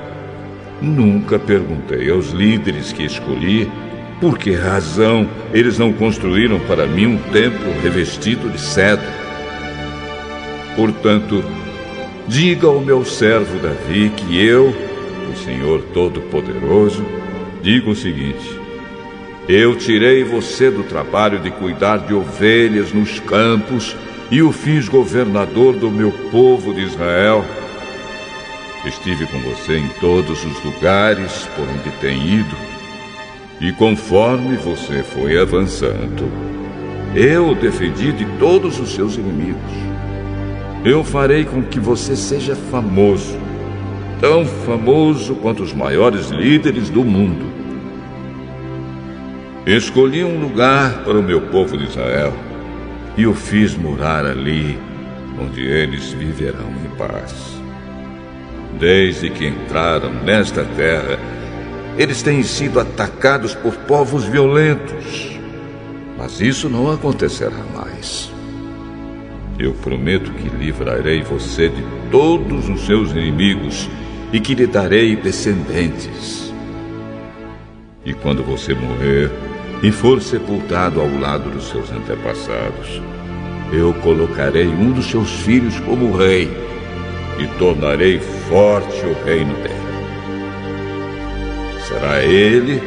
nunca 0.80 1.38
perguntei 1.38 2.10
aos 2.10 2.30
líderes 2.30 2.92
que 2.92 3.04
escolhi 3.04 3.70
por 4.20 4.38
que 4.38 4.54
razão 4.54 5.28
eles 5.52 5.78
não 5.78 5.92
construíram 5.92 6.58
para 6.60 6.86
mim 6.86 7.06
um 7.06 7.18
templo 7.32 7.72
revestido 7.82 8.48
de 8.48 8.60
cedro. 8.60 9.06
Portanto, 10.76 11.44
diga 12.26 12.66
ao 12.66 12.80
meu 12.80 13.04
servo 13.04 13.58
Davi 13.58 14.10
que 14.16 14.38
eu, 14.38 14.74
o 15.32 15.36
Senhor 15.36 15.82
Todo-Poderoso, 15.92 17.04
digo 17.62 17.90
o 17.90 17.96
seguinte: 17.96 18.58
Eu 19.48 19.76
tirei 19.76 20.24
você 20.24 20.70
do 20.70 20.82
trabalho 20.82 21.38
de 21.38 21.50
cuidar 21.50 21.98
de 21.98 22.14
ovelhas 22.14 22.92
nos 22.92 23.20
campos 23.20 23.96
e 24.30 24.42
o 24.42 24.52
fiz 24.52 24.88
governador 24.88 25.74
do 25.74 25.90
meu 25.90 26.10
povo 26.30 26.74
de 26.74 26.82
Israel. 26.82 27.44
Estive 28.84 29.26
com 29.26 29.38
você 29.40 29.78
em 29.78 29.88
todos 30.00 30.44
os 30.44 30.62
lugares 30.62 31.48
por 31.56 31.66
onde 31.68 31.90
tem 32.00 32.40
ido, 32.40 32.73
e 33.64 33.72
conforme 33.72 34.56
você 34.56 35.02
foi 35.02 35.40
avançando, 35.40 36.30
eu 37.16 37.48
o 37.48 37.54
defendi 37.54 38.12
de 38.12 38.26
todos 38.38 38.78
os 38.78 38.92
seus 38.92 39.16
inimigos. 39.16 39.72
Eu 40.84 41.02
farei 41.02 41.46
com 41.46 41.62
que 41.62 41.80
você 41.80 42.14
seja 42.14 42.54
famoso, 42.54 43.38
tão 44.20 44.44
famoso 44.44 45.34
quanto 45.36 45.62
os 45.62 45.72
maiores 45.72 46.28
líderes 46.28 46.90
do 46.90 47.02
mundo. 47.02 47.46
Escolhi 49.66 50.22
um 50.22 50.38
lugar 50.38 51.02
para 51.02 51.18
o 51.18 51.22
meu 51.22 51.40
povo 51.40 51.78
de 51.78 51.84
Israel 51.84 52.34
e 53.16 53.26
o 53.26 53.32
fiz 53.32 53.74
morar 53.74 54.26
ali, 54.26 54.78
onde 55.40 55.62
eles 55.62 56.12
viverão 56.12 56.68
em 56.84 56.96
paz. 56.98 57.34
Desde 58.78 59.30
que 59.30 59.46
entraram 59.46 60.12
nesta 60.22 60.64
terra, 60.76 61.18
eles 61.96 62.22
têm 62.22 62.42
sido 62.42 62.80
atacados 62.80 63.54
por 63.54 63.74
povos 63.74 64.24
violentos. 64.24 65.38
Mas 66.18 66.40
isso 66.40 66.68
não 66.68 66.90
acontecerá 66.90 67.58
mais. 67.74 68.32
Eu 69.58 69.72
prometo 69.72 70.32
que 70.32 70.48
livrarei 70.48 71.22
você 71.22 71.68
de 71.68 71.82
todos 72.10 72.68
os 72.68 72.84
seus 72.86 73.10
inimigos 73.12 73.88
e 74.32 74.40
que 74.40 74.54
lhe 74.54 74.66
darei 74.66 75.14
descendentes. 75.14 76.52
E 78.04 78.12
quando 78.12 78.42
você 78.42 78.74
morrer, 78.74 79.30
e 79.82 79.92
for 79.92 80.20
sepultado 80.20 81.00
ao 81.00 81.08
lado 81.18 81.50
dos 81.50 81.68
seus 81.68 81.90
antepassados, 81.92 83.00
eu 83.72 83.92
colocarei 84.02 84.66
um 84.66 84.92
dos 84.92 85.10
seus 85.10 85.30
filhos 85.30 85.78
como 85.80 86.16
rei 86.16 86.50
e 87.38 87.46
tornarei 87.58 88.18
forte 88.18 89.04
o 89.04 89.24
reino 89.24 89.54
dele. 89.62 89.83
Será 91.94 92.24
ele 92.24 92.82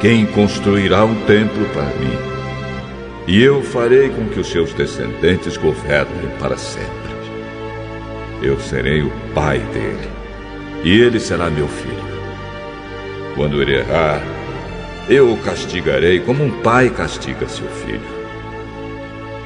quem 0.00 0.24
construirá 0.24 1.04
um 1.04 1.14
templo 1.26 1.66
para 1.74 1.84
mim, 1.84 2.16
e 3.26 3.42
eu 3.42 3.62
farei 3.62 4.08
com 4.08 4.26
que 4.26 4.40
os 4.40 4.48
seus 4.48 4.72
descendentes 4.72 5.58
governem 5.58 6.30
para 6.40 6.56
sempre. 6.56 6.88
Eu 8.40 8.58
serei 8.58 9.02
o 9.02 9.12
pai 9.34 9.58
dele, 9.58 10.08
e 10.82 10.98
ele 10.98 11.20
será 11.20 11.50
meu 11.50 11.68
filho. 11.68 12.08
Quando 13.34 13.60
ele 13.60 13.76
errar, 13.76 14.22
eu 15.10 15.30
o 15.30 15.36
castigarei 15.38 16.20
como 16.20 16.42
um 16.42 16.62
pai 16.62 16.88
castiga 16.88 17.46
seu 17.46 17.68
filho. 17.68 18.00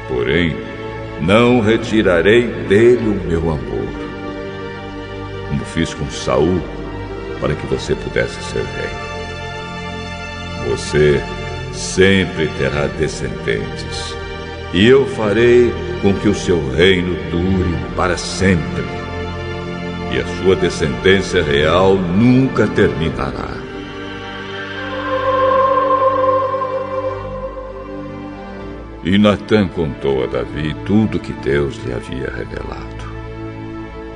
Porém, 0.07 0.57
não 1.20 1.61
retirarei 1.61 2.46
dele 2.68 3.09
o 3.09 3.28
meu 3.28 3.50
amor, 3.50 3.88
como 5.48 5.64
fiz 5.64 5.92
com 5.92 6.09
Saul, 6.09 6.62
para 7.43 7.57
que 7.57 7.66
você 7.66 7.97
pudesse 7.97 8.40
ser 8.45 8.62
rei. 8.62 8.88
Você 10.70 11.20
sempre 11.74 12.47
terá 12.57 12.86
descendentes, 12.86 14.14
e 14.72 14.86
eu 14.86 15.05
farei 15.05 15.72
com 16.01 16.14
que 16.14 16.28
o 16.28 16.34
seu 16.34 16.70
reino 16.70 17.14
dure 17.32 17.76
para 17.97 18.16
sempre. 18.16 18.84
E 20.12 20.20
a 20.20 20.26
sua 20.38 20.55
descendência 20.55 21.43
real 21.43 21.97
nunca 21.97 22.66
terminará. 22.68 23.51
E 29.03 29.18
Natã 29.18 29.66
contou 29.66 30.22
a 30.22 30.26
Davi 30.26 30.76
tudo 30.86 31.18
que 31.18 31.32
Deus 31.32 31.76
lhe 31.84 31.93
havia 31.93 32.30
revelado. 32.30 33.11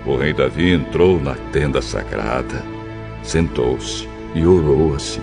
O 0.06 0.16
rei 0.16 0.32
Davi 0.32 0.70
entrou 0.70 1.20
na 1.20 1.34
tenda 1.50 1.82
sagrada, 1.82 2.75
sentou-se 3.26 4.08
e 4.34 4.46
orou 4.46 4.94
assim. 4.94 5.22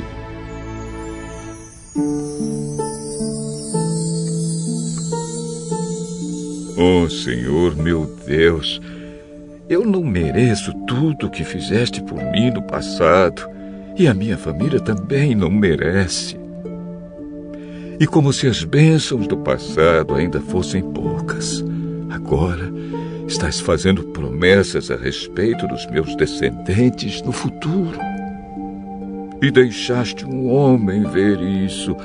Oh 6.78 7.10
Senhor 7.10 7.76
meu 7.76 8.06
Deus, 8.26 8.82
eu 9.70 9.86
não 9.86 10.04
mereço 10.04 10.74
tudo 10.86 11.28
o 11.28 11.30
que 11.30 11.44
fizeste 11.44 12.04
por 12.04 12.22
mim 12.32 12.52
no 12.52 12.62
passado, 12.64 13.50
e 13.98 14.08
a 14.08 14.14
minha 14.14 14.38
família 14.38 14.80
também 14.80 15.36
não 15.36 15.50
merece. 15.50 16.38
E 18.00 18.08
como 18.08 18.34
se 18.34 18.48
as 18.48 18.64
bênçãos 18.64 19.28
do 19.28 19.38
passado 19.38 20.16
ainda 20.16 20.42
fossem 20.42 20.82
poucas, 20.82 21.64
agora 22.10 22.72
estás 23.28 23.60
fazendo 23.60 24.04
promessas 24.06 24.92
a 24.92 24.96
respeito 24.96 25.68
dos 25.68 25.86
meus 25.88 26.16
descendentes 26.16 27.22
no 27.22 27.32
futuro. 27.32 27.98
E 29.42 29.52
deixaste 29.52 30.26
um 30.26 30.50
homem 30.52 31.04
ver 31.04 31.42
isso. 31.42 31.96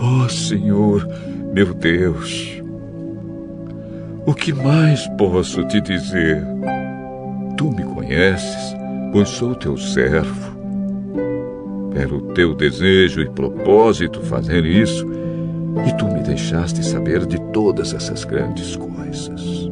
Oh 0.00 0.28
Senhor, 0.28 1.06
meu 1.52 1.74
Deus. 1.74 2.62
O 4.26 4.34
que 4.34 4.52
mais 4.52 5.06
posso 5.18 5.64
te 5.64 5.80
dizer? 5.80 6.42
Tu 7.56 7.70
me 7.70 7.82
conheces, 7.82 8.74
pois 9.12 9.28
sou 9.28 9.54
teu 9.54 9.76
servo. 9.76 10.58
Era 11.94 12.14
o 12.14 12.32
teu 12.32 12.54
desejo 12.54 13.20
e 13.20 13.28
propósito 13.30 14.20
fazer 14.22 14.64
isso 14.64 15.06
e 15.86 15.96
tu 15.96 16.06
me 16.06 16.22
deixaste 16.22 16.84
saber 16.84 17.26
de 17.26 17.38
todas 17.52 17.92
essas 17.92 18.24
grandes 18.24 18.76
coisas. 18.76 19.69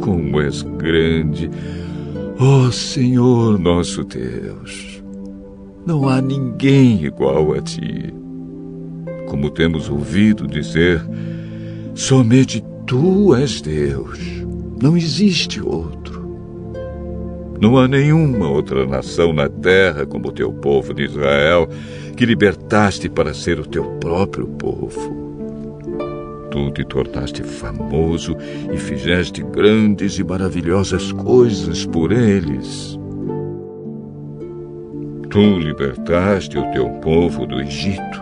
Como 0.00 0.40
és 0.40 0.62
grande, 0.62 1.50
ó 2.38 2.66
oh 2.66 2.72
Senhor 2.72 3.58
nosso 3.58 4.02
Deus! 4.04 5.02
Não 5.86 6.08
há 6.08 6.20
ninguém 6.20 7.04
igual 7.04 7.54
a 7.54 7.60
ti. 7.60 8.14
Como 9.26 9.50
temos 9.50 9.88
ouvido 9.88 10.46
dizer, 10.46 11.02
somente 11.94 12.62
tu 12.86 13.34
és 13.34 13.60
Deus, 13.60 14.18
não 14.82 14.96
existe 14.96 15.60
outro. 15.60 16.20
Não 17.60 17.76
há 17.76 17.86
nenhuma 17.86 18.48
outra 18.48 18.86
nação 18.86 19.32
na 19.32 19.48
terra 19.48 20.06
como 20.06 20.28
o 20.28 20.32
teu 20.32 20.52
povo 20.52 20.94
de 20.94 21.04
Israel, 21.04 21.68
que 22.16 22.24
libertaste 22.24 23.08
para 23.08 23.34
ser 23.34 23.60
o 23.60 23.66
teu 23.66 23.84
próprio 23.98 24.46
povo. 24.46 25.19
Tu 26.50 26.70
te 26.72 26.84
tornaste 26.84 27.44
famoso 27.44 28.36
e 28.72 28.76
fizeste 28.76 29.42
grandes 29.42 30.18
e 30.18 30.24
maravilhosas 30.24 31.12
coisas 31.12 31.86
por 31.86 32.10
eles. 32.10 32.98
Tu 35.30 35.58
libertaste 35.58 36.58
o 36.58 36.72
teu 36.72 36.88
povo 37.00 37.46
do 37.46 37.60
Egito 37.60 38.20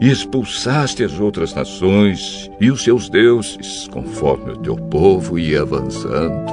e 0.00 0.10
expulsaste 0.10 1.04
as 1.04 1.20
outras 1.20 1.54
nações 1.54 2.50
e 2.58 2.70
os 2.70 2.82
seus 2.82 3.10
deuses, 3.10 3.86
conforme 3.88 4.52
o 4.52 4.56
teu 4.56 4.76
povo 4.76 5.38
ia 5.38 5.60
avançando. 5.60 6.50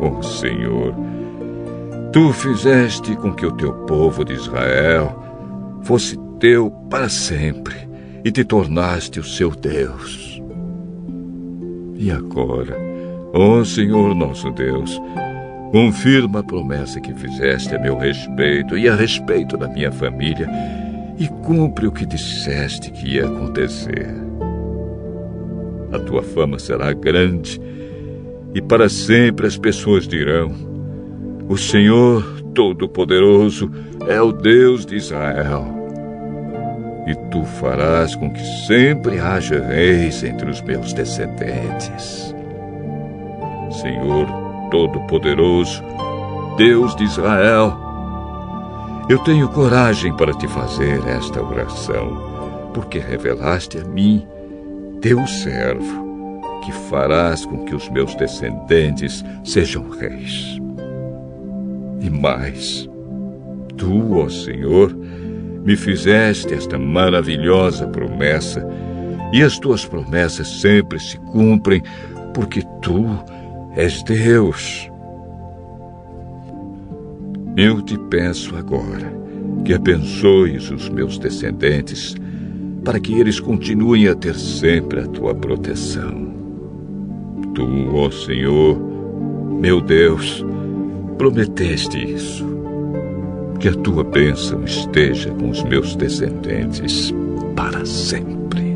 Oh, 0.00 0.22
Senhor, 0.22 0.94
tu 2.12 2.32
fizeste 2.32 3.16
com 3.16 3.34
que 3.34 3.44
o 3.44 3.52
teu 3.52 3.72
povo 3.86 4.24
de 4.24 4.34
Israel 4.34 5.20
fosse 5.82 6.16
teu 6.38 6.70
para 6.88 7.08
sempre 7.08 7.91
e 8.24 8.30
te 8.30 8.44
tornaste 8.44 9.20
o 9.20 9.24
seu 9.24 9.50
Deus. 9.50 10.40
E 11.96 12.10
agora, 12.10 12.76
ó 13.32 13.64
Senhor 13.64 14.14
nosso 14.14 14.50
Deus, 14.50 15.00
confirma 15.70 16.40
a 16.40 16.44
promessa 16.44 17.00
que 17.00 17.14
fizeste 17.14 17.74
a 17.74 17.78
meu 17.78 17.96
respeito 17.96 18.76
e 18.76 18.88
a 18.88 18.94
respeito 18.94 19.56
da 19.56 19.68
minha 19.68 19.90
família 19.90 20.48
e 21.18 21.28
cumpre 21.28 21.86
o 21.86 21.92
que 21.92 22.04
disseste 22.04 22.90
que 22.90 23.14
ia 23.14 23.26
acontecer. 23.26 24.08
A 25.92 25.98
tua 25.98 26.22
fama 26.22 26.58
será 26.58 26.92
grande 26.92 27.60
e 28.54 28.60
para 28.60 28.88
sempre 28.88 29.46
as 29.46 29.56
pessoas 29.56 30.06
dirão: 30.06 30.52
O 31.48 31.56
Senhor 31.56 32.42
Todo-Poderoso 32.54 33.70
é 34.06 34.20
o 34.20 34.32
Deus 34.32 34.84
de 34.84 34.96
Israel. 34.96 35.81
E 37.06 37.14
tu 37.14 37.44
farás 37.44 38.14
com 38.14 38.30
que 38.30 38.44
sempre 38.66 39.18
haja 39.18 39.60
reis 39.60 40.22
entre 40.22 40.48
os 40.48 40.60
meus 40.62 40.92
descendentes. 40.92 42.34
Senhor 43.80 44.26
Todo-Poderoso, 44.70 45.82
Deus 46.56 46.94
de 46.94 47.04
Israel, 47.04 47.76
eu 49.08 49.18
tenho 49.18 49.48
coragem 49.48 50.16
para 50.16 50.32
te 50.32 50.46
fazer 50.46 51.06
esta 51.06 51.42
oração, 51.42 52.70
porque 52.72 52.98
revelaste 52.98 53.78
a 53.78 53.84
mim, 53.84 54.26
teu 55.00 55.26
servo, 55.26 56.40
que 56.64 56.72
farás 56.72 57.44
com 57.44 57.64
que 57.64 57.74
os 57.74 57.88
meus 57.90 58.14
descendentes 58.14 59.24
sejam 59.44 59.90
reis. 59.90 60.58
E 62.00 62.08
mais, 62.08 62.88
tu, 63.76 64.18
ó 64.18 64.28
Senhor, 64.28 64.96
me 65.64 65.76
fizeste 65.76 66.52
esta 66.54 66.78
maravilhosa 66.78 67.86
promessa, 67.86 68.66
e 69.32 69.42
as 69.42 69.58
tuas 69.58 69.84
promessas 69.84 70.60
sempre 70.60 70.98
se 70.98 71.16
cumprem, 71.18 71.82
porque 72.34 72.62
tu 72.82 73.06
és 73.76 74.02
Deus. 74.02 74.90
Eu 77.56 77.80
te 77.82 77.98
peço 78.10 78.56
agora 78.56 79.12
que 79.64 79.72
abençoes 79.72 80.70
os 80.70 80.88
meus 80.88 81.18
descendentes, 81.18 82.14
para 82.84 82.98
que 82.98 83.18
eles 83.18 83.38
continuem 83.38 84.08
a 84.08 84.14
ter 84.14 84.34
sempre 84.34 85.00
a 85.00 85.06
tua 85.06 85.34
proteção. 85.34 86.32
Tu, 87.54 87.94
ó 87.94 88.10
Senhor, 88.10 88.78
meu 89.60 89.80
Deus, 89.80 90.44
prometeste 91.16 91.98
isso. 91.98 92.51
Que 93.62 93.68
a 93.68 93.74
tua 93.74 94.02
bênção 94.02 94.64
esteja 94.64 95.30
com 95.30 95.50
os 95.50 95.62
meus 95.62 95.94
descendentes 95.94 97.14
para 97.54 97.86
sempre. 97.86 98.71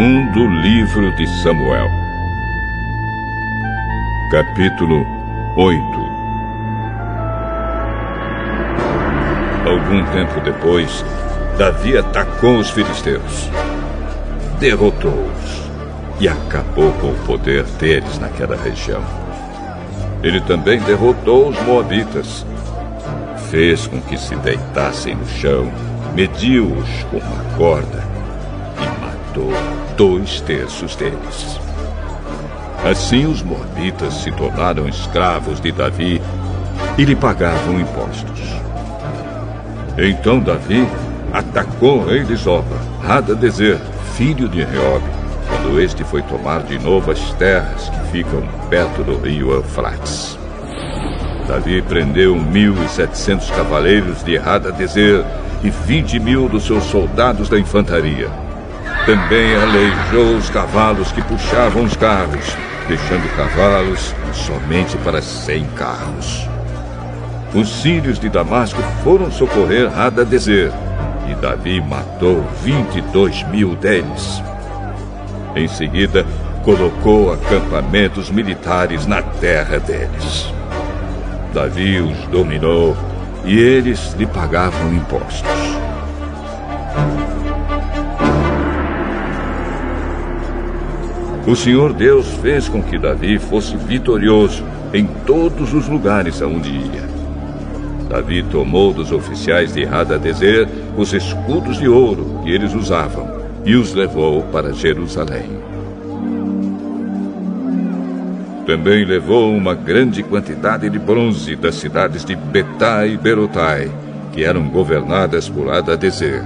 Segundo 0.00 0.46
livro 0.46 1.14
de 1.14 1.26
Samuel, 1.42 1.90
capítulo 4.30 5.04
8. 5.58 5.78
Algum 9.66 10.02
tempo 10.06 10.40
depois, 10.40 11.04
Davi 11.58 11.98
atacou 11.98 12.56
os 12.56 12.70
filisteus, 12.70 13.50
derrotou-os 14.58 15.70
e 16.18 16.26
acabou 16.26 16.90
com 16.92 17.08
o 17.08 17.24
poder 17.26 17.64
deles 17.78 18.18
naquela 18.18 18.56
região. 18.56 19.04
Ele 20.22 20.40
também 20.40 20.80
derrotou 20.80 21.50
os 21.50 21.62
moabitas, 21.64 22.46
fez 23.50 23.86
com 23.86 24.00
que 24.00 24.16
se 24.16 24.34
deitassem 24.36 25.14
no 25.14 25.28
chão, 25.28 25.70
mediu-os 26.14 27.04
com 27.10 27.18
uma 27.18 27.44
corda 27.58 28.08
matou 29.30 29.69
dois 30.00 30.40
terços 30.40 30.96
deles. 30.96 31.60
Assim 32.90 33.26
os 33.26 33.42
Moabitas 33.42 34.14
se 34.14 34.32
tornaram 34.32 34.88
escravos 34.88 35.60
de 35.60 35.70
Davi 35.70 36.22
e 36.96 37.04
lhe 37.04 37.14
pagavam 37.14 37.78
impostos. 37.78 38.40
Então 39.98 40.40
Davi 40.40 40.88
atacou 41.30 41.98
o 41.98 42.06
rei 42.06 42.24
de 42.24 42.34
Zoba, 42.34 42.78
Hadadezer, 43.06 43.78
filho 44.14 44.48
de 44.48 44.64
Reob, 44.64 45.02
quando 45.46 45.78
este 45.78 46.02
foi 46.02 46.22
tomar 46.22 46.62
de 46.62 46.78
novo 46.78 47.10
as 47.10 47.20
terras 47.34 47.90
que 47.90 48.00
ficam 48.10 48.42
perto 48.70 49.04
do 49.04 49.18
rio 49.18 49.52
Eufrates. 49.52 50.38
Davi 51.46 51.82
prendeu 51.82 52.34
mil 52.36 52.72
e 52.82 52.88
setecentos 52.88 53.50
cavaleiros 53.50 54.24
de 54.24 54.38
Hadadezer 54.38 55.22
e 55.62 55.68
vinte 55.68 56.18
mil 56.18 56.48
dos 56.48 56.64
seus 56.64 56.84
soldados 56.84 57.50
da 57.50 57.58
infantaria 57.58 58.30
também 59.10 59.56
aleijou 59.56 60.36
os 60.36 60.48
cavalos 60.50 61.10
que 61.10 61.20
puxavam 61.22 61.82
os 61.82 61.96
carros, 61.96 62.56
deixando 62.86 63.28
cavalos 63.36 64.14
somente 64.32 64.96
para 64.98 65.20
cem 65.20 65.64
carros. 65.70 66.48
Os 67.52 67.68
sírios 67.82 68.20
de 68.20 68.28
Damasco 68.28 68.80
foram 69.02 69.28
socorrer 69.28 69.90
Hadadezer, 69.98 70.70
e 71.28 71.34
Davi 71.34 71.80
matou 71.80 72.44
22 72.62 73.42
mil 73.48 73.74
deles. 73.74 74.40
Em 75.56 75.66
seguida, 75.66 76.24
colocou 76.62 77.32
acampamentos 77.32 78.30
militares 78.30 79.06
na 79.06 79.22
terra 79.22 79.80
deles. 79.80 80.54
Davi 81.52 82.00
os 82.00 82.16
dominou 82.28 82.96
e 83.44 83.58
eles 83.58 84.14
lhe 84.16 84.26
pagavam 84.26 84.94
impostos. 84.94 85.50
O 91.46 91.56
Senhor 91.56 91.92
Deus 91.92 92.26
fez 92.42 92.68
com 92.68 92.82
que 92.82 92.98
Davi 92.98 93.38
fosse 93.38 93.76
vitorioso 93.76 94.62
em 94.92 95.06
todos 95.26 95.72
os 95.72 95.88
lugares 95.88 96.42
aonde 96.42 96.70
ia. 96.70 97.08
Davi 98.08 98.42
tomou 98.42 98.92
dos 98.92 99.10
oficiais 99.10 99.72
de 99.72 99.84
Hadadezer 99.84 100.68
os 100.96 101.12
escudos 101.12 101.78
de 101.78 101.88
ouro 101.88 102.40
que 102.42 102.50
eles 102.50 102.74
usavam 102.74 103.40
e 103.64 103.74
os 103.74 103.94
levou 103.94 104.42
para 104.42 104.72
Jerusalém. 104.72 105.48
Também 108.66 109.04
levou 109.04 109.52
uma 109.54 109.74
grande 109.74 110.22
quantidade 110.22 110.88
de 110.90 110.98
bronze 110.98 111.56
das 111.56 111.76
cidades 111.76 112.24
de 112.24 112.36
Betá 112.36 113.06
e 113.06 113.16
Berotai, 113.16 113.90
que 114.32 114.44
eram 114.44 114.68
governadas 114.68 115.48
por 115.48 115.72
Hadadezer. 115.72 116.44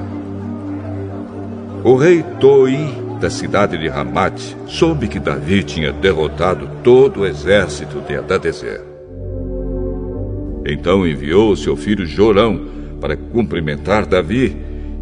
O 1.83 1.97
rei 1.97 2.23
Toi 2.41 3.04
da 3.25 3.31
cidade 3.31 3.79
de 3.79 3.89
Ramat, 3.89 4.39
soube 4.67 5.09
que 5.09 5.19
Davi 5.19 5.65
tinha 5.65 5.91
derrotado 5.91 6.69
todo 6.83 7.21
o 7.21 7.27
exército 7.27 8.03
de 8.03 8.17
Adadezer. 8.17 8.83
Então 10.67 11.09
enviou 11.09 11.57
seu 11.57 11.75
filho 11.75 12.05
Jorão 12.05 12.69
para 13.01 13.17
cumprimentar 13.17 14.05
Davi 14.05 14.55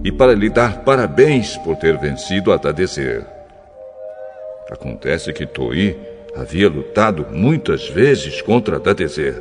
e 0.04 0.12
para 0.12 0.34
lhe 0.34 0.48
dar 0.48 0.84
parabéns 0.84 1.56
por 1.56 1.74
ter 1.74 1.98
vencido 1.98 2.52
Adadezer. 2.52 3.26
Acontece 4.70 5.32
que 5.32 5.44
Toi 5.44 5.96
havia 6.36 6.68
lutado 6.68 7.26
muitas 7.32 7.88
vezes 7.88 8.40
contra 8.40 8.76
Adadezer. 8.76 9.34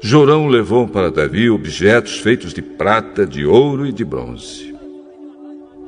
Jorão 0.00 0.46
levou 0.46 0.86
para 0.86 1.10
Davi 1.10 1.50
objetos 1.50 2.20
feitos 2.20 2.54
de 2.54 2.62
prata, 2.62 3.26
de 3.26 3.44
ouro 3.44 3.84
e 3.84 3.92
de 3.92 4.04
bronze. 4.04 4.73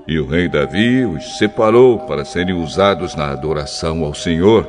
E 0.06 0.20
o 0.20 0.26
rei 0.26 0.48
Davi 0.48 1.04
os 1.04 1.38
separou 1.38 1.98
para 1.98 2.24
serem 2.24 2.54
usados 2.54 3.16
na 3.16 3.32
adoração 3.32 4.04
ao 4.04 4.14
Senhor, 4.14 4.66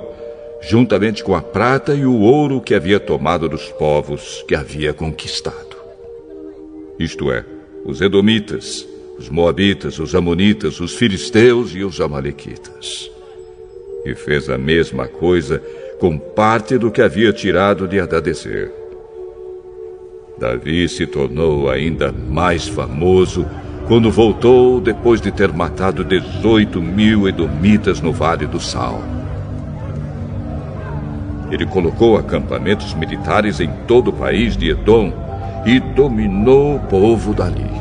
juntamente 0.61 1.23
com 1.23 1.35
a 1.35 1.41
prata 1.41 1.93
e 1.93 2.05
o 2.05 2.19
ouro 2.19 2.59
que 2.59 2.73
havia 2.73 2.99
tomado 2.99 3.47
dos 3.47 3.69
povos 3.69 4.43
que 4.47 4.55
havia 4.55 4.93
conquistado. 4.93 5.77
Isto 6.97 7.31
é, 7.31 7.45
os 7.85 8.01
Edomitas, 8.01 8.87
os 9.19 9.29
Moabitas, 9.29 9.99
os 9.99 10.15
Amonitas, 10.15 10.79
os 10.79 10.95
Filisteus 10.95 11.75
e 11.75 11.83
os 11.83 12.01
Amalequitas. 12.01 13.11
E 14.03 14.15
fez 14.15 14.49
a 14.49 14.57
mesma 14.57 15.07
coisa 15.07 15.61
com 15.99 16.17
parte 16.17 16.77
do 16.79 16.89
que 16.89 17.01
havia 17.01 17.31
tirado 17.31 17.87
de 17.87 17.99
Adadezer. 17.99 18.71
Davi 20.39 20.87
se 20.89 21.05
tornou 21.05 21.69
ainda 21.69 22.11
mais 22.11 22.67
famoso 22.67 23.45
quando 23.87 24.11
voltou 24.11 24.81
depois 24.81 25.21
de 25.21 25.31
ter 25.31 25.51
matado 25.53 26.03
18 26.03 26.81
mil 26.81 27.27
edomitas 27.27 28.01
no 28.01 28.11
Vale 28.11 28.45
do 28.45 28.59
Sal. 28.59 29.01
Ele 31.49 31.65
colocou 31.65 32.17
acampamentos 32.17 32.93
militares 32.93 33.61
em 33.61 33.69
todo 33.87 34.09
o 34.09 34.13
país 34.13 34.57
de 34.57 34.71
Edom 34.71 35.13
e 35.65 35.79
dominou 35.79 36.75
o 36.75 36.79
povo 36.79 37.33
dali. 37.33 37.71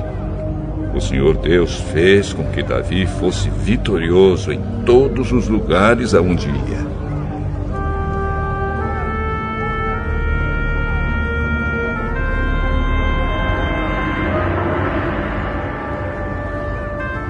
O 0.95 1.01
Senhor 1.01 1.37
Deus 1.39 1.75
fez 1.93 2.33
com 2.33 2.45
que 2.45 2.63
Davi 2.63 3.05
fosse 3.05 3.51
vitorioso 3.51 4.53
em 4.53 4.61
todos 4.87 5.33
os 5.33 5.49
lugares 5.49 6.15
aonde 6.15 6.47
ia. 6.49 6.86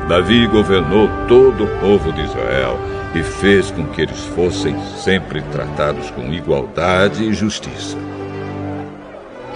Davi 0.08 0.46
governou 0.46 1.08
todo 1.26 1.64
o 1.64 1.80
povo 1.80 2.12
de 2.12 2.22
Israel 2.22 2.78
e 3.12 3.22
fez 3.24 3.72
com 3.72 3.84
que 3.86 4.02
eles 4.02 4.20
fossem 4.36 4.76
sempre 4.96 5.42
tratados 5.42 6.10
com 6.12 6.32
igualdade 6.32 7.24
e 7.24 7.34
justiça. 7.34 7.96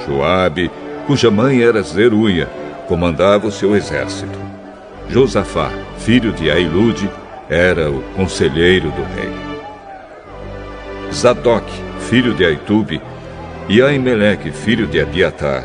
Joabe, 0.05 0.69
cuja 1.07 1.31
mãe 1.31 1.63
era 1.63 1.83
Zeruia, 1.83 2.49
comandava 2.89 3.47
o 3.47 3.53
seu 3.53 3.77
exército. 3.77 4.37
Josafá, 5.09 5.71
filho 5.99 6.33
de 6.33 6.51
Ailude, 6.51 7.09
era 7.49 7.89
o 7.89 8.03
conselheiro 8.17 8.91
do 8.91 9.03
rei. 9.15 9.33
Zadok, 11.13 11.71
filho 12.01 12.35
de 12.35 12.45
Aitube, 12.45 13.01
e 13.69 13.81
Aimeleque, 13.81 14.51
filho 14.51 14.89
de 14.89 15.01
Abiatar, 15.01 15.65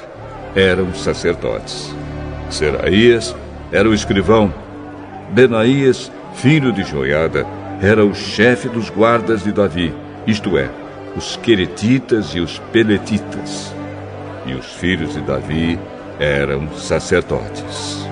eram 0.55 0.93
sacerdotes. 0.93 1.91
Seraías 2.51 3.35
era 3.71 3.89
o 3.89 3.93
escrivão 3.93 4.53
Benaías, 5.29 6.11
filho 6.35 6.71
de 6.71 6.83
Joiada, 6.83 7.45
era 7.81 8.05
o 8.05 8.13
chefe 8.13 8.69
dos 8.69 8.89
guardas 8.89 9.43
de 9.43 9.51
Davi, 9.51 9.93
isto 10.25 10.57
é, 10.57 10.69
os 11.15 11.37
Queretitas 11.37 12.35
e 12.35 12.39
os 12.39 12.59
Peletitas. 12.71 13.73
E 14.45 14.53
os 14.53 14.65
filhos 14.73 15.13
de 15.13 15.21
Davi 15.21 15.79
eram 16.19 16.71
sacerdotes. 16.73 18.07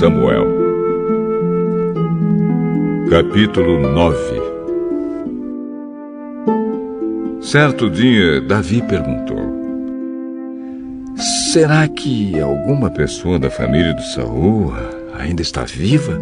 Samuel, 0.00 0.46
capítulo 3.10 3.78
9. 3.82 4.16
Certo 7.42 7.90
dia, 7.90 8.40
Davi 8.40 8.80
perguntou: 8.80 9.36
Será 11.52 11.86
que 11.86 12.40
alguma 12.40 12.88
pessoa 12.88 13.38
da 13.38 13.50
família 13.50 13.92
de 13.92 14.14
Saul 14.14 14.72
ainda 15.18 15.42
está 15.42 15.64
viva? 15.64 16.18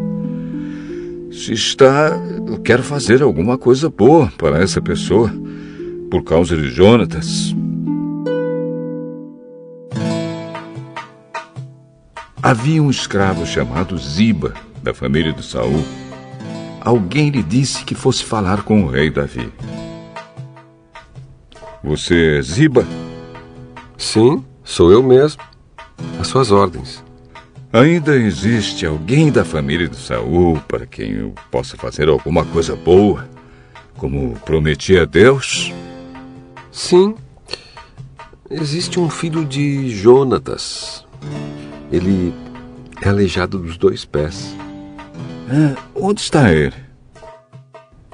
Se 1.31 1.53
está, 1.53 2.21
eu 2.49 2.59
quero 2.59 2.83
fazer 2.83 3.23
alguma 3.23 3.57
coisa 3.57 3.89
boa 3.89 4.33
para 4.37 4.61
essa 4.61 4.83
pessoa, 4.83 5.31
por 6.11 6.25
causa 6.25 6.57
de 6.57 6.69
Jonatas, 6.69 7.55
Havia 12.49 12.83
um 12.83 12.89
escravo 12.89 13.45
chamado 13.45 13.99
Ziba, 13.99 14.55
da 14.83 14.95
família 14.95 15.35
de 15.35 15.45
Saul. 15.45 15.85
Alguém 16.81 17.29
lhe 17.29 17.43
disse 17.43 17.85
que 17.85 17.95
fosse 17.95 18.25
falar 18.25 18.63
com 18.63 18.85
o 18.85 18.89
rei 18.89 19.11
Davi. 19.11 19.53
Você 21.85 22.39
é 22.39 22.41
Ziba? 22.41 22.87
Sim, 23.99 24.43
sou 24.65 24.91
eu 24.91 25.03
mesmo. 25.03 25.43
Às 26.19 26.29
suas 26.29 26.51
ordens. 26.51 27.05
Ainda 27.71 28.17
existe 28.17 28.87
alguém 28.87 29.31
da 29.31 29.45
família 29.45 29.87
de 29.87 29.97
Saul 29.97 30.59
para 30.67 30.87
quem 30.87 31.13
eu 31.17 31.35
possa 31.51 31.77
fazer 31.77 32.09
alguma 32.09 32.47
coisa 32.47 32.75
boa, 32.75 33.29
como 33.99 34.33
prometi 34.47 34.99
a 34.99 35.05
Deus? 35.05 35.71
Sim. 36.73 37.15
Existe 38.51 38.99
um 38.99 39.11
filho 39.11 39.45
de 39.45 39.91
Jonatas. 39.91 41.07
Ele 41.91 42.35
é 43.03 43.09
aleijado 43.09 43.59
dos 43.59 43.77
dois 43.77 44.05
pés. 44.05 44.55
É, 45.51 45.75
onde 45.95 46.21
está 46.21 46.53
ele? 46.53 46.75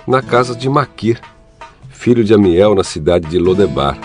Na 0.07 0.23
casa 0.23 0.55
de 0.55 0.69
Maquir, 0.69 1.21
filho 1.89 2.23
de 2.23 2.35
Amiel, 2.35 2.75
na 2.75 2.85
cidade 2.85 3.29
de 3.29 3.39
Lodebar. 3.39 3.99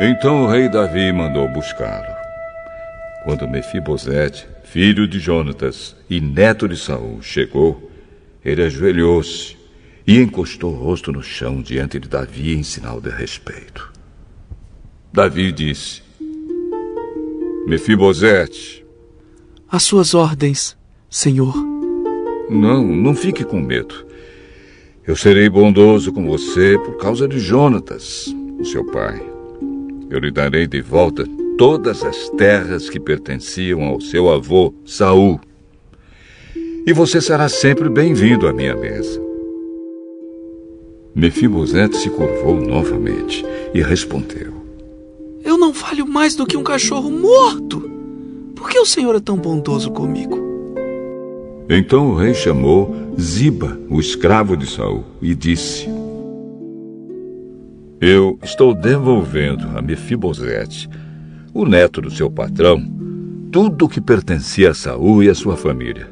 Então 0.00 0.44
o 0.44 0.46
rei 0.46 0.68
Davi 0.68 1.12
mandou 1.12 1.48
buscá-lo. 1.48 2.16
Quando 3.24 3.48
Mefibosete, 3.48 4.48
filho 4.64 5.06
de 5.06 5.18
Jonatas 5.18 5.94
e 6.08 6.20
neto 6.20 6.68
de 6.68 6.76
Saul, 6.76 7.20
chegou, 7.20 7.90
ele 8.44 8.62
ajoelhou-se 8.62 9.57
e 10.08 10.16
encostou 10.16 10.72
o 10.72 10.74
rosto 10.74 11.12
no 11.12 11.22
chão 11.22 11.60
diante 11.60 12.00
de 12.00 12.08
Davi 12.08 12.56
em 12.56 12.62
sinal 12.62 12.98
de 12.98 13.10
respeito. 13.10 13.92
Davi 15.12 15.52
disse: 15.52 16.02
Mefibosete. 17.66 18.86
Às 19.70 19.82
suas 19.82 20.14
ordens, 20.14 20.74
senhor. 21.10 21.54
Não, 22.48 22.82
não 22.82 23.14
fique 23.14 23.44
com 23.44 23.60
medo. 23.60 24.06
Eu 25.06 25.14
serei 25.14 25.46
bondoso 25.46 26.10
com 26.10 26.26
você 26.26 26.78
por 26.78 26.96
causa 26.96 27.28
de 27.28 27.38
Jonatas, 27.38 28.34
o 28.58 28.64
seu 28.64 28.86
pai. 28.90 29.22
Eu 30.08 30.20
lhe 30.20 30.30
darei 30.30 30.66
de 30.66 30.80
volta 30.80 31.24
todas 31.58 32.02
as 32.02 32.30
terras 32.30 32.88
que 32.88 32.98
pertenciam 32.98 33.82
ao 33.82 34.00
seu 34.00 34.30
avô 34.32 34.72
Saul. 34.86 35.38
E 36.86 36.94
você 36.94 37.20
será 37.20 37.46
sempre 37.50 37.90
bem-vindo 37.90 38.48
à 38.48 38.54
minha 38.54 38.74
mesa. 38.74 39.27
Mefibosete 41.18 41.96
se 41.96 42.10
curvou 42.10 42.60
novamente 42.60 43.44
e 43.74 43.82
respondeu: 43.82 44.52
Eu 45.44 45.58
não 45.58 45.74
falho 45.74 46.06
mais 46.06 46.36
do 46.36 46.46
que 46.46 46.56
um 46.56 46.62
cachorro 46.62 47.10
morto. 47.10 47.80
Por 48.54 48.70
que 48.70 48.78
o 48.78 48.86
senhor 48.86 49.16
é 49.16 49.18
tão 49.18 49.36
bondoso 49.36 49.90
comigo? 49.90 50.38
Então 51.68 52.10
o 52.10 52.14
rei 52.14 52.34
chamou 52.34 52.94
Ziba, 53.20 53.76
o 53.90 53.98
escravo 53.98 54.56
de 54.56 54.64
Saul, 54.70 55.04
e 55.20 55.34
disse: 55.34 55.88
Eu 58.00 58.38
estou 58.40 58.72
devolvendo 58.72 59.76
a 59.76 59.82
Mefibosete, 59.82 60.88
o 61.52 61.64
neto 61.64 62.00
do 62.00 62.12
seu 62.12 62.30
patrão, 62.30 62.80
tudo 63.50 63.86
o 63.86 63.88
que 63.88 64.00
pertencia 64.00 64.70
a 64.70 64.74
Saul 64.74 65.24
e 65.24 65.28
a 65.28 65.34
sua 65.34 65.56
família. 65.56 66.08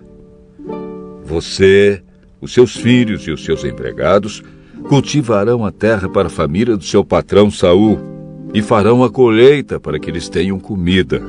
você, 1.24 2.02
os 2.40 2.52
seus 2.52 2.74
filhos 2.74 3.22
e 3.22 3.30
os 3.30 3.44
seus 3.44 3.64
empregados 3.64 4.42
cultivarão 4.88 5.64
a 5.64 5.72
terra 5.72 6.08
para 6.08 6.28
a 6.28 6.30
família 6.30 6.76
do 6.76 6.84
seu 6.84 7.04
patrão 7.04 7.50
Saul 7.50 7.98
e 8.54 8.62
farão 8.62 9.02
a 9.02 9.10
colheita 9.10 9.80
para 9.80 9.98
que 9.98 10.10
eles 10.10 10.28
tenham 10.28 10.58
comida. 10.58 11.22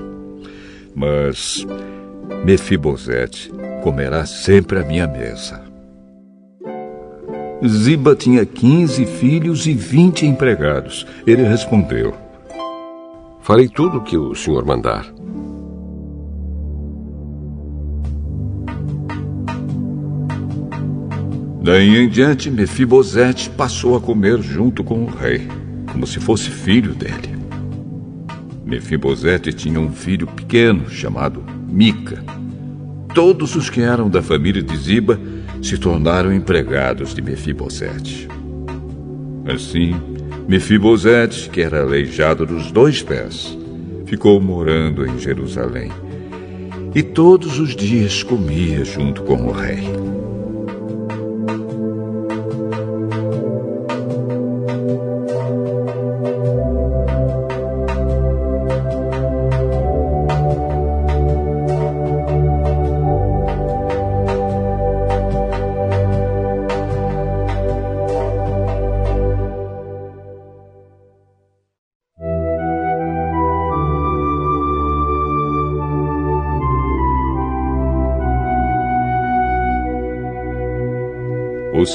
Mas 0.96 1.66
Mefibosete 2.44 3.52
comerá 3.84 4.26
sempre 4.26 4.80
à 4.80 4.84
minha 4.84 5.08
mesa. 5.08 5.62
Ziba 7.66 8.16
tinha 8.16 8.46
quinze 8.46 9.06
filhos 9.06 9.66
e 9.66 9.74
vinte 9.74 10.26
empregados. 10.26 11.08
Ele 11.26 11.44
respondeu: 11.44 12.14
Farei 13.42 13.68
tudo 13.68 13.98
o 13.98 14.04
que 14.04 14.18
o 14.18 14.36
senhor 14.36 14.64
mandar. 14.66 15.17
Daí 21.68 21.98
em 21.98 22.08
diante, 22.08 22.50
Mefibosete 22.50 23.50
passou 23.50 23.98
a 23.98 24.00
comer 24.00 24.42
junto 24.42 24.86
com 24.86 25.04
o 25.04 25.06
rei, 25.06 25.50
como 25.92 26.08
se 26.08 26.18
fosse 26.18 26.50
filho 26.50 26.96
dele. 26.96 27.36
Mefibosete 28.66 29.52
tinha 29.52 29.78
um 29.78 29.92
filho 29.92 30.28
pequeno 30.28 30.90
chamado 30.90 31.44
Mica. 31.68 32.24
Todos 33.14 33.54
os 33.58 33.70
que 33.70 33.82
eram 33.82 34.10
da 34.10 34.22
família 34.22 34.64
de 34.64 34.78
Ziba 34.78 35.20
se 35.62 35.78
tornaram 35.78 36.34
empregados 36.34 37.14
de 37.14 37.22
Mefibosete. 37.22 38.30
Assim, 39.54 39.94
Mefibosete, 40.48 41.50
que 41.50 41.60
era 41.60 41.82
aleijado 41.82 42.46
dos 42.46 42.72
dois 42.72 43.04
pés, 43.04 43.58
ficou 44.06 44.40
morando 44.40 45.06
em 45.06 45.20
Jerusalém. 45.20 45.92
E 46.96 47.04
todos 47.04 47.60
os 47.60 47.76
dias 47.76 48.24
comia 48.24 48.86
junto 48.86 49.22
com 49.24 49.48
o 49.48 49.52
rei. 49.52 49.84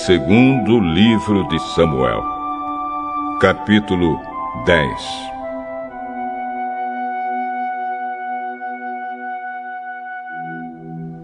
Segundo 0.07 0.81
livro 0.81 1.47
de 1.49 1.61
Samuel, 1.77 2.25
capítulo 3.41 4.19
10 4.67 4.89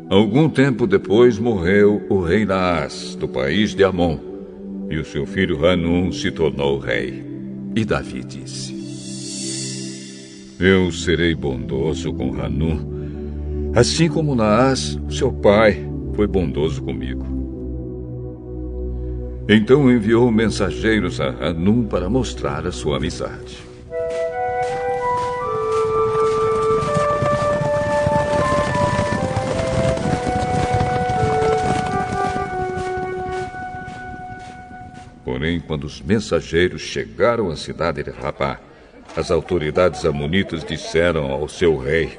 Algum 0.08 0.48
tempo 0.48 0.86
depois 0.86 1.40
morreu 1.40 2.06
o 2.08 2.20
rei 2.20 2.44
Naás, 2.44 3.16
do 3.16 3.26
país 3.26 3.74
de 3.74 3.82
Amon, 3.82 4.16
e 4.88 4.96
o 4.96 5.04
seu 5.04 5.26
filho 5.26 5.66
Hanum 5.66 6.12
se 6.12 6.30
tornou 6.30 6.78
rei. 6.78 7.24
E 7.74 7.84
Davi 7.84 8.22
disse: 8.22 8.76
Eu 10.60 10.92
serei 10.92 11.34
bondoso 11.34 12.12
com 12.12 12.40
Hanum, 12.40 13.72
assim 13.74 14.08
como 14.08 14.36
Naás, 14.36 14.96
seu 15.10 15.32
pai, 15.32 15.84
foi 16.14 16.28
bondoso 16.28 16.80
comigo. 16.80 17.37
Então 19.50 19.90
enviou 19.90 20.30
mensageiros 20.30 21.22
a 21.22 21.28
Hanum 21.28 21.86
para 21.86 22.06
mostrar 22.10 22.66
a 22.66 22.70
sua 22.70 22.98
amizade. 22.98 23.56
Porém, 35.24 35.58
quando 35.60 35.84
os 35.84 36.02
mensageiros 36.02 36.82
chegaram 36.82 37.50
à 37.50 37.56
cidade 37.56 38.02
de 38.02 38.10
Rabá, 38.10 38.60
as 39.16 39.30
autoridades 39.30 40.04
amonitas 40.04 40.62
disseram 40.62 41.30
ao 41.30 41.48
seu 41.48 41.74
rei: 41.78 42.18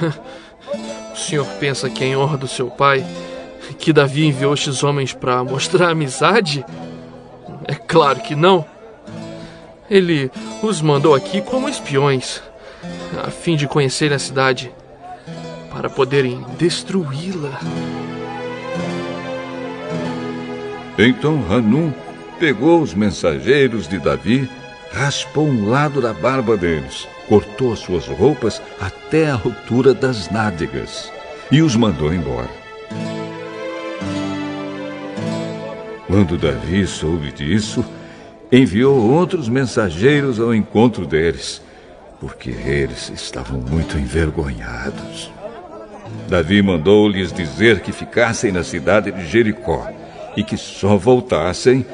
O 1.12 1.16
senhor 1.16 1.46
pensa 1.60 1.90
que 1.90 2.02
em 2.02 2.16
honra 2.16 2.38
do 2.38 2.48
seu 2.48 2.70
pai 2.70 3.04
que 3.82 3.92
Davi 3.92 4.26
enviou 4.26 4.54
estes 4.54 4.84
homens 4.84 5.12
para 5.12 5.42
mostrar 5.42 5.90
amizade? 5.90 6.64
É 7.64 7.74
claro 7.74 8.20
que 8.20 8.36
não. 8.36 8.64
Ele 9.90 10.30
os 10.62 10.80
mandou 10.80 11.16
aqui 11.16 11.40
como 11.40 11.68
espiões, 11.68 12.40
a 13.26 13.28
fim 13.28 13.56
de 13.56 13.66
conhecerem 13.66 14.14
a 14.14 14.20
cidade, 14.20 14.72
para 15.68 15.90
poderem 15.90 16.46
destruí-la. 16.56 17.58
Então 20.96 21.44
Hanum 21.50 21.92
pegou 22.38 22.80
os 22.80 22.94
mensageiros 22.94 23.88
de 23.88 23.98
Davi, 23.98 24.48
raspou 24.92 25.44
um 25.44 25.68
lado 25.68 26.00
da 26.00 26.12
barba 26.12 26.56
deles, 26.56 27.08
cortou 27.28 27.72
as 27.72 27.80
suas 27.80 28.06
roupas 28.06 28.62
até 28.80 29.28
a 29.28 29.34
altura 29.34 29.92
das 29.92 30.30
nádegas 30.30 31.12
e 31.50 31.60
os 31.62 31.74
mandou 31.74 32.14
embora. 32.14 32.61
Quando 36.12 36.36
Davi 36.36 36.86
soube 36.86 37.32
disso, 37.32 37.82
enviou 38.52 39.00
outros 39.12 39.48
mensageiros 39.48 40.38
ao 40.38 40.54
encontro 40.54 41.06
deles, 41.06 41.62
porque 42.20 42.50
eles 42.50 43.08
estavam 43.08 43.58
muito 43.58 43.96
envergonhados. 43.96 45.32
Davi 46.28 46.60
mandou-lhes 46.60 47.32
dizer 47.32 47.80
que 47.80 47.92
ficassem 47.92 48.52
na 48.52 48.62
cidade 48.62 49.10
de 49.10 49.26
Jericó 49.26 49.88
e 50.36 50.44
que 50.44 50.58
só 50.58 50.98
voltassem 50.98 51.86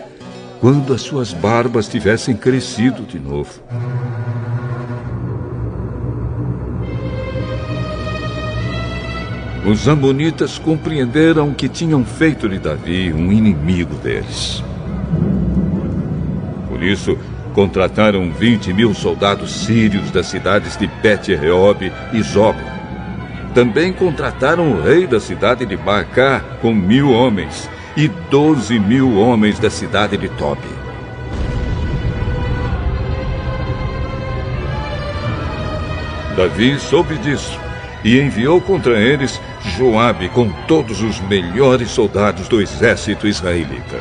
quando 0.59 0.93
as 0.93 1.03
suas 1.03 1.33
barbas 1.33 1.87
tivessem 1.87 2.37
crescido 2.37 3.05
de 3.05 3.21
novo. 3.21 3.63
Os 9.69 9.87
Amonitas 9.87 10.59
compreenderam 10.59 11.53
que 11.53 11.69
tinham 11.69 12.03
feito 12.03 12.49
de 12.49 12.59
Davi 12.59 13.13
um 13.13 13.31
inimigo 13.31 13.97
deles. 13.97 14.65
Por 16.71 16.83
isso, 16.83 17.19
contrataram 17.53 18.33
20 18.33 18.73
mil 18.73 18.95
soldados 18.95 19.67
sírios 19.67 20.11
das 20.11 20.25
cidades 20.25 20.75
de 20.79 20.87
Bet-Reob 20.87 21.93
e 22.15 22.23
Zoba. 22.23 22.65
Também 23.53 23.93
contrataram 23.93 24.73
o 24.73 24.83
rei 24.83 25.07
da 25.07 25.21
cidade 25.21 25.67
de 25.67 25.77
Bacá 25.77 26.41
com 26.63 26.73
mil 26.73 27.11
homens 27.11 27.69
e 27.95 28.09
12 28.09 28.79
mil 28.79 29.19
homens 29.19 29.59
da 29.59 29.69
cidade 29.69 30.17
de 30.17 30.31
Tobi. 30.31 30.63
Davi 36.35 36.81
soube 36.81 37.19
disso 37.19 37.68
e 38.05 38.21
enviou 38.21 38.61
contra 38.61 38.99
eles 38.99 39.41
Joabe 39.77 40.29
com 40.29 40.51
todos 40.67 41.03
os 41.03 41.21
melhores 41.21 41.91
soldados 41.91 42.49
do 42.49 42.61
exército 42.61 43.27
israelita. 43.27 43.99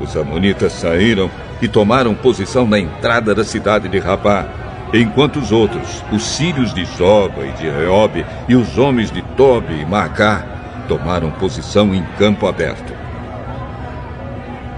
Os 0.00 0.16
amonitas 0.16 0.72
saíram 0.72 1.30
e 1.60 1.68
tomaram 1.68 2.14
posição 2.14 2.66
na 2.66 2.78
entrada 2.78 3.34
da 3.34 3.44
cidade 3.44 3.88
de 3.88 3.98
Rabá, 3.98 4.46
enquanto 4.94 5.38
os 5.38 5.50
outros, 5.52 6.04
os 6.12 6.22
sírios 6.22 6.72
de 6.72 6.84
Zoba 6.84 7.44
e 7.44 7.52
de 7.52 7.68
Reob 7.68 8.24
e 8.48 8.54
os 8.54 8.78
homens 8.78 9.10
de 9.10 9.22
Tobi 9.36 9.80
e 9.80 9.84
Macá, 9.84 10.44
tomaram 10.86 11.30
posição 11.32 11.94
em 11.94 12.02
campo 12.16 12.46
aberto. 12.46 12.96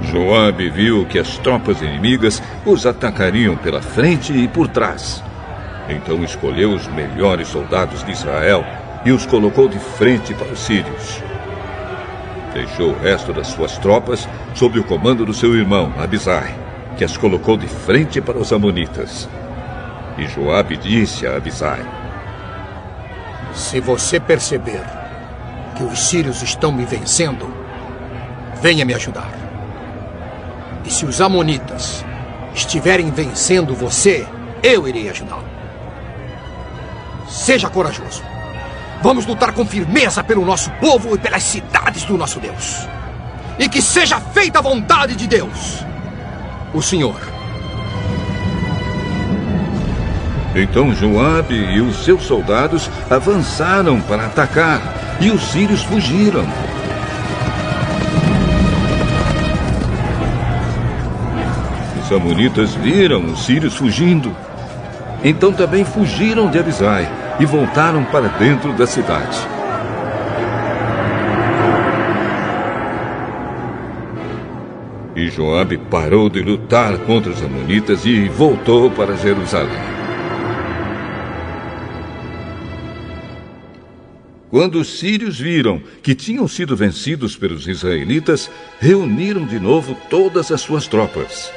Joabe 0.03 0.71
viu 0.71 1.05
que 1.05 1.19
as 1.19 1.37
tropas 1.39 1.83
inimigas 1.83 2.43
os 2.65 2.87
atacariam 2.87 3.57
pela 3.57 3.83
frente 3.83 4.33
e 4.33 4.49
por 4.49 4.67
trás. 4.67 5.23
Então 5.89 6.23
escolheu 6.23 6.73
os 6.73 6.87
melhores 6.89 7.49
soldados 7.49 8.05
de 8.05 8.13
Israel 8.13 8.65
e 9.05 9.13
os 9.13 9.27
colocou 9.27 9.69
de 9.69 9.79
frente 9.79 10.35
para 10.35 10.53
os 10.53 10.61
sírios. 10.61 11.23
Deixou 12.53 12.91
o 12.91 12.99
resto 12.99 13.33
das 13.33 13.49
suas 13.49 13.79
tropas 13.79 14.29
sob 14.55 14.79
o 14.79 14.85
comando 14.85 15.25
do 15.25 15.33
seu 15.33 15.55
irmão, 15.55 15.93
Abisai, 15.99 16.55
que 16.97 17.05
as 17.05 17.17
colocou 17.17 17.57
de 17.57 17.69
frente 17.69 18.21
para 18.21 18.39
os 18.39 18.53
amonitas. 18.53 19.29
E 20.19 20.27
Joabe 20.27 20.77
disse 20.77 21.27
a 21.27 21.37
Abisai: 21.37 21.81
Se 23.55 23.81
você 23.81 24.19
perceber 24.19 24.83
que 25.77 25.85
os 25.85 25.99
sírios 26.09 26.43
estão 26.43 26.73
me 26.73 26.85
vencendo, 26.85 27.53
venha 28.61 28.85
me 28.85 28.95
ajudar. 28.95 29.31
E 30.85 30.91
se 30.91 31.07
os 31.07 31.21
amonitas 31.21 32.05
estiverem 32.55 33.11
vencendo 33.11 33.75
você, 33.75 34.27
eu 34.63 34.89
irei 34.89 35.09
ajudá-lo. 35.09 35.50
Seja 37.31 37.71
corajoso. 37.71 38.23
Vamos 39.03 39.25
lutar 39.25 39.53
com 39.53 39.65
firmeza 39.65 40.23
pelo 40.23 40.45
nosso 40.45 40.71
povo 40.73 41.15
e 41.15 41.19
pelas 41.19 41.43
cidades 41.43 42.05
do 42.05 42.19
nosso 42.19 42.41
Deus. 42.41 42.87
E 43.59 43.69
que 43.69 43.81
seja 43.81 44.21
feita 44.21 44.59
a 44.59 44.63
vontade 44.63 45.15
de 45.15 45.27
Deus, 45.27 45.85
o 46.75 46.83
Senhor. 46.83 47.21
Então 50.55 50.93
Joabe 50.93 51.55
e 51.55 51.81
os 51.81 52.05
seus 52.05 52.25
soldados 52.25 52.91
avançaram 53.09 54.01
para 54.01 54.27
atacar, 54.27 55.19
e 55.21 55.31
os 55.31 55.43
sírios 55.51 55.83
fugiram. 55.85 56.45
Os 62.03 62.13
amonitas 62.13 62.75
viram 62.75 63.27
os 63.27 63.45
sírios 63.45 63.77
fugindo. 63.77 64.35
Então 65.23 65.53
também 65.53 65.85
fugiram 65.85 66.51
de 66.51 66.59
Abisai 66.59 67.09
e 67.39 67.45
voltaram 67.45 68.05
para 68.05 68.29
dentro 68.29 68.73
da 68.73 68.87
cidade. 68.87 69.39
E 75.15 75.29
Joabe 75.29 75.77
parou 75.77 76.31
de 76.31 76.41
lutar 76.41 76.97
contra 77.01 77.31
os 77.31 77.43
amonitas 77.43 78.07
e 78.07 78.29
voltou 78.29 78.91
para 78.91 79.17
Jerusalém. 79.17 80.01
Quando 84.49 84.81
os 84.81 84.99
sírios 84.99 85.39
viram 85.39 85.81
que 86.03 86.15
tinham 86.15 86.49
sido 86.49 86.75
vencidos 86.75 87.37
pelos 87.37 87.69
israelitas, 87.69 88.51
reuniram 88.81 89.47
de 89.47 89.61
novo 89.61 89.97
todas 90.09 90.51
as 90.51 90.61
suas 90.61 90.89
tropas. 90.89 91.53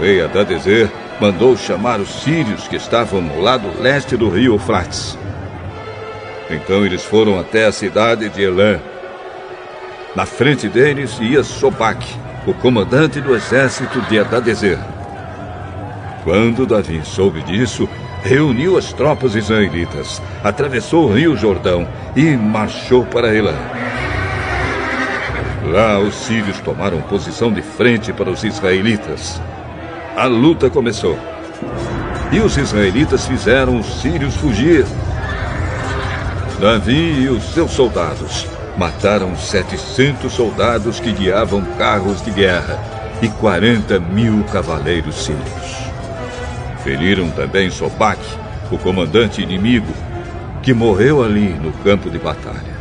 Rei 0.00 0.22
Adadezer 0.22 0.90
mandou 1.20 1.54
chamar 1.58 2.00
os 2.00 2.22
sírios 2.22 2.66
que 2.66 2.76
estavam 2.76 3.20
no 3.20 3.38
lado 3.38 3.70
leste 3.78 4.16
do 4.16 4.30
rio 4.30 4.54
Eufrates. 4.54 5.18
Então 6.48 6.86
eles 6.86 7.04
foram 7.04 7.38
até 7.38 7.66
a 7.66 7.72
cidade 7.72 8.30
de 8.30 8.42
Elã. 8.42 8.80
Na 10.16 10.24
frente 10.24 10.70
deles 10.70 11.18
ia 11.20 11.42
Sobaque, 11.42 12.16
o 12.46 12.54
comandante 12.54 13.20
do 13.20 13.36
exército 13.36 14.00
de 14.02 14.18
Adadezer. 14.18 14.78
Quando 16.24 16.66
Davi 16.66 17.02
soube 17.04 17.42
disso, 17.42 17.86
reuniu 18.22 18.78
as 18.78 18.94
tropas 18.94 19.34
israelitas, 19.34 20.20
atravessou 20.42 21.08
o 21.08 21.12
rio 21.12 21.36
Jordão 21.36 21.86
e 22.16 22.24
marchou 22.36 23.04
para 23.04 23.34
Elã. 23.34 23.54
Lá 25.66 25.98
os 25.98 26.14
sírios 26.14 26.58
tomaram 26.60 27.02
posição 27.02 27.52
de 27.52 27.60
frente 27.60 28.14
para 28.14 28.30
os 28.30 28.42
israelitas. 28.42 29.40
A 30.20 30.26
luta 30.26 30.68
começou. 30.68 31.18
E 32.30 32.40
os 32.40 32.54
israelitas 32.58 33.26
fizeram 33.26 33.80
os 33.80 34.02
sírios 34.02 34.36
fugir. 34.36 34.84
Davi 36.60 37.22
e 37.22 37.28
os 37.30 37.42
seus 37.54 37.70
soldados 37.70 38.46
mataram 38.76 39.34
700 39.34 40.30
soldados 40.30 41.00
que 41.00 41.10
guiavam 41.10 41.62
carros 41.78 42.22
de 42.22 42.30
guerra 42.32 42.78
e 43.22 43.30
40 43.30 43.98
mil 43.98 44.44
cavaleiros 44.52 45.24
sírios. 45.24 45.90
Feriram 46.84 47.30
também 47.30 47.70
Sobaque, 47.70 48.36
o 48.70 48.76
comandante 48.76 49.40
inimigo, 49.40 49.90
que 50.62 50.74
morreu 50.74 51.24
ali 51.24 51.48
no 51.48 51.72
campo 51.82 52.10
de 52.10 52.18
batalha. 52.18 52.79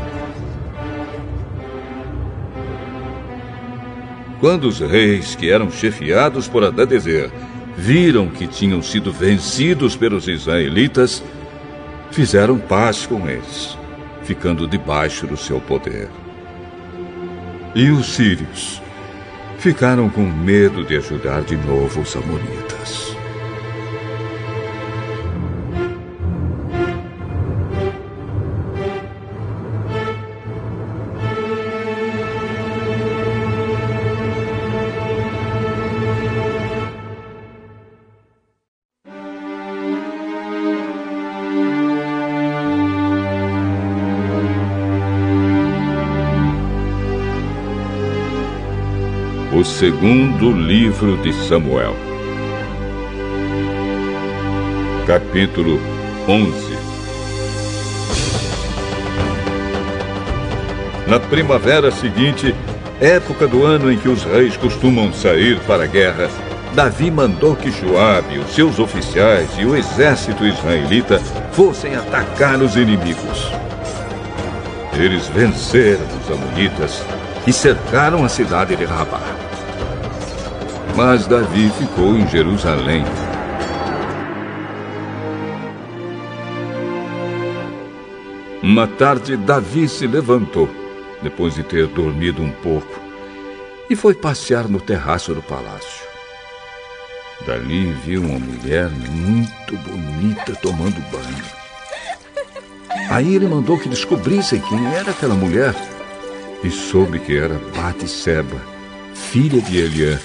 Quando 4.39 4.65
os 4.65 4.79
reis, 4.79 5.35
que 5.35 5.49
eram 5.49 5.69
chefiados 5.69 6.47
por 6.47 6.63
Adadezer, 6.63 7.29
viram 7.75 8.27
que 8.27 8.47
tinham 8.47 8.81
sido 8.81 9.11
vencidos 9.11 9.95
pelos 9.95 10.27
israelitas, 10.27 11.23
fizeram 12.11 12.57
paz 12.57 13.05
com 13.05 13.29
eles, 13.29 13.77
ficando 14.23 14.67
debaixo 14.67 15.27
do 15.27 15.35
seu 15.35 15.59
poder. 15.59 16.09
E 17.75 17.89
os 17.89 18.07
sírios 18.07 18.81
ficaram 19.57 20.09
com 20.09 20.21
medo 20.21 20.85
de 20.85 20.97
ajudar 20.97 21.41
de 21.41 21.57
novo 21.57 22.01
os 22.01 22.15
amonitas. 22.15 23.08
Segundo 49.79 50.51
livro 50.51 51.15
de 51.19 51.31
Samuel, 51.47 51.95
capítulo 55.07 55.79
11. 56.27 56.77
Na 61.07 61.17
primavera 61.17 61.91
seguinte, 61.91 62.53
época 62.99 63.47
do 63.47 63.65
ano 63.65 63.89
em 63.89 63.97
que 63.97 64.09
os 64.09 64.25
reis 64.25 64.57
costumam 64.57 65.13
sair 65.13 65.57
para 65.61 65.85
a 65.85 65.87
guerra, 65.87 66.29
Davi 66.75 67.09
mandou 67.09 67.55
que 67.55 67.71
Joabe, 67.71 68.37
os 68.37 68.53
seus 68.53 68.79
oficiais 68.79 69.49
e 69.57 69.63
o 69.63 69.77
exército 69.77 70.45
israelita 70.45 71.19
fossem 71.53 71.95
atacar 71.95 72.61
os 72.61 72.75
inimigos. 72.75 73.49
Eles 74.97 75.29
venceram 75.29 76.05
os 76.21 76.29
amonitas 76.29 77.01
e 77.47 77.53
cercaram 77.53 78.25
a 78.25 78.27
cidade 78.27 78.75
de 78.75 78.83
Rabá. 78.83 79.48
Mas 81.01 81.25
Davi 81.27 81.71
ficou 81.79 82.17
em 82.17 82.27
Jerusalém. 82.27 83.05
Uma 88.61 88.85
tarde, 88.85 89.37
Davi 89.37 89.87
se 89.87 90.05
levantou, 90.05 90.67
depois 91.21 91.55
de 91.55 91.63
ter 91.63 91.87
dormido 91.87 92.41
um 92.43 92.51
pouco, 92.51 92.99
e 93.89 93.95
foi 93.95 94.13
passear 94.13 94.67
no 94.67 94.81
terraço 94.81 95.33
do 95.33 95.41
palácio. 95.41 96.05
Dali 97.47 97.93
viu 98.03 98.21
uma 98.21 98.37
mulher 98.37 98.89
muito 98.89 99.77
bonita 99.77 100.53
tomando 100.61 101.01
banho. 101.09 101.45
Aí 103.09 103.35
ele 103.35 103.47
mandou 103.47 103.79
que 103.79 103.87
descobrissem 103.87 104.59
quem 104.59 104.85
era 104.93 105.11
aquela 105.11 105.33
mulher 105.33 105.73
e 106.61 106.69
soube 106.69 107.19
que 107.19 107.37
era 107.37 107.57
Batisseba, 107.73 108.61
filha 109.13 109.61
de 109.61 109.77
Eliã 109.77 110.19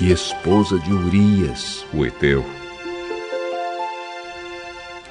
e 0.00 0.12
esposa 0.12 0.78
de 0.78 0.92
Urias, 0.92 1.84
o 1.92 2.04
Eteu. 2.06 2.44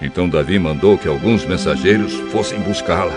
Então 0.02 0.30
Davi 0.30 0.60
mandou 0.60 0.98
que 0.98 1.08
alguns 1.08 1.46
mensageiros 1.46 2.14
fossem 2.32 2.60
buscá-la. 2.62 3.16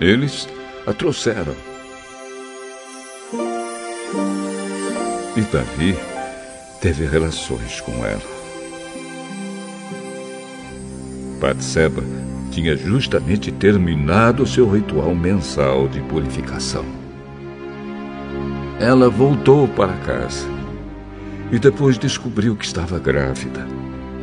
Eles 0.00 0.48
a 0.86 0.92
trouxeram. 0.92 1.54
E 5.36 5.40
Davi 5.52 5.96
teve 6.80 7.06
relações 7.06 7.80
com 7.80 8.04
ela. 8.04 8.38
Batseba 11.40 12.02
tinha 12.50 12.76
justamente 12.76 13.52
terminado 13.52 14.46
seu 14.46 14.68
ritual 14.68 15.14
mensal 15.14 15.86
de 15.86 16.00
purificação. 16.00 16.97
Ela 18.80 19.10
voltou 19.10 19.66
para 19.66 19.92
casa 20.06 20.46
e 21.50 21.58
depois 21.58 21.98
descobriu 21.98 22.54
que 22.54 22.64
estava 22.64 22.96
grávida 23.00 23.66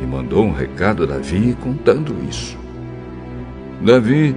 e 0.02 0.06
mandou 0.06 0.46
um 0.46 0.52
recado 0.52 1.02
a 1.02 1.06
Davi 1.06 1.54
contando 1.60 2.16
isso. 2.26 2.56
Davi 3.82 4.34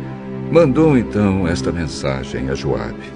mandou 0.52 0.98
então 0.98 1.48
esta 1.48 1.72
mensagem 1.72 2.50
a 2.50 2.56
Joabe: 2.56 3.14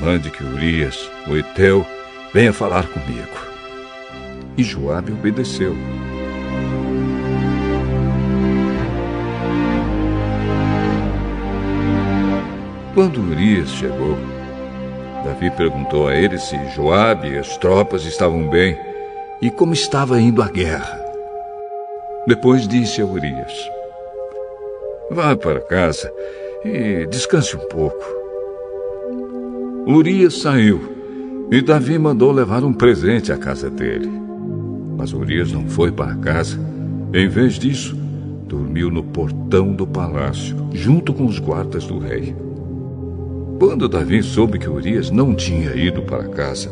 Mande 0.00 0.30
que 0.30 0.42
Urias, 0.42 1.08
o 1.28 1.36
Eteu, 1.36 1.86
venha 2.34 2.52
falar 2.52 2.88
comigo. 2.88 3.50
E 4.56 4.64
Joabe 4.64 5.12
obedeceu. 5.12 5.76
Quando 12.94 13.20
Urias 13.20 13.70
chegou, 13.70 14.18
Davi 15.24 15.50
perguntou 15.50 16.08
a 16.08 16.14
ele 16.14 16.38
se 16.38 16.56
Joabe 16.74 17.28
e 17.28 17.38
as 17.38 17.56
tropas 17.58 18.04
estavam 18.04 18.48
bem 18.48 18.76
e 19.42 19.50
como 19.50 19.72
estava 19.72 20.20
indo 20.20 20.42
a 20.42 20.48
guerra. 20.48 20.98
Depois 22.26 22.66
disse 22.66 23.02
a 23.02 23.06
Urias: 23.06 23.70
Vá 25.10 25.36
para 25.36 25.60
casa 25.60 26.12
e 26.64 27.06
descanse 27.06 27.56
um 27.56 27.66
pouco. 27.68 28.04
Urias 29.86 30.40
saiu 30.40 30.80
e 31.50 31.60
Davi 31.60 31.98
mandou 31.98 32.30
levar 32.30 32.64
um 32.64 32.72
presente 32.72 33.32
à 33.32 33.36
casa 33.36 33.68
dele. 33.68 34.10
Mas 34.96 35.12
Urias 35.12 35.50
não 35.52 35.66
foi 35.68 35.90
para 35.90 36.14
casa. 36.16 36.58
Em 37.12 37.26
vez 37.28 37.54
disso, 37.54 37.96
dormiu 38.46 38.90
no 38.90 39.02
portão 39.02 39.72
do 39.72 39.86
palácio, 39.86 40.56
junto 40.72 41.12
com 41.12 41.26
os 41.26 41.38
guardas 41.38 41.86
do 41.86 41.98
rei. 41.98 42.36
Quando 43.60 43.90
Davi 43.90 44.22
soube 44.22 44.58
que 44.58 44.70
Urias 44.70 45.10
não 45.10 45.34
tinha 45.34 45.76
ido 45.76 46.00
para 46.00 46.26
casa, 46.28 46.70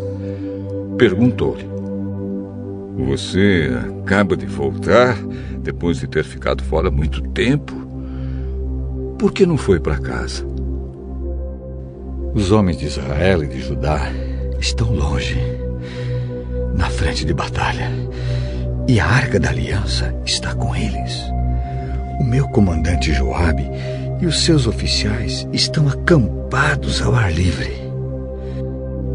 perguntou-lhe: 0.96 1.68
Você 3.06 3.68
acaba 4.00 4.34
de 4.34 4.46
voltar 4.46 5.14
depois 5.58 5.98
de 5.98 6.06
ter 6.06 6.24
ficado 6.24 6.64
fora 6.64 6.90
muito 6.90 7.20
tempo? 7.20 7.74
Por 9.18 9.32
que 9.32 9.44
não 9.44 9.58
foi 9.58 9.78
para 9.78 9.98
casa? 9.98 10.46
Os 12.34 12.50
homens 12.52 12.78
de 12.78 12.86
Israel 12.86 13.44
e 13.44 13.48
de 13.48 13.60
Judá 13.60 14.10
estão 14.58 14.90
longe, 14.90 15.36
na 16.74 16.88
frente 16.88 17.22
de 17.26 17.34
batalha. 17.34 17.90
E 18.88 18.98
a 18.98 19.04
arca 19.04 19.38
da 19.38 19.50
aliança 19.50 20.18
está 20.24 20.54
com 20.54 20.74
eles. 20.74 21.22
O 22.18 22.24
meu 22.24 22.48
comandante 22.48 23.12
Joabe 23.12 23.68
e 24.20 24.26
os 24.26 24.44
seus 24.44 24.66
oficiais 24.66 25.46
estão 25.52 25.88
acampados 25.88 27.00
ao 27.02 27.14
ar 27.14 27.32
livre. 27.32 27.72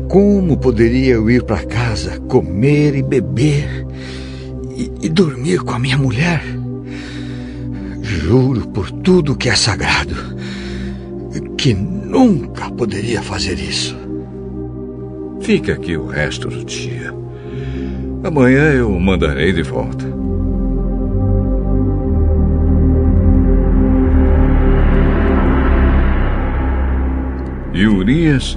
Como 0.09 0.57
poderia 0.57 1.15
eu 1.15 1.29
ir 1.29 1.43
para 1.43 1.65
casa, 1.65 2.19
comer 2.21 2.95
e 2.95 3.01
beber 3.01 3.85
e, 4.75 4.91
e, 5.01 5.09
dormir 5.09 5.59
com 5.59 5.71
a 5.71 5.79
minha 5.79 5.97
mulher? 5.97 6.43
Juro 8.01 8.67
por 8.67 8.91
tudo 8.91 9.35
que 9.35 9.49
é 9.49 9.55
sagrado 9.55 10.33
que 11.63 11.73
nunca 11.73 12.69
poderia 12.71 13.21
fazer 13.21 13.57
isso. 13.57 13.95
Fique 15.39 15.71
aqui 15.71 15.95
o 15.95 16.07
resto 16.07 16.49
do 16.49 16.65
dia. 16.65 17.13
Amanhã 18.21 18.73
eu 18.73 18.89
mandarei 18.99 19.53
de 19.53 19.63
volta. 19.63 20.05
Urias 28.13 28.55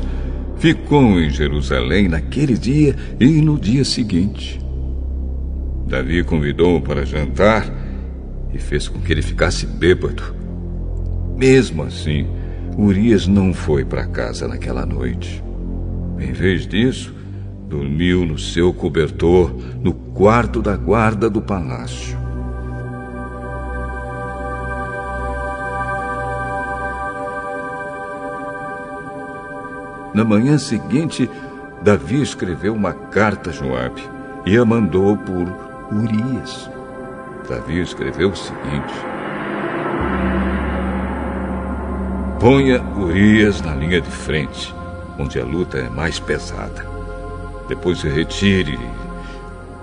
ficou 0.59 1.19
em 1.19 1.31
Jerusalém 1.31 2.09
naquele 2.09 2.59
dia 2.59 2.95
e 3.19 3.41
no 3.41 3.59
dia 3.59 3.87
seguinte. 3.87 4.61
Davi 5.87 6.23
convidou-o 6.23 6.83
para 6.83 7.07
jantar 7.07 7.67
e 8.53 8.59
fez 8.59 8.87
com 8.87 9.01
que 9.01 9.11
ele 9.11 9.23
ficasse 9.23 9.67
bêbado. 9.67 10.23
Mesmo 11.39 11.85
assim, 11.85 12.27
Urias 12.77 13.27
não 13.27 13.55
foi 13.55 13.83
para 13.83 14.07
casa 14.07 14.47
naquela 14.47 14.85
noite. 14.85 15.43
Em 16.19 16.33
vez 16.33 16.67
disso, 16.67 17.15
dormiu 17.67 18.27
no 18.27 18.39
seu 18.39 18.75
cobertor 18.75 19.57
no 19.83 19.95
quarto 19.95 20.61
da 20.61 20.77
guarda 20.77 21.31
do 21.31 21.41
palácio. 21.41 22.26
Na 30.17 30.25
manhã 30.25 30.57
seguinte, 30.57 31.31
Davi 31.83 32.23
escreveu 32.23 32.73
uma 32.73 32.95
carta 32.95 33.51
a 33.51 33.53
Joabe 33.53 34.03
e 34.47 34.57
a 34.57 34.65
mandou 34.65 35.15
por 35.15 35.47
Urias. 35.93 36.71
Davi 37.47 37.83
escreveu 37.83 38.31
o 38.31 38.35
seguinte: 38.35 38.95
Ponha 42.41 42.83
Urias 42.97 43.61
na 43.61 43.75
linha 43.75 44.01
de 44.01 44.11
frente, 44.11 44.75
onde 45.19 45.39
a 45.39 45.45
luta 45.45 45.77
é 45.77 45.91
mais 45.91 46.19
pesada. 46.19 46.87
Depois 47.69 47.99
se 47.99 48.09
retire 48.09 48.81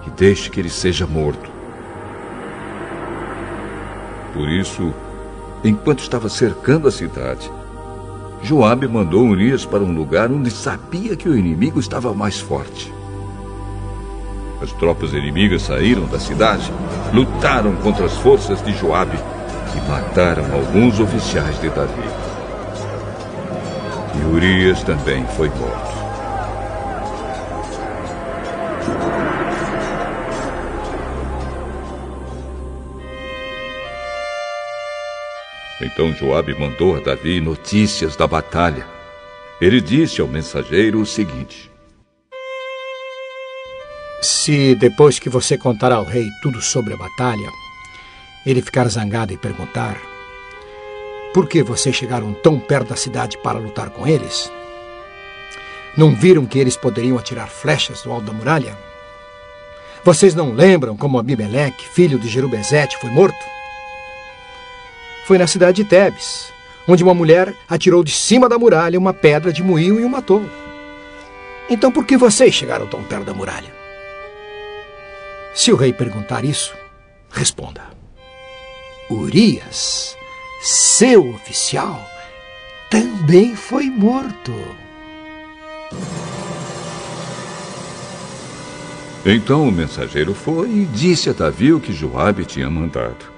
e 0.08 0.10
deixe 0.18 0.50
que 0.50 0.60
ele 0.60 0.70
seja 0.72 1.06
morto. 1.06 1.48
Por 4.34 4.50
isso, 4.50 4.92
enquanto 5.64 6.00
estava 6.00 6.28
cercando 6.28 6.88
a 6.88 6.92
cidade, 6.92 7.52
Joabe 8.44 8.90
mandou 8.90 9.26
Urias 9.26 9.66
para 9.66 9.82
um 9.82 9.94
lugar 9.94 10.30
onde 10.30 10.52
sabia 10.52 11.16
que 11.16 11.30
o 11.30 11.38
inimigo 11.38 11.80
estava 11.80 12.14
mais 12.14 12.42
forte. 12.42 12.94
As 14.62 14.74
tropas 14.74 15.14
inimigas 15.14 15.62
saíram 15.62 16.06
da 16.08 16.20
cidade, 16.20 16.70
lutaram 17.14 17.74
contra 17.78 18.06
as 18.06 18.18
forças 18.18 18.62
de 18.62 18.74
Joabe 18.74 19.18
e 19.18 19.90
mataram 19.90 20.44
alguns 20.54 21.00
oficiais 21.00 21.60
de 21.62 21.70
Davi. 21.70 22.04
E 24.14 24.36
Urias 24.36 24.84
também 24.84 25.26
foi 25.38 25.48
morto. 25.48 26.03
Então 35.84 36.14
Joabe 36.14 36.58
mandou 36.58 36.96
a 36.96 37.00
Davi 37.02 37.42
notícias 37.42 38.16
da 38.16 38.26
batalha. 38.26 38.88
Ele 39.60 39.82
disse 39.82 40.22
ao 40.22 40.28
mensageiro 40.28 41.02
o 41.02 41.06
seguinte: 41.06 41.70
Se 44.22 44.76
depois 44.76 45.20
que 45.20 45.30
você 45.30 45.58
contar 45.58 45.92
ao 45.92 46.06
rei 46.06 46.26
tudo 46.42 46.62
sobre 46.62 46.94
a 46.94 46.98
batalha, 46.98 47.50
ele 48.46 48.62
ficar 48.62 48.88
zangado 48.88 49.34
e 49.34 49.38
perguntar: 49.38 49.98
Por 51.34 51.50
que 51.50 51.62
vocês 51.62 51.94
chegaram 51.94 52.34
tão 52.34 52.58
perto 52.58 52.90
da 52.90 52.96
cidade 52.96 53.38
para 53.40 53.60
lutar 53.60 53.90
com 53.90 54.08
eles? 54.08 54.50
Não 55.98 56.16
viram 56.16 56.46
que 56.46 56.58
eles 56.58 56.78
poderiam 56.78 57.18
atirar 57.18 57.50
flechas 57.50 58.02
do 58.04 58.12
alto 58.12 58.28
da 58.28 58.34
muralha? 58.34 58.78
Vocês 60.02 60.34
não 60.34 60.54
lembram 60.54 60.96
como 60.96 61.20
Abimeleque, 61.20 61.88
filho 61.90 62.18
de 62.18 62.30
Jerubezete, 62.30 62.98
foi 62.98 63.10
morto? 63.10 63.54
Foi 65.26 65.38
na 65.38 65.48
cidade 65.48 65.84
de 65.84 65.90
Tebes, 65.90 66.52
onde 66.88 67.04
uma 67.04 67.14
mulher 67.14 67.54
atirou 67.68 68.04
de 68.04 68.12
cima 68.12 68.50
da 68.50 68.60
muralha 68.60 69.00
uma 69.00 69.14
pedra 69.14 69.52
de 69.52 69.64
moinho 69.64 70.00
e 70.00 70.06
o 70.06 70.10
matou. 70.10 70.44
Então 71.70 71.92
por 71.92 72.06
que 72.06 72.18
vocês 72.18 72.54
chegaram 72.54 72.88
tão 72.88 73.04
perto 73.04 73.26
da 73.26 73.34
muralha? 73.34 73.74
Se 75.54 75.72
o 75.72 75.76
rei 75.76 75.94
perguntar 75.94 76.44
isso, 76.44 76.74
responda: 77.32 77.82
Urias, 79.10 80.18
seu 80.62 81.30
oficial, 81.30 82.02
também 82.90 83.56
foi 83.56 83.86
morto. 83.86 84.54
Então 89.26 89.68
o 89.68 89.72
mensageiro 89.72 90.34
foi 90.34 90.70
e 90.70 90.86
disse 90.86 91.30
a 91.30 91.34
Davi 91.34 91.72
o 91.72 91.80
que 91.80 91.94
Joabe 91.94 92.44
tinha 92.44 92.70
mandado. 92.70 93.33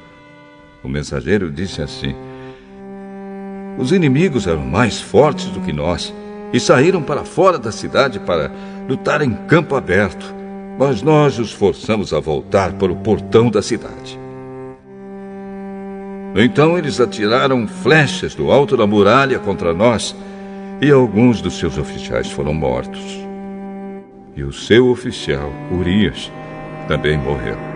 O 0.85 0.87
mensageiro 0.87 1.51
disse 1.51 1.81
assim: 1.81 2.15
Os 3.75 3.91
inimigos 3.91 4.45
eram 4.45 4.63
mais 4.63 5.01
fortes 5.01 5.47
do 5.47 5.59
que 5.59 5.73
nós 5.73 6.13
e 6.53 6.59
saíram 6.59 7.01
para 7.01 7.23
fora 7.23 7.57
da 7.57 7.71
cidade 7.71 8.19
para 8.19 8.51
lutar 8.87 9.23
em 9.23 9.33
campo 9.47 9.75
aberto, 9.75 10.31
mas 10.77 11.01
nós 11.01 11.39
os 11.39 11.51
forçamos 11.51 12.13
a 12.13 12.19
voltar 12.19 12.73
para 12.73 12.91
o 12.91 12.97
portão 12.97 13.49
da 13.49 13.63
cidade. 13.63 14.19
Então 16.35 16.77
eles 16.77 16.99
atiraram 16.99 17.67
flechas 17.67 18.35
do 18.35 18.51
alto 18.51 18.77
da 18.77 18.85
muralha 18.85 19.39
contra 19.39 19.73
nós 19.73 20.15
e 20.79 20.91
alguns 20.91 21.41
dos 21.41 21.57
seus 21.57 21.79
oficiais 21.79 22.29
foram 22.29 22.53
mortos. 22.53 23.01
E 24.35 24.43
o 24.43 24.53
seu 24.53 24.89
oficial, 24.89 25.51
Urias, 25.71 26.31
também 26.87 27.17
morreu. 27.17 27.74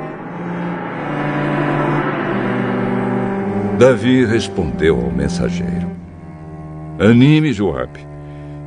Davi 3.80 4.26
respondeu 4.26 5.00
ao 5.00 5.10
mensageiro: 5.10 5.90
Anime 7.00 7.54
Joabe 7.54 8.06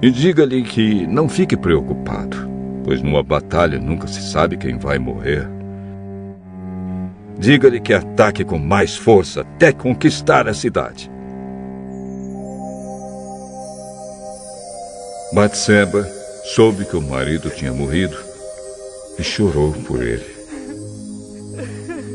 e 0.01 0.11
diga-lhe 0.11 0.63
que 0.63 1.07
não 1.07 1.29
fique 1.29 1.55
preocupado, 1.55 2.49
pois 2.83 3.03
numa 3.03 3.23
batalha 3.23 3.79
nunca 3.79 4.07
se 4.07 4.23
sabe 4.23 4.57
quem 4.57 4.79
vai 4.79 4.99
morrer. 4.99 5.47
Diga-lhe 7.39 7.79
que 7.79 7.93
ataque 7.93 8.43
com 8.43 8.59
mais 8.59 8.97
força 8.97 9.43
até 9.43 9.71
conquistar 9.71 10.49
a 10.49 10.55
cidade. 10.55 11.11
Batseba 15.35 16.09
soube 16.55 16.87
que 16.87 16.97
o 16.97 17.03
marido 17.03 17.51
tinha 17.51 17.73
morrido 17.75 18.17
e 19.19 19.23
chorou 19.23 19.73
por 19.73 20.03
ele. 20.03 20.25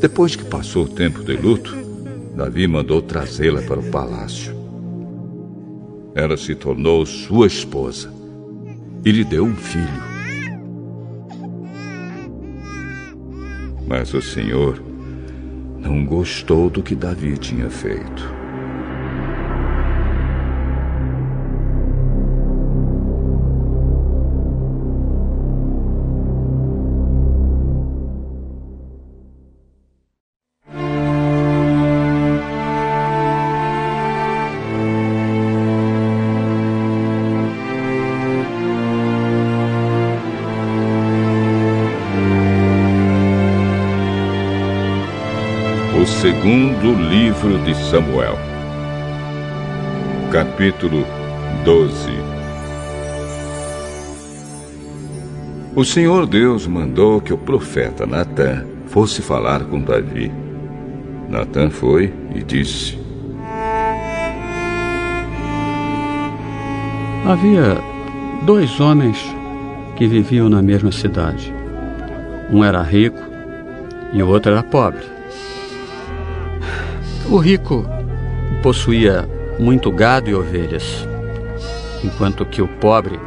Depois 0.02 0.36
que 0.36 0.46
passou 0.46 0.86
o 0.86 0.90
tempo 0.90 1.24
de 1.24 1.34
luto, 1.34 1.87
Davi 2.38 2.68
mandou 2.68 3.02
trazê-la 3.02 3.64
para 3.64 3.80
o 3.80 3.90
palácio. 3.90 4.56
Ela 6.14 6.38
se 6.38 6.54
tornou 6.54 7.04
sua 7.04 7.48
esposa 7.48 8.14
e 9.04 9.12
lhe 9.12 9.24
deu 9.24 9.44
um 9.44 9.56
filho. 9.56 10.04
Mas 13.88 14.14
o 14.14 14.22
Senhor 14.22 14.80
não 15.80 16.06
gostou 16.06 16.70
do 16.70 16.84
que 16.84 16.94
Davi 16.94 17.40
tinha 17.40 17.72
feito. 17.72 18.37
Segundo 46.88 47.10
livro 47.10 47.58
de 47.66 47.76
Samuel, 47.76 48.38
capítulo 50.32 51.04
12. 51.66 52.12
O 55.76 55.84
Senhor 55.84 56.26
Deus 56.26 56.66
mandou 56.66 57.20
que 57.20 57.34
o 57.34 57.38
profeta 57.38 58.06
Natã 58.06 58.66
fosse 58.86 59.22
falar 59.22 59.66
com 59.66 59.82
Davi. 59.82 60.32
Natã 61.28 61.70
foi 61.70 62.14
e 62.34 62.42
disse: 62.42 62.98
Havia 67.26 67.78
dois 68.46 68.80
homens 68.80 69.18
que 69.98 70.08
viviam 70.08 70.48
na 70.48 70.62
mesma 70.62 70.94
cidade. 70.94 71.54
Um 72.50 72.64
era 72.64 72.82
rico 72.82 73.22
e 74.14 74.24
o 74.24 74.30
outro 74.30 74.54
era 74.54 74.64
pobre. 74.64 75.17
O 77.30 77.38
rico 77.38 77.86
possuía 78.64 79.28
muito 79.60 79.92
gado 79.92 80.30
e 80.30 80.34
ovelhas, 80.34 81.06
enquanto 82.02 82.46
que 82.46 82.62
o 82.62 82.68
pobre 82.68 83.20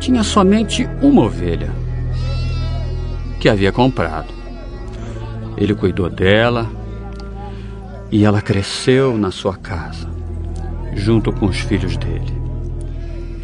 tinha 0.00 0.22
somente 0.22 0.88
uma 1.02 1.22
ovelha 1.22 1.70
que 3.38 3.46
havia 3.46 3.70
comprado. 3.70 4.32
Ele 5.54 5.74
cuidou 5.74 6.08
dela 6.08 6.66
e 8.10 8.24
ela 8.24 8.40
cresceu 8.40 9.18
na 9.18 9.30
sua 9.30 9.54
casa, 9.54 10.08
junto 10.94 11.30
com 11.30 11.44
os 11.44 11.60
filhos 11.60 11.94
dele. 11.98 12.40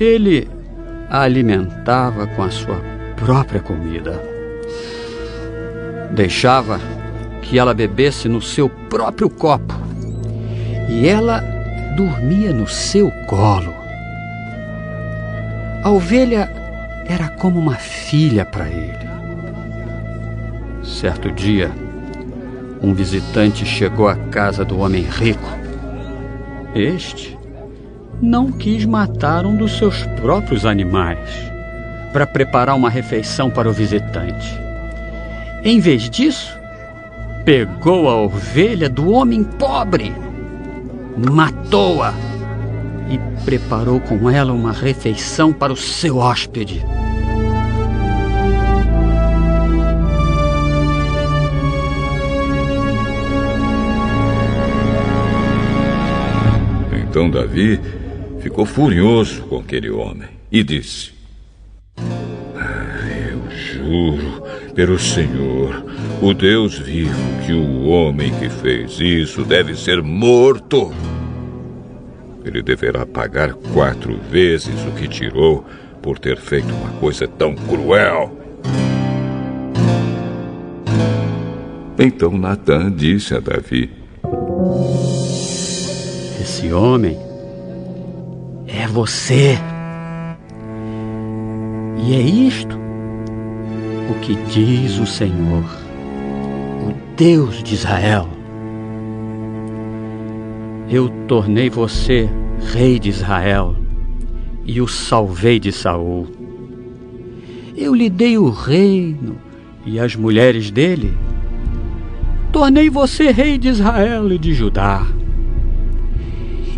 Ele 0.01 0.49
a 1.11 1.21
alimentava 1.21 2.27
com 2.29 2.43
a 2.43 2.51
sua 2.51 2.81
própria 3.17 3.61
comida. 3.61 4.23
Deixava 6.13 6.81
que 7.45 7.59
ela 7.59 7.75
bebesse 7.75 8.29
no 8.29 8.41
seu 8.41 8.69
próprio 8.69 9.29
copo 9.29 9.75
e 10.89 11.07
ela 11.07 11.41
dormia 11.95 12.53
no 12.53 12.67
seu 12.67 13.11
colo. 13.27 13.75
A 15.83 15.91
ovelha 15.91 16.51
era 17.07 17.29
como 17.29 17.59
uma 17.59 17.75
filha 17.75 18.45
para 18.45 18.69
ele. 18.69 19.05
Certo 20.83 21.31
dia, 21.31 21.71
um 22.83 22.95
visitante 22.95 23.65
chegou 23.67 24.09
à 24.09 24.17
casa 24.17 24.65
do 24.65 24.79
homem 24.79 25.03
rico. 25.03 25.49
Este 26.75 27.39
não 28.23 28.51
quis 28.51 28.87
matar 28.87 29.45
um 29.45 29.55
dos 29.55 29.77
seus 29.77 30.07
próprios 30.21 30.65
animais 30.65 31.29
para 32.13 32.27
preparar 32.27 32.75
uma 32.75 32.89
refeição 32.89 33.51
para 33.51 33.69
o 33.69 33.73
visitante. 33.73 34.59
Em 35.63 35.81
vez 35.81 36.09
disso, 36.09 36.64
pegou 37.45 38.09
a 38.09 38.17
ovelha 38.17 38.89
do 38.89 39.11
homem 39.11 39.45
pobre, 39.45 40.15
matou-a 41.31 42.15
e 43.11 43.45
preparou 43.45 44.01
com 44.01 44.31
ela 44.31 44.53
uma 44.53 44.73
refeição 44.73 45.53
para 45.53 45.73
o 45.73 45.77
seu 45.77 46.17
hóspede. 46.19 46.83
Então 57.15 57.31
Davi 57.31 57.79
ficou 58.41 58.67
furioso 58.67 59.43
com 59.43 59.59
aquele 59.59 59.89
homem 59.89 60.29
e 60.51 60.65
disse: 60.65 61.13
ah, 62.57 63.07
Eu 63.31 63.49
juro 63.51 64.43
pelo 64.75 64.99
Senhor, 64.99 65.85
o 66.25 66.33
Deus 66.33 66.79
vivo, 66.79 67.15
que 67.45 67.53
o 67.53 67.85
homem 67.85 68.33
que 68.39 68.49
fez 68.49 68.99
isso 68.99 69.45
deve 69.45 69.77
ser 69.77 70.03
morto. 70.03 70.91
Ele 72.43 72.63
deverá 72.63 73.05
pagar 73.05 73.53
quatro 73.75 74.19
vezes 74.31 74.75
o 74.87 74.93
que 74.93 75.07
tirou 75.07 75.67
por 76.01 76.19
ter 76.19 76.39
feito 76.39 76.73
uma 76.73 76.93
coisa 76.93 77.29
tão 77.29 77.55
cruel. 77.55 78.35
Então 81.99 82.39
Natan 82.39 82.91
disse 82.91 83.35
a 83.35 83.41
Davi: 83.41 83.91
Esse 86.41 86.73
homem 86.73 87.19
é 88.67 88.87
você. 88.87 89.59
E 91.99 92.15
é 92.15 92.21
isto 92.21 92.79
o 94.11 94.15
que 94.21 94.35
diz 94.47 94.99
o 94.99 95.07
Senhor, 95.07 95.84
Deus 97.17 97.63
de 97.63 97.75
Israel. 97.75 98.29
Eu 100.91 101.09
tornei 101.29 101.71
você 101.71 102.29
rei 102.73 102.99
de 102.99 103.09
Israel 103.09 103.77
e 104.65 104.81
o 104.81 104.89
salvei 104.89 105.61
de 105.61 105.71
Saul. 105.71 106.27
Eu 107.77 107.95
lhe 107.95 108.11
dei 108.11 108.37
o 108.37 108.51
reino 108.51 109.37
e 109.87 110.01
as 110.01 110.17
mulheres 110.17 110.73
dele. 110.73 111.17
Tornei 112.51 112.91
você 112.91 113.31
rei 113.31 113.59
de 113.59 113.69
Israel 113.69 114.33
e 114.33 114.39
de 114.39 114.53
Judá. 114.53 115.07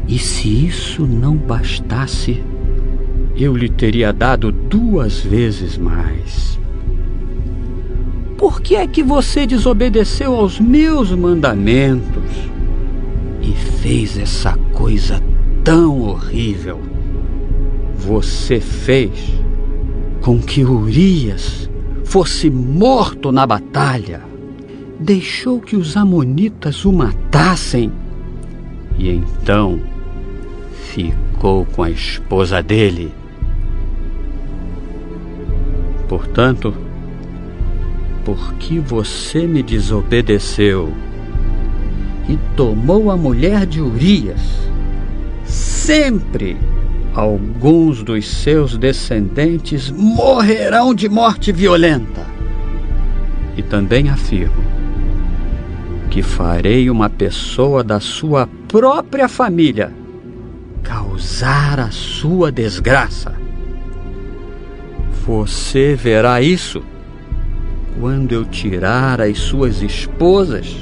E 0.06 0.18
se 0.18 0.66
isso 0.66 1.06
não 1.06 1.34
bastasse, 1.34 2.44
eu 3.34 3.56
lhe 3.56 3.70
teria 3.70 4.12
dado 4.12 4.52
duas 4.52 5.18
vezes 5.18 5.78
mais. 5.78 6.60
Por 8.36 8.60
que 8.60 8.76
é 8.76 8.86
que 8.86 9.02
você 9.02 9.46
desobedeceu 9.46 10.34
aos 10.34 10.60
meus 10.60 11.10
mandamentos 11.10 12.30
e 13.40 13.52
fez 13.52 14.18
essa 14.18 14.58
coisa 14.74 15.22
tão 15.64 16.00
horrível? 16.02 16.80
Você 17.96 18.60
fez 18.60 19.40
com 20.20 20.38
que 20.38 20.64
Urias 20.64 21.70
fosse 22.04 22.50
morto 22.50 23.32
na 23.32 23.46
batalha. 23.46 24.22
Deixou 25.00 25.60
que 25.60 25.76
os 25.76 25.96
Amonitas 25.96 26.84
o 26.84 26.92
matassem. 26.92 27.90
E 28.98 29.10
então 29.10 29.80
ficou 30.92 31.64
com 31.64 31.82
a 31.82 31.90
esposa 31.90 32.62
dele. 32.62 33.12
Portanto, 36.08 36.85
porque 38.26 38.80
você 38.80 39.46
me 39.46 39.62
desobedeceu 39.62 40.92
e 42.28 42.36
tomou 42.56 43.08
a 43.12 43.16
mulher 43.16 43.64
de 43.64 43.80
Urias, 43.80 44.40
sempre 45.44 46.56
alguns 47.14 48.02
dos 48.02 48.26
seus 48.26 48.76
descendentes 48.76 49.92
morrerão 49.92 50.92
de 50.92 51.08
morte 51.08 51.52
violenta. 51.52 52.26
E 53.56 53.62
também 53.62 54.10
afirmo 54.10 54.64
que 56.10 56.20
farei 56.20 56.90
uma 56.90 57.08
pessoa 57.08 57.84
da 57.84 58.00
sua 58.00 58.48
própria 58.66 59.28
família 59.28 59.92
causar 60.82 61.78
a 61.78 61.92
sua 61.92 62.50
desgraça. 62.50 63.34
Você 65.24 65.94
verá 65.94 66.42
isso 66.42 66.82
quando 68.00 68.32
eu 68.32 68.44
tirar 68.44 69.20
as 69.20 69.38
suas 69.38 69.82
esposas 69.82 70.76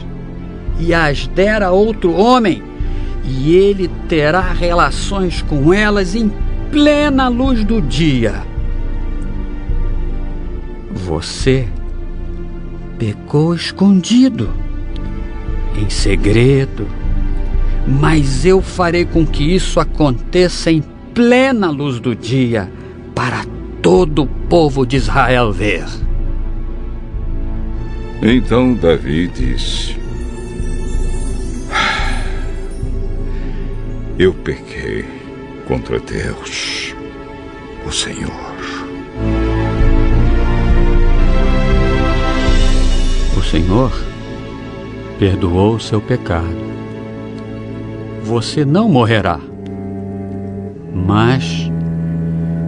e 0.78 0.92
as 0.92 1.26
der 1.28 1.62
a 1.62 1.70
outro 1.70 2.12
homem, 2.12 2.62
e 3.24 3.54
ele 3.54 3.88
terá 4.08 4.52
relações 4.52 5.40
com 5.42 5.72
elas 5.72 6.14
em 6.14 6.30
plena 6.70 7.28
luz 7.28 7.64
do 7.64 7.80
dia. 7.80 8.42
Você 10.92 11.68
pecou 12.98 13.54
escondido, 13.54 14.50
em 15.76 15.88
segredo, 15.88 16.86
mas 17.86 18.44
eu 18.44 18.60
farei 18.60 19.04
com 19.04 19.26
que 19.26 19.54
isso 19.54 19.78
aconteça 19.78 20.70
em 20.70 20.82
plena 21.12 21.70
luz 21.70 22.00
do 22.00 22.14
dia 22.14 22.70
para 23.14 23.44
todo 23.80 24.22
o 24.22 24.26
povo 24.26 24.84
de 24.84 24.96
Israel 24.96 25.52
ver. 25.52 25.84
Então 28.26 28.72
Davi 28.72 29.28
disse: 29.28 29.98
Eu 34.18 34.32
pequei 34.32 35.04
contra 35.68 36.00
Deus, 36.00 36.94
o 37.86 37.92
Senhor. 37.92 38.32
O 43.36 43.42
Senhor 43.42 43.92
perdoou 45.18 45.78
seu 45.78 46.00
pecado. 46.00 46.56
Você 48.22 48.64
não 48.64 48.88
morrerá. 48.88 49.38
Mas, 50.94 51.70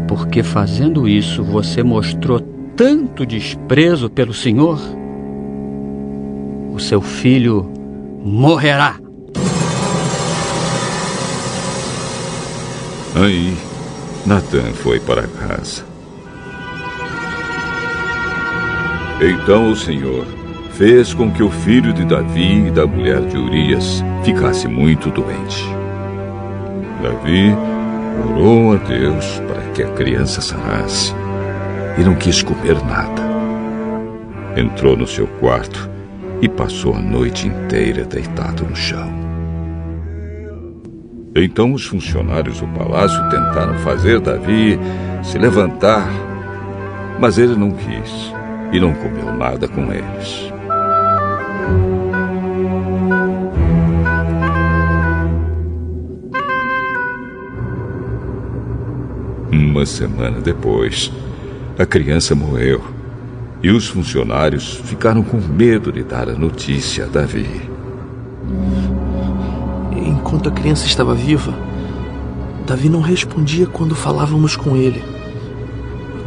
porque 0.06 0.42
fazendo 0.42 1.08
isso 1.08 1.42
você 1.42 1.82
mostrou 1.82 2.40
tanto 2.76 3.24
desprezo 3.24 4.10
pelo 4.10 4.34
Senhor, 4.34 4.78
o 6.76 6.80
seu 6.80 7.00
filho 7.00 7.72
morrerá. 8.22 8.96
Aí, 13.14 13.56
Natan 14.26 14.74
foi 14.74 15.00
para 15.00 15.26
casa. 15.26 15.84
Então 19.22 19.70
o 19.70 19.76
Senhor 19.76 20.26
fez 20.72 21.14
com 21.14 21.32
que 21.32 21.42
o 21.42 21.50
filho 21.50 21.94
de 21.94 22.04
Davi 22.04 22.66
e 22.66 22.70
da 22.70 22.86
mulher 22.86 23.22
de 23.22 23.38
Urias 23.38 24.04
ficasse 24.22 24.68
muito 24.68 25.10
doente. 25.10 25.64
Davi 27.02 27.54
orou 28.22 28.74
a 28.74 28.76
Deus 28.76 29.40
para 29.48 29.62
que 29.72 29.82
a 29.82 29.90
criança 29.92 30.42
sanasse 30.42 31.14
e 31.96 32.02
não 32.02 32.14
quis 32.14 32.42
comer 32.42 32.76
nada. 32.84 33.22
Entrou 34.54 34.94
no 34.94 35.06
seu 35.06 35.26
quarto 35.26 35.95
e 36.40 36.48
passou 36.48 36.94
a 36.94 37.00
noite 37.00 37.46
inteira 37.46 38.04
deitado 38.04 38.64
no 38.64 38.76
chão. 38.76 39.10
Então 41.34 41.72
os 41.72 41.84
funcionários 41.84 42.60
do 42.60 42.66
palácio 42.68 43.22
tentaram 43.28 43.74
fazer 43.78 44.20
Davi 44.20 44.78
se 45.22 45.38
levantar, 45.38 46.08
mas 47.20 47.36
ele 47.36 47.54
não 47.56 47.70
quis 47.70 48.32
e 48.72 48.80
não 48.80 48.94
comeu 48.94 49.34
nada 49.34 49.68
com 49.68 49.92
eles. 49.92 50.52
Uma 59.52 59.84
semana 59.84 60.40
depois, 60.40 61.12
a 61.78 61.84
criança 61.84 62.34
morreu 62.34 62.95
e 63.66 63.70
os 63.72 63.88
funcionários 63.88 64.80
ficaram 64.84 65.24
com 65.24 65.38
medo 65.38 65.90
de 65.90 66.04
dar 66.04 66.28
a 66.28 66.36
notícia 66.36 67.04
a 67.04 67.08
Davi. 67.08 67.68
Enquanto 69.90 70.48
a 70.48 70.52
criança 70.52 70.86
estava 70.86 71.16
viva, 71.16 71.52
Davi 72.64 72.88
não 72.88 73.00
respondia 73.00 73.66
quando 73.66 73.96
falávamos 73.96 74.54
com 74.54 74.76
ele. 74.76 75.02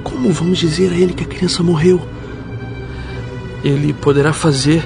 Como 0.04 0.34
vamos 0.34 0.58
dizer 0.58 0.92
a 0.92 0.96
ele 0.98 1.14
que 1.14 1.24
a 1.24 1.28
criança 1.28 1.64
morreu? 1.64 2.06
Ele 3.64 3.94
poderá 3.94 4.34
fazer 4.34 4.86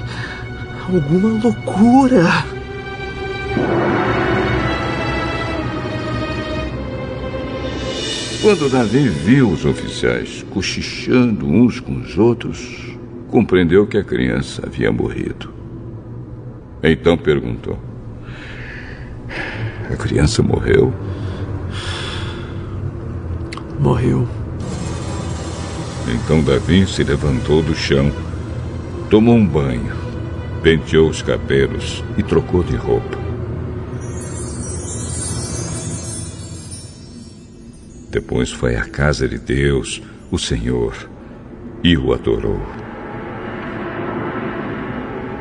alguma 0.88 1.30
loucura. 1.42 2.53
Quando 8.44 8.68
Davi 8.68 9.08
viu 9.08 9.48
os 9.48 9.64
oficiais 9.64 10.44
cochichando 10.50 11.46
uns 11.46 11.80
com 11.80 11.96
os 11.96 12.18
outros, 12.18 12.94
compreendeu 13.30 13.86
que 13.86 13.96
a 13.96 14.04
criança 14.04 14.62
havia 14.66 14.92
morrido. 14.92 15.50
Então 16.82 17.16
perguntou: 17.16 17.78
A 19.90 19.96
criança 19.96 20.42
morreu? 20.42 20.92
Morreu. 23.80 24.28
Então 26.06 26.42
Davi 26.42 26.86
se 26.86 27.02
levantou 27.02 27.62
do 27.62 27.74
chão, 27.74 28.12
tomou 29.08 29.36
um 29.36 29.46
banho, 29.46 29.96
penteou 30.62 31.08
os 31.08 31.22
cabelos 31.22 32.04
e 32.18 32.22
trocou 32.22 32.62
de 32.62 32.76
roupa. 32.76 33.23
Depois 38.14 38.52
foi 38.52 38.76
à 38.76 38.84
casa 38.84 39.26
de 39.26 39.38
Deus, 39.38 40.00
o 40.30 40.38
Senhor, 40.38 40.94
e 41.82 41.96
o 41.96 42.12
adorou. 42.12 42.60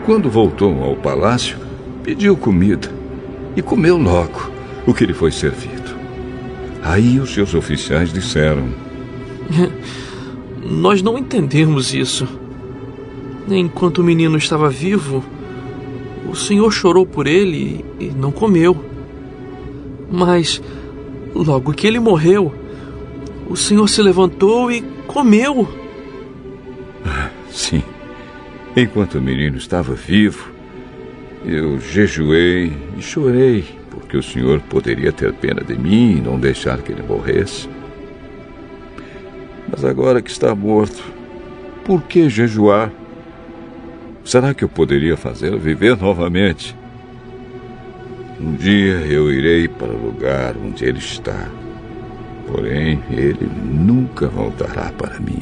Quando 0.08 0.28
voltou 0.28 0.84
ao 0.84 0.96
palácio, 0.96 1.56
pediu 2.02 2.36
comida 2.36 2.92
e 3.56 3.62
comeu 3.62 3.96
logo 3.96 4.50
o 4.88 4.94
que 4.94 5.06
lhe 5.06 5.14
foi 5.14 5.32
servido. 5.32 5.96
Aí 6.82 7.20
os 7.20 7.32
seus 7.32 7.54
oficiais 7.54 8.12
disseram: 8.12 8.68
Nós 10.68 11.04
não 11.04 11.16
entendemos 11.16 11.94
isso. 11.94 12.28
Enquanto 13.48 14.00
o 14.00 14.04
menino 14.04 14.36
estava 14.36 14.68
vivo, 14.68 15.24
o 16.28 16.36
Senhor 16.36 16.72
chorou 16.72 17.06
por 17.06 17.28
ele 17.28 17.86
e 18.00 18.08
não 18.08 18.32
comeu. 18.32 18.76
Mas, 20.12 20.60
logo 21.36 21.72
que 21.72 21.86
ele 21.86 22.00
morreu, 22.00 22.63
o 23.50 23.56
Senhor 23.56 23.88
se 23.88 24.02
levantou 24.02 24.72
e 24.72 24.82
comeu. 25.08 25.68
Sim. 27.50 27.84
Enquanto 28.76 29.20
o 29.20 29.22
menino 29.22 29.58
estava 29.58 29.94
vivo, 29.94 30.52
eu 31.46 31.80
jejuei 31.80 32.74
e 32.98 33.02
chorei, 33.02 33.66
porque 33.92 34.18
o 34.18 34.24
Senhor 34.24 34.60
poderia 34.62 35.12
ter 35.12 35.34
pena 35.34 35.64
de 35.64 35.78
mim 35.78 36.18
e 36.18 36.22
não 36.22 36.40
deixar 36.40 36.82
que 36.82 36.92
ele 36.92 37.04
morresse. 37.04 37.70
Mas 39.70 39.86
agora 39.86 40.22
que 40.22 40.32
está 40.32 40.56
morto, 40.56 41.04
por 41.86 42.02
que 42.04 42.30
jejuar? 42.30 42.92
Será 44.24 44.54
que 44.54 44.64
eu 44.64 44.70
poderia 44.70 45.18
fazê-lo 45.18 45.60
viver 45.60 45.98
novamente? 45.98 46.76
Um 48.40 48.56
dia 48.56 48.96
eu 49.08 49.32
irei 49.32 49.68
para 49.68 49.88
o 49.88 50.06
lugar 50.06 50.56
onde 50.58 50.86
ele 50.86 51.00
está 51.00 51.50
Porém, 52.54 53.02
ele 53.10 53.50
nunca 53.66 54.28
voltará 54.28 54.92
para 54.96 55.20
mim. 55.20 55.42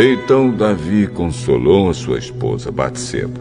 Então 0.00 0.52
Davi 0.52 1.08
consolou 1.08 1.90
a 1.90 1.94
sua 1.94 2.18
esposa 2.18 2.70
Batseba. 2.70 3.40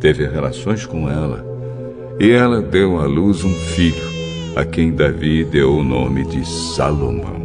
Teve 0.00 0.26
relações 0.26 0.84
com 0.84 1.08
ela 1.08 1.46
e 2.20 2.30
ela 2.30 2.60
deu 2.60 3.00
à 3.00 3.06
luz 3.06 3.42
um 3.42 3.54
filho, 3.54 4.04
a 4.54 4.66
quem 4.66 4.92
Davi 4.92 5.44
deu 5.44 5.72
o 5.72 5.82
nome 5.82 6.26
de 6.26 6.46
Salomão. 6.46 7.37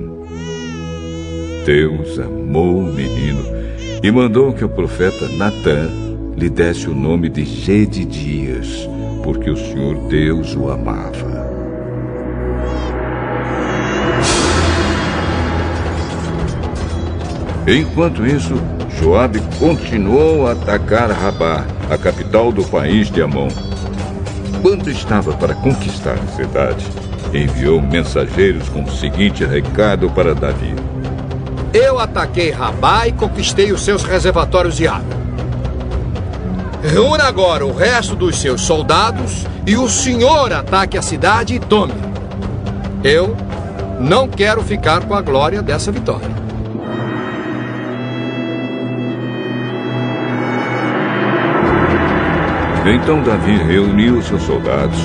Deus 1.65 2.19
amou 2.19 2.79
o 2.79 2.93
menino 2.93 3.41
e 4.03 4.11
mandou 4.11 4.51
que 4.51 4.65
o 4.65 4.69
profeta 4.69 5.29
Natã 5.29 5.89
lhe 6.35 6.49
desse 6.49 6.89
o 6.89 6.93
nome 6.93 7.29
de 7.29 7.45
Gedidias, 7.45 8.89
porque 9.23 9.49
o 9.49 9.55
Senhor 9.55 9.95
Deus 10.09 10.53
o 10.57 10.69
amava. 10.69 11.43
Enquanto 17.65 18.25
isso, 18.25 18.55
Joabe 18.99 19.39
continuou 19.57 20.47
a 20.47 20.51
atacar 20.51 21.09
Rabá, 21.11 21.65
a 21.89 21.97
capital 21.97 22.51
do 22.51 22.65
país 22.65 23.09
de 23.09 23.21
Amon. 23.21 23.47
Quando 24.61 24.89
estava 24.89 25.31
para 25.37 25.55
conquistar 25.55 26.15
a 26.15 26.27
cidade, 26.27 26.85
enviou 27.33 27.81
mensageiros 27.81 28.67
com 28.67 28.83
o 28.83 28.91
seguinte 28.91 29.45
recado 29.45 30.09
para 30.09 30.35
Davi: 30.35 30.75
eu 31.73 31.99
ataquei 31.99 32.51
Rabá 32.51 33.07
e 33.07 33.11
conquistei 33.11 33.71
os 33.71 33.83
seus 33.83 34.03
reservatórios 34.03 34.75
de 34.77 34.87
água. 34.87 35.23
Reúna 36.83 37.23
agora 37.23 37.65
o 37.65 37.73
resto 37.73 38.15
dos 38.15 38.37
seus 38.37 38.61
soldados 38.61 39.45
e 39.65 39.75
o 39.75 39.89
senhor 39.89 40.53
ataque 40.53 40.97
a 40.97 41.01
cidade 41.01 41.55
e 41.55 41.59
tome. 41.59 41.93
Eu 43.03 43.35
não 43.99 44.27
quero 44.27 44.61
ficar 44.61 45.05
com 45.05 45.15
a 45.15 45.21
glória 45.21 45.61
dessa 45.61 45.91
vitória. 45.91 46.31
Então 52.85 53.23
Davi 53.23 53.57
reuniu 53.57 54.21
seus 54.21 54.43
soldados, 54.43 54.99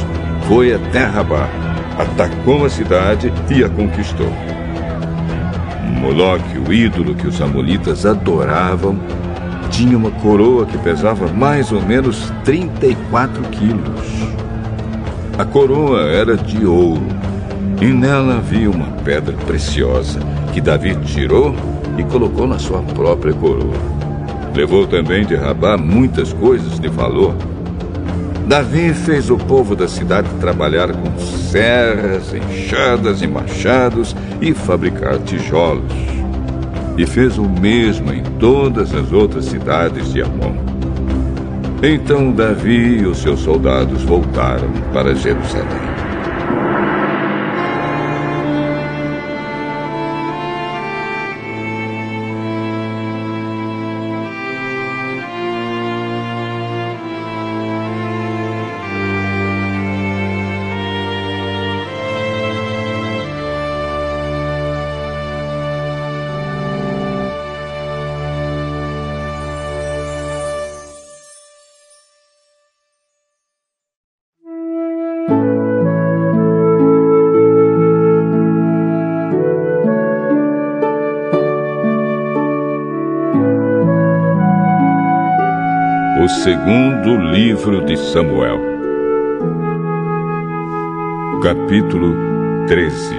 foi 0.49 0.75
até 0.75 1.05
Rabá, 1.05 1.49
atacou 1.97 2.67
a 2.67 2.71
cidade 2.71 3.33
e 3.49 3.63
a 3.63 3.69
conquistou. 3.69 4.33
Moloque, 5.99 6.59
o 6.59 6.73
ídolo 6.73 7.15
que 7.15 7.27
os 7.27 7.41
amonitas 7.41 8.07
adoravam, 8.07 8.99
tinha 9.71 9.97
uma 9.97 10.11
coroa 10.13 10.65
que 10.65 10.79
pesava 10.79 11.27
mais 11.29 11.73
ou 11.73 11.83
menos 11.83 12.33
34 12.45 13.43
quilos. 13.51 14.07
A 15.37 15.45
coroa 15.45 16.03
era 16.03 16.37
de 16.37 16.65
ouro 16.65 17.07
e 17.81 17.87
nela 17.87 18.39
havia 18.39 18.71
uma 18.71 18.87
pedra 19.05 19.37
preciosa 19.47 20.21
que 20.53 20.61
Davi 20.61 20.97
tirou 21.05 21.55
e 21.97 22.03
colocou 22.05 22.47
na 22.47 22.59
sua 22.59 22.81
própria 22.83 23.33
coroa. 23.35 23.77
Levou 24.55 24.87
também 24.87 25.25
de 25.25 25.37
Rabá 25.37 25.77
muitas 25.77 26.33
coisas 26.33 26.81
de 26.81 26.89
valor. 26.89 27.35
Davi 28.49 28.95
fez 28.95 29.29
o 29.29 29.37
povo 29.37 29.77
da 29.77 29.87
cidade 29.87 30.27
trabalhar 30.41 30.91
com 30.91 31.19
serras, 31.19 32.33
enxadas 32.33 33.21
e 33.21 33.27
machados 33.27 34.17
e 34.41 34.55
fabricar 34.55 35.19
tijolos. 35.19 35.93
E 36.97 37.05
fez 37.05 37.37
o 37.37 37.47
mesmo 37.47 38.11
em 38.11 38.23
todas 38.41 38.95
as 38.95 39.13
outras 39.13 39.45
cidades 39.45 40.15
de 40.15 40.23
Amon. 40.23 40.55
Então 41.83 42.33
Davi 42.33 43.01
e 43.01 43.07
os 43.07 43.19
seus 43.19 43.41
soldados 43.41 44.03
voltaram 44.03 44.73
para 44.95 45.15
Jerusalém. 45.15 45.88
Segundo 86.29 87.17
livro 87.17 87.87
de 87.87 87.97
Samuel, 87.97 88.61
capítulo 91.43 92.15
13. 92.67 93.17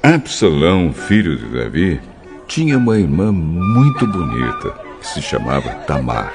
Absalão, 0.00 0.92
filho 0.92 1.36
de 1.38 1.46
Davi, 1.48 2.00
tinha 2.46 2.78
uma 2.78 2.96
irmã 2.96 3.32
muito 3.32 4.06
bonita 4.06 4.70
que 5.00 5.06
se 5.08 5.20
chamava 5.20 5.70
Tamar. 5.86 6.32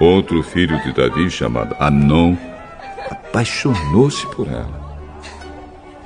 Outro 0.00 0.42
filho 0.42 0.82
de 0.82 0.92
Davi, 0.92 1.30
chamado 1.30 1.76
Anon, 1.78 2.34
apaixonou-se 3.10 4.26
por 4.28 4.48
ela. 4.48 4.85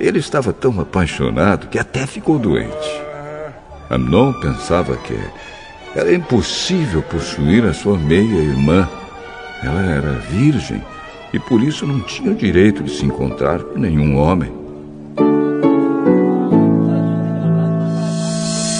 Ele 0.01 0.17
estava 0.17 0.51
tão 0.51 0.81
apaixonado 0.81 1.67
que 1.67 1.77
até 1.77 2.07
ficou 2.07 2.39
doente. 2.39 3.01
Amnon 3.87 4.33
pensava 4.33 4.97
que 4.97 5.15
era 5.95 6.11
impossível 6.11 7.03
possuir 7.03 7.63
a 7.65 7.71
sua 7.71 7.99
meia-irmã. 7.99 8.89
Ela 9.61 9.83
era 9.83 10.11
virgem 10.13 10.81
e 11.31 11.37
por 11.37 11.61
isso 11.61 11.85
não 11.85 12.01
tinha 12.01 12.31
o 12.31 12.35
direito 12.35 12.81
de 12.81 12.89
se 12.89 13.05
encontrar 13.05 13.59
com 13.59 13.77
nenhum 13.77 14.17
homem. 14.17 14.51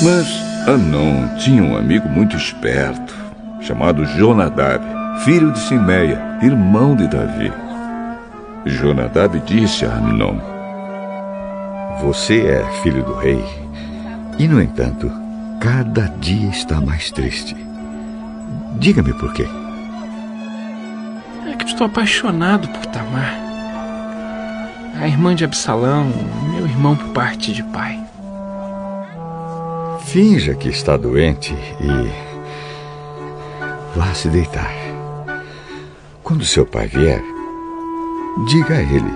Mas 0.01 0.27
Amnon 0.67 1.35
tinha 1.37 1.61
um 1.61 1.77
amigo 1.77 2.09
muito 2.09 2.35
esperto, 2.35 3.13
chamado 3.61 4.03
Jonadab, 4.05 4.83
filho 5.23 5.51
de 5.51 5.59
Simeia, 5.59 6.19
irmão 6.41 6.95
de 6.95 7.07
Davi. 7.07 7.53
Jonadab 8.65 9.39
disse 9.41 9.85
a 9.85 9.97
Amnon: 9.97 10.50
você 12.01 12.47
é 12.47 12.65
filho 12.81 13.03
do 13.03 13.13
rei 13.13 13.43
e, 14.39 14.47
no 14.47 14.61
entanto, 14.61 15.11
cada 15.59 16.07
dia 16.19 16.49
está 16.49 16.81
mais 16.81 17.11
triste. 17.11 17.55
Diga-me 18.79 19.13
por 19.13 19.31
quê. 19.33 19.45
É 21.47 21.55
que 21.55 21.65
estou 21.65 21.85
apaixonado 21.85 22.67
por 22.69 22.85
Tamar. 22.87 23.39
A 24.99 25.07
irmã 25.07 25.35
de 25.35 25.45
Absalão, 25.45 26.11
meu 26.51 26.65
irmão 26.65 26.95
por 26.95 27.09
parte 27.09 27.53
de 27.53 27.63
pai. 27.65 27.99
Finja 30.05 30.55
que 30.55 30.69
está 30.69 30.97
doente 30.97 31.53
e. 31.79 32.11
vá 33.95 34.13
se 34.13 34.27
deitar. 34.27 34.73
Quando 36.23 36.43
seu 36.45 36.65
pai 36.65 36.87
vier, 36.87 37.21
diga 38.47 38.75
a 38.75 38.81
ele: 38.81 39.13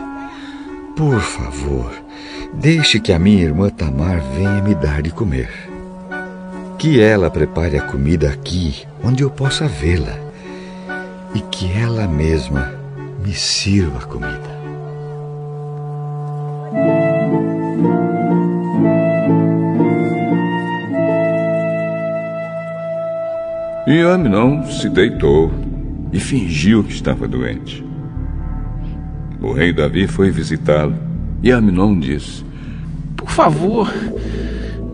Por 0.96 1.20
favor, 1.20 2.05
Deixe 2.60 3.00
que 3.00 3.12
a 3.12 3.20
minha 3.20 3.44
irmã 3.44 3.70
Tamar 3.70 4.20
venha 4.34 4.62
me 4.62 4.74
dar 4.74 5.02
de 5.02 5.12
comer. 5.12 5.50
Que 6.78 7.00
ela 7.00 7.30
prepare 7.30 7.78
a 7.78 7.82
comida 7.82 8.30
aqui, 8.30 8.86
onde 9.04 9.24
eu 9.24 9.30
possa 9.30 9.68
vê-la. 9.68 10.18
E 11.34 11.42
que 11.42 11.72
ela 11.72 12.08
mesma 12.08 12.74
me 13.24 13.34
sirva 13.34 14.00
a 14.00 14.06
comida. 14.06 14.56
E 23.88 24.02
Aminon 24.02 24.64
se 24.66 24.90
deitou 24.90 25.52
e 26.12 26.20
fingiu 26.20 26.84
que 26.84 26.94
estava 26.94 27.28
doente. 27.28 27.86
O 29.42 29.52
rei 29.52 29.74
Davi 29.74 30.08
foi 30.08 30.32
visitá-lo 30.32 30.96
e 31.44 31.52
Aminon 31.52 32.00
disse: 32.00 32.45
Por 33.26 33.32
favor, 33.32 33.92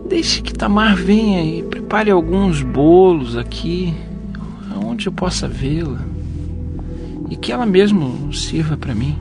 deixe 0.08 0.40
que 0.40 0.52
Tamar 0.52 0.96
venha 0.96 1.44
e 1.44 1.62
prepare 1.62 2.10
alguns 2.10 2.62
bolos 2.62 3.36
aqui, 3.36 3.94
onde 4.84 5.06
eu 5.06 5.12
possa 5.12 5.46
vê-la. 5.46 6.00
E 7.30 7.36
que 7.36 7.52
ela 7.52 7.66
mesmo 7.66 8.32
sirva 8.32 8.76
para 8.76 8.94
mim. 8.94 9.16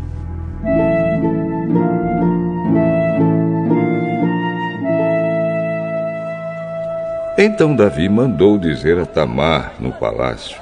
Então 7.37 7.75
Davi 7.75 8.07
mandou 8.07 8.57
dizer 8.57 8.97
a 8.97 9.05
Tamar 9.05 9.73
no 9.79 9.91
palácio: 9.91 10.57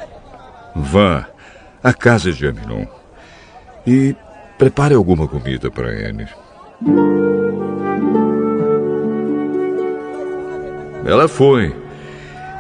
Vá 0.76 1.28
à 1.84 1.94
casa 1.94 2.34
de 2.34 2.48
Aminon 2.48 2.86
e 3.86 4.16
prepare 4.58 4.96
alguma 4.96 5.28
comida 5.28 5.70
para 5.70 5.92
ele. 5.94 6.28
Ela 11.10 11.28
foi 11.28 11.74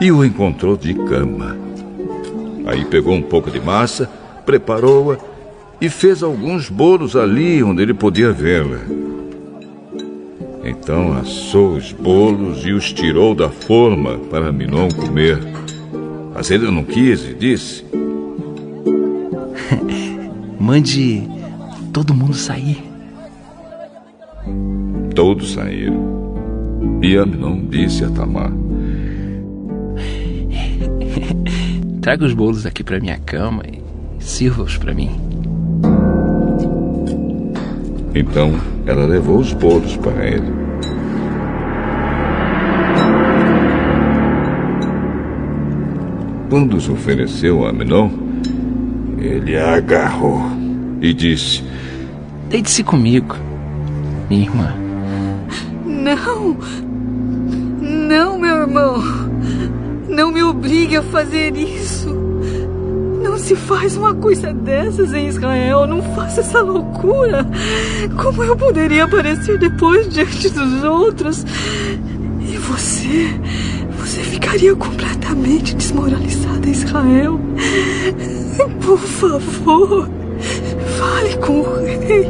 e 0.02 0.12
o 0.12 0.26
encontrou 0.26 0.76
de 0.76 0.96
cama. 0.96 1.56
Aí 2.66 2.84
pegou 2.84 3.14
um 3.14 3.22
pouco 3.22 3.52
de 3.52 3.60
massa, 3.60 4.10
preparou-a 4.44 5.18
e 5.80 5.88
fez 5.88 6.24
alguns 6.24 6.68
bolos 6.68 7.16
ali 7.16 7.62
onde 7.62 7.84
ele 7.84 7.94
podia 7.94 8.32
vê-la. 8.32 8.80
Então 10.64 11.14
assou 11.14 11.76
os 11.76 11.92
bolos 11.92 12.66
e 12.66 12.72
os 12.72 12.92
tirou 12.92 13.36
da 13.36 13.50
forma 13.50 14.18
para 14.32 14.52
Minon 14.52 14.90
comer. 14.90 15.38
Mas 16.34 16.50
ele 16.50 16.72
não 16.72 16.84
quis 16.84 17.24
e 17.30 17.36
disse: 17.36 17.86
Mande 20.60 21.22
todo 21.94 22.16
mundo 22.16 22.34
sair. 22.34 22.84
Todos 25.14 25.54
saíram. 25.54 26.29
E 27.02 27.16
Amnon 27.16 27.66
disse 27.70 28.04
a 28.04 28.10
Tamar: 28.10 28.52
Traga 32.02 32.26
os 32.26 32.34
bolos 32.34 32.66
aqui 32.66 32.84
para 32.84 33.00
minha 33.00 33.18
cama 33.18 33.64
e 33.66 33.82
sirva-os 34.20 34.76
para 34.78 34.94
mim. 34.94 35.12
Então 38.14 38.54
ela 38.86 39.06
levou 39.06 39.40
os 39.40 39.54
bolos 39.54 39.96
para 39.98 40.26
ele. 40.26 40.60
Quando 46.50 46.78
os 46.78 46.90
ofereceu 46.90 47.66
a 47.66 47.70
Amnon, 47.70 48.10
ele 49.20 49.56
a 49.56 49.76
agarrou 49.76 50.42
e 51.00 51.14
disse: 51.14 51.64
Deite-se 52.50 52.84
comigo, 52.84 53.36
minha 54.30 54.44
irmã. 54.44 54.74
Não! 55.86 55.86
Não, 55.86 56.58
Não 60.20 60.34
me 60.34 60.44
obrigue 60.44 60.98
a 60.98 61.02
fazer 61.02 61.56
isso! 61.56 62.10
Não 63.24 63.38
se 63.38 63.56
faz 63.56 63.96
uma 63.96 64.14
coisa 64.14 64.52
dessas 64.52 65.14
em 65.14 65.28
Israel! 65.28 65.88
Não 65.88 66.04
faça 66.14 66.42
essa 66.42 66.60
loucura! 66.60 67.48
Como 68.22 68.44
eu 68.44 68.54
poderia 68.54 69.06
aparecer 69.06 69.58
depois 69.58 70.10
diante 70.10 70.50
dos 70.50 70.84
outros? 70.84 71.46
E 72.42 72.58
você. 72.58 73.30
Você 73.98 74.20
ficaria 74.20 74.76
completamente 74.76 75.74
desmoralizada 75.74 76.68
Israel? 76.68 77.40
Por 78.86 79.00
favor, 79.00 80.10
fale 80.98 81.38
com 81.38 81.62
o 81.62 81.76
rei. 81.86 82.30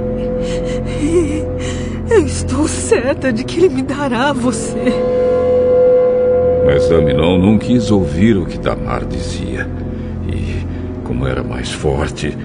Eu 2.11 2.23
estou 2.23 2.67
certa 2.67 3.33
de 3.33 3.43
que 3.43 3.57
ele 3.57 3.69
me 3.69 3.81
dará 3.81 4.31
você. 4.31 5.18
Mas 6.71 6.91
Aminon 6.91 7.39
não 7.39 7.57
quis 7.57 7.89
ouvir 7.89 8.37
o 8.37 8.45
que 8.45 8.59
Tamar 8.59 9.03
dizia. 9.03 9.67
E, 10.31 10.63
como 11.03 11.25
era 11.25 11.41
mais 11.41 11.71
forte, 11.71 12.37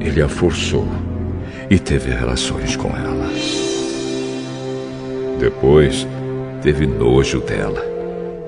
ele 0.00 0.22
a 0.22 0.28
forçou 0.28 0.88
e 1.68 1.78
teve 1.78 2.10
relações 2.10 2.76
com 2.76 2.88
ela. 2.88 3.28
Depois, 5.38 6.08
teve 6.62 6.86
nojo 6.86 7.40
dela 7.40 7.84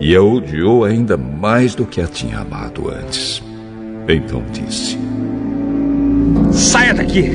e 0.00 0.16
a 0.16 0.22
odiou 0.22 0.84
ainda 0.84 1.18
mais 1.18 1.74
do 1.74 1.84
que 1.84 2.00
a 2.00 2.06
tinha 2.06 2.38
amado 2.38 2.88
antes. 2.88 3.42
Então 4.08 4.42
disse: 4.50 4.96
Saia 6.50 6.94
daqui! 6.94 7.30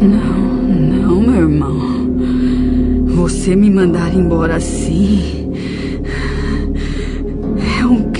Não, 0.00 1.10
não, 1.10 1.20
meu 1.20 1.42
irmão. 1.42 2.02
Você 3.16 3.54
me 3.54 3.70
mandar 3.70 4.14
embora 4.14 4.56
assim 4.56 5.41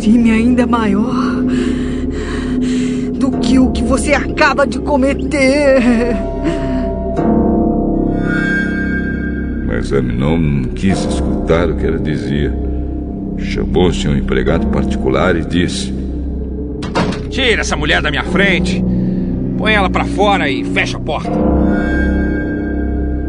crime 0.03 0.33
ainda 0.33 0.67
maior 0.67 1.45
do 3.15 3.31
que 3.39 3.57
o 3.57 3.71
que 3.71 3.85
você 3.85 4.13
acaba 4.13 4.67
de 4.67 4.81
cometer. 4.81 5.81
Mas 9.65 9.93
Aminon 9.93 10.39
não 10.39 10.65
quis 10.71 10.99
escutar 11.05 11.71
o 11.71 11.77
que 11.77 11.87
ela 11.87 12.01
dizia. 12.01 12.53
Chamou-se 13.39 14.09
um 14.09 14.17
empregado 14.17 14.67
particular 14.67 15.37
e 15.37 15.45
disse: 15.45 15.95
Tira 17.31 17.61
essa 17.61 17.77
mulher 17.77 18.03
da 18.03 18.11
minha 18.11 18.25
frente. 18.25 18.85
Põe 19.57 19.73
ela 19.75 19.89
para 19.89 20.05
fora 20.05 20.51
e 20.51 20.65
fecha 20.65 20.97
a 20.97 21.01
porta. 21.01 21.31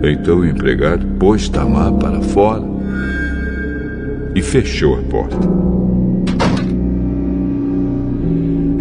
Então 0.03 0.39
o 0.39 0.45
empregado 0.45 1.05
pôs 1.19 1.47
Tamar 1.49 1.93
para 1.93 2.19
fora 2.19 2.63
e 4.35 4.41
fechou 4.41 4.95
a 4.95 5.03
porta. 5.03 5.37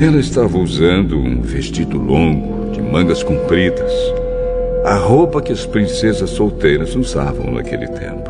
Ela 0.02 0.18
estava 0.18 0.58
usando 0.58 1.16
um 1.16 1.40
vestido 1.40 1.96
longo, 1.96 2.72
de 2.72 2.82
mangas 2.82 3.22
compridas, 3.22 3.92
a 4.84 4.96
roupa 4.96 5.40
que 5.40 5.52
as 5.52 5.64
princesas 5.64 6.28
solteiras 6.30 6.96
usavam 6.96 7.52
naquele 7.52 7.86
tempo. 7.86 8.28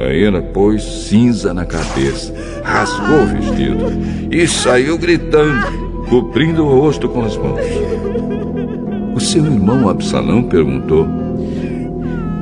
Aí 0.00 0.24
ela 0.24 0.42
pôs 0.42 0.82
cinza 0.82 1.54
na 1.54 1.64
cabeça, 1.64 2.34
rasgou 2.64 3.22
o 3.22 3.26
vestido 3.26 3.84
e 4.32 4.48
saiu 4.48 4.98
gritando, 4.98 5.64
cobrindo 6.10 6.64
o 6.64 6.80
rosto 6.80 7.08
com 7.08 7.22
as 7.22 7.36
mãos. 7.36 7.60
O 9.14 9.20
seu 9.20 9.44
irmão 9.44 9.88
Absalão 9.88 10.42
perguntou: 10.42 11.06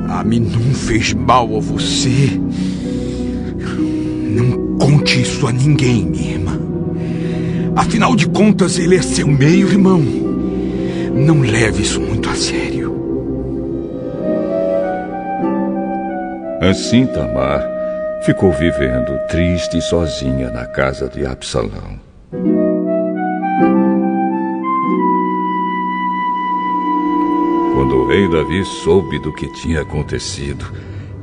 Aminon 0.09 0.73
fez 0.73 1.13
mal 1.13 1.55
a 1.55 1.59
você? 1.59 2.41
Não 4.27 4.79
conte 4.79 5.21
isso 5.21 5.45
a 5.45 5.51
ninguém, 5.51 6.03
minha. 6.03 6.40
Afinal 7.81 8.15
de 8.15 8.27
contas, 8.27 8.77
ele 8.77 8.95
é 8.95 9.01
seu 9.01 9.27
meio-irmão. 9.27 9.99
Não 11.15 11.41
leve 11.41 11.81
isso 11.81 11.99
muito 11.99 12.29
a 12.29 12.35
sério. 12.35 12.95
Assim 16.61 17.07
Tamar 17.07 17.67
ficou 18.23 18.51
vivendo 18.51 19.17
triste 19.27 19.79
e 19.79 19.81
sozinha 19.81 20.51
na 20.51 20.67
casa 20.67 21.09
de 21.09 21.25
Absalão. 21.25 21.99
Quando 27.73 27.95
o 27.95 28.07
rei 28.07 28.29
Davi 28.29 28.63
soube 28.63 29.17
do 29.23 29.33
que 29.33 29.51
tinha 29.53 29.81
acontecido, 29.81 30.71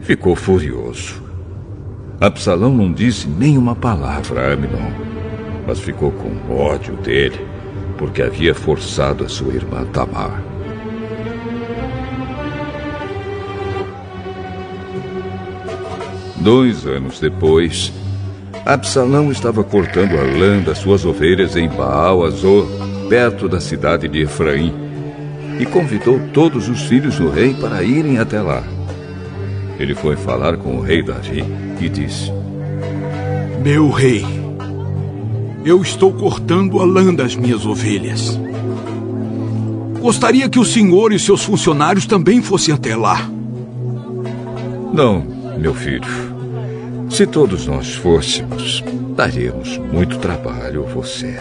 ficou 0.00 0.34
furioso. 0.34 1.22
Absalão 2.20 2.74
não 2.74 2.92
disse 2.92 3.28
nenhuma 3.28 3.76
palavra 3.76 4.40
a 4.40 4.52
Aminon, 4.54 4.90
mas 5.68 5.80
ficou 5.80 6.10
com 6.10 6.50
ódio 6.50 6.96
dele, 6.96 7.38
porque 7.98 8.22
havia 8.22 8.54
forçado 8.54 9.22
a 9.22 9.28
sua 9.28 9.52
irmã 9.52 9.84
Tamar. 9.92 10.42
Dois 16.36 16.86
anos 16.86 17.20
depois, 17.20 17.92
Absalão 18.64 19.30
estava 19.30 19.62
cortando 19.62 20.12
a 20.12 20.22
lã 20.22 20.62
das 20.62 20.78
suas 20.78 21.04
ovelhas 21.04 21.54
em 21.54 21.68
Baal 21.68 22.24
Azor, 22.24 22.66
perto 23.10 23.46
da 23.46 23.60
cidade 23.60 24.08
de 24.08 24.22
Efraim, 24.22 24.72
e 25.60 25.66
convidou 25.66 26.18
todos 26.32 26.66
os 26.70 26.84
filhos 26.84 27.18
do 27.18 27.28
rei 27.28 27.52
para 27.52 27.82
irem 27.82 28.18
até 28.18 28.40
lá. 28.40 28.64
Ele 29.78 29.94
foi 29.94 30.16
falar 30.16 30.56
com 30.56 30.78
o 30.78 30.80
rei 30.80 31.02
Davi 31.02 31.44
e 31.78 31.88
disse: 31.90 32.32
Meu 33.62 33.90
rei, 33.90 34.37
eu 35.68 35.82
estou 35.82 36.10
cortando 36.10 36.80
a 36.80 36.84
lã 36.86 37.14
das 37.14 37.36
minhas 37.36 37.66
ovelhas. 37.66 38.40
Gostaria 40.00 40.48
que 40.48 40.58
o 40.58 40.64
senhor 40.64 41.12
e 41.12 41.18
seus 41.18 41.44
funcionários 41.44 42.06
também 42.06 42.40
fossem 42.40 42.72
até 42.72 42.96
lá. 42.96 43.28
Não, 44.94 45.22
meu 45.58 45.74
filho. 45.74 46.08
Se 47.10 47.26
todos 47.26 47.66
nós 47.66 47.94
fôssemos, 47.94 48.82
daríamos 49.14 49.76
muito 49.92 50.18
trabalho 50.18 50.86
a 50.86 50.90
você. 50.90 51.36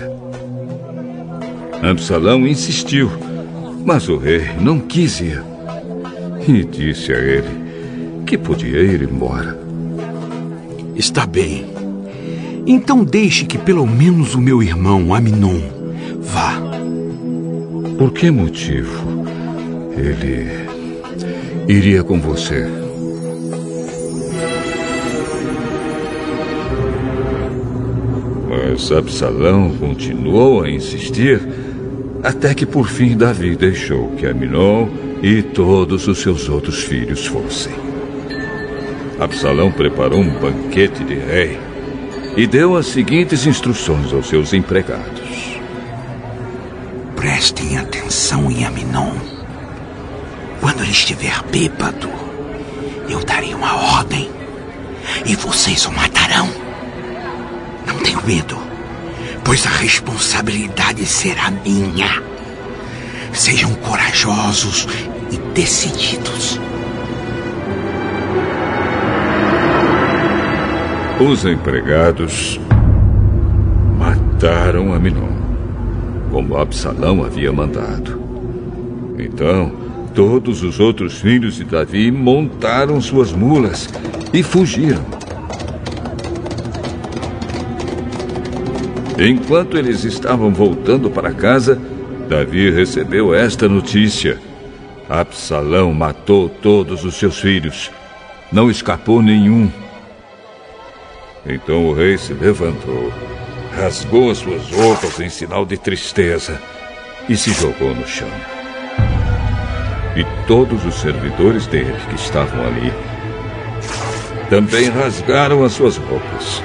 Absalão 1.82 2.46
insistiu, 2.46 3.10
mas 3.86 4.10
o 4.10 4.18
rei 4.18 4.44
não 4.60 4.80
quis 4.80 5.22
ir. 5.22 5.42
E 6.46 6.66
disse 6.66 7.14
a 7.14 7.18
ele 7.18 8.24
que 8.26 8.38
podia 8.38 8.82
ir 8.82 9.04
embora. 9.04 9.58
Está 10.98 11.26
bem. 11.26 11.77
Então 12.70 13.02
deixe 13.02 13.46
que 13.46 13.58
pelo 13.58 13.88
menos 13.88 14.36
o 14.36 14.42
meu 14.42 14.62
irmão 14.62 15.14
Aminon 15.16 15.62
vá. 16.20 16.62
Por 17.98 18.12
que 18.12 18.30
motivo 18.30 19.24
ele 19.96 20.68
iria 21.66 22.04
com 22.04 22.20
você? 22.20 22.68
Mas 28.50 28.92
Absalão 28.92 29.74
continuou 29.80 30.64
a 30.64 30.70
insistir 30.70 31.40
até 32.22 32.54
que 32.54 32.66
por 32.66 32.90
fim 32.90 33.16
Davi 33.16 33.56
deixou 33.56 34.10
que 34.18 34.26
Aminon 34.28 34.90
e 35.24 35.42
todos 35.42 36.06
os 36.10 36.18
seus 36.18 36.50
outros 36.50 36.84
filhos 36.84 37.26
fossem. 37.26 37.72
Absalão 39.18 39.72
preparou 39.72 40.20
um 40.20 40.30
banquete 40.38 41.02
de 41.06 41.16
rei 41.16 41.67
e 42.38 42.46
deu 42.46 42.76
as 42.78 42.86
seguintes 42.86 43.48
instruções 43.48 44.14
aos 44.14 44.28
seus 44.28 44.54
empregados: 44.54 45.60
Prestem 47.16 47.80
atenção 47.80 48.52
em 48.52 48.64
Aminon. 48.64 49.16
Quando 50.62 50.84
ele 50.84 50.92
estiver 50.92 51.42
bêbado, 51.52 52.10
eu 53.10 53.24
darei 53.24 53.56
uma 53.56 53.76
ordem 53.98 54.30
e 55.26 55.36
vocês 55.36 55.86
o 55.88 55.92
matarão. 55.92 56.48
Não 57.88 57.98
tenho 58.00 58.24
medo, 58.24 58.58
pois 59.44 59.66
a 59.66 59.70
responsabilidade 59.70 61.06
será 61.08 61.50
minha. 61.50 62.22
Sejam 63.34 63.74
corajosos 63.76 64.88
e 65.32 65.38
decididos. 65.54 66.60
Os 71.20 71.46
empregados 71.46 72.60
mataram 73.98 74.94
Aminon, 74.94 75.34
como 76.30 76.56
Absalão 76.56 77.24
havia 77.24 77.52
mandado. 77.52 78.22
Então, 79.18 79.72
todos 80.14 80.62
os 80.62 80.80
outros 80.80 81.20
filhos 81.20 81.56
de 81.56 81.64
Davi 81.64 82.12
montaram 82.12 83.02
suas 83.02 83.34
mulas 83.34 83.90
e 84.32 84.44
fugiram. 84.44 85.04
Enquanto 89.18 89.76
eles 89.76 90.04
estavam 90.04 90.54
voltando 90.54 91.10
para 91.10 91.34
casa, 91.34 91.82
Davi 92.30 92.70
recebeu 92.70 93.34
esta 93.34 93.68
notícia: 93.68 94.38
Absalão 95.10 95.92
matou 95.96 96.48
todos 96.48 97.04
os 97.04 97.16
seus 97.16 97.40
filhos. 97.40 97.90
Não 98.52 98.70
escapou 98.70 99.20
nenhum. 99.20 99.68
Então 101.48 101.88
o 101.88 101.94
rei 101.94 102.18
se 102.18 102.34
levantou, 102.34 103.12
rasgou 103.76 104.30
as 104.30 104.40
suas 104.40 104.70
roupas 104.70 105.20
em 105.20 105.30
sinal 105.30 105.66
de 105.66 105.78
tristeza 105.78 106.60
e 107.30 107.38
se 107.38 107.54
jogou 107.54 107.96
no 107.96 108.06
chão. 108.06 108.30
E 110.16 110.26
todos 110.46 110.86
os 110.86 110.96
servidores 110.96 111.68
dele 111.68 111.96
que 112.10 112.16
estavam 112.16 112.66
ali 112.66 112.92
também 114.50 114.90
rasgaram 114.90 115.64
as 115.64 115.74
suas 115.74 115.98
roupas. 115.98 116.62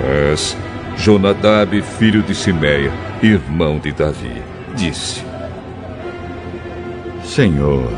Mas 0.00 0.56
Jonadab, 0.96 1.80
filho 1.98 2.22
de 2.22 2.34
Simeia, 2.34 2.92
irmão 3.22 3.78
de 3.78 3.92
Davi, 3.92 4.42
disse: 4.74 5.22
Senhor, 7.24 7.92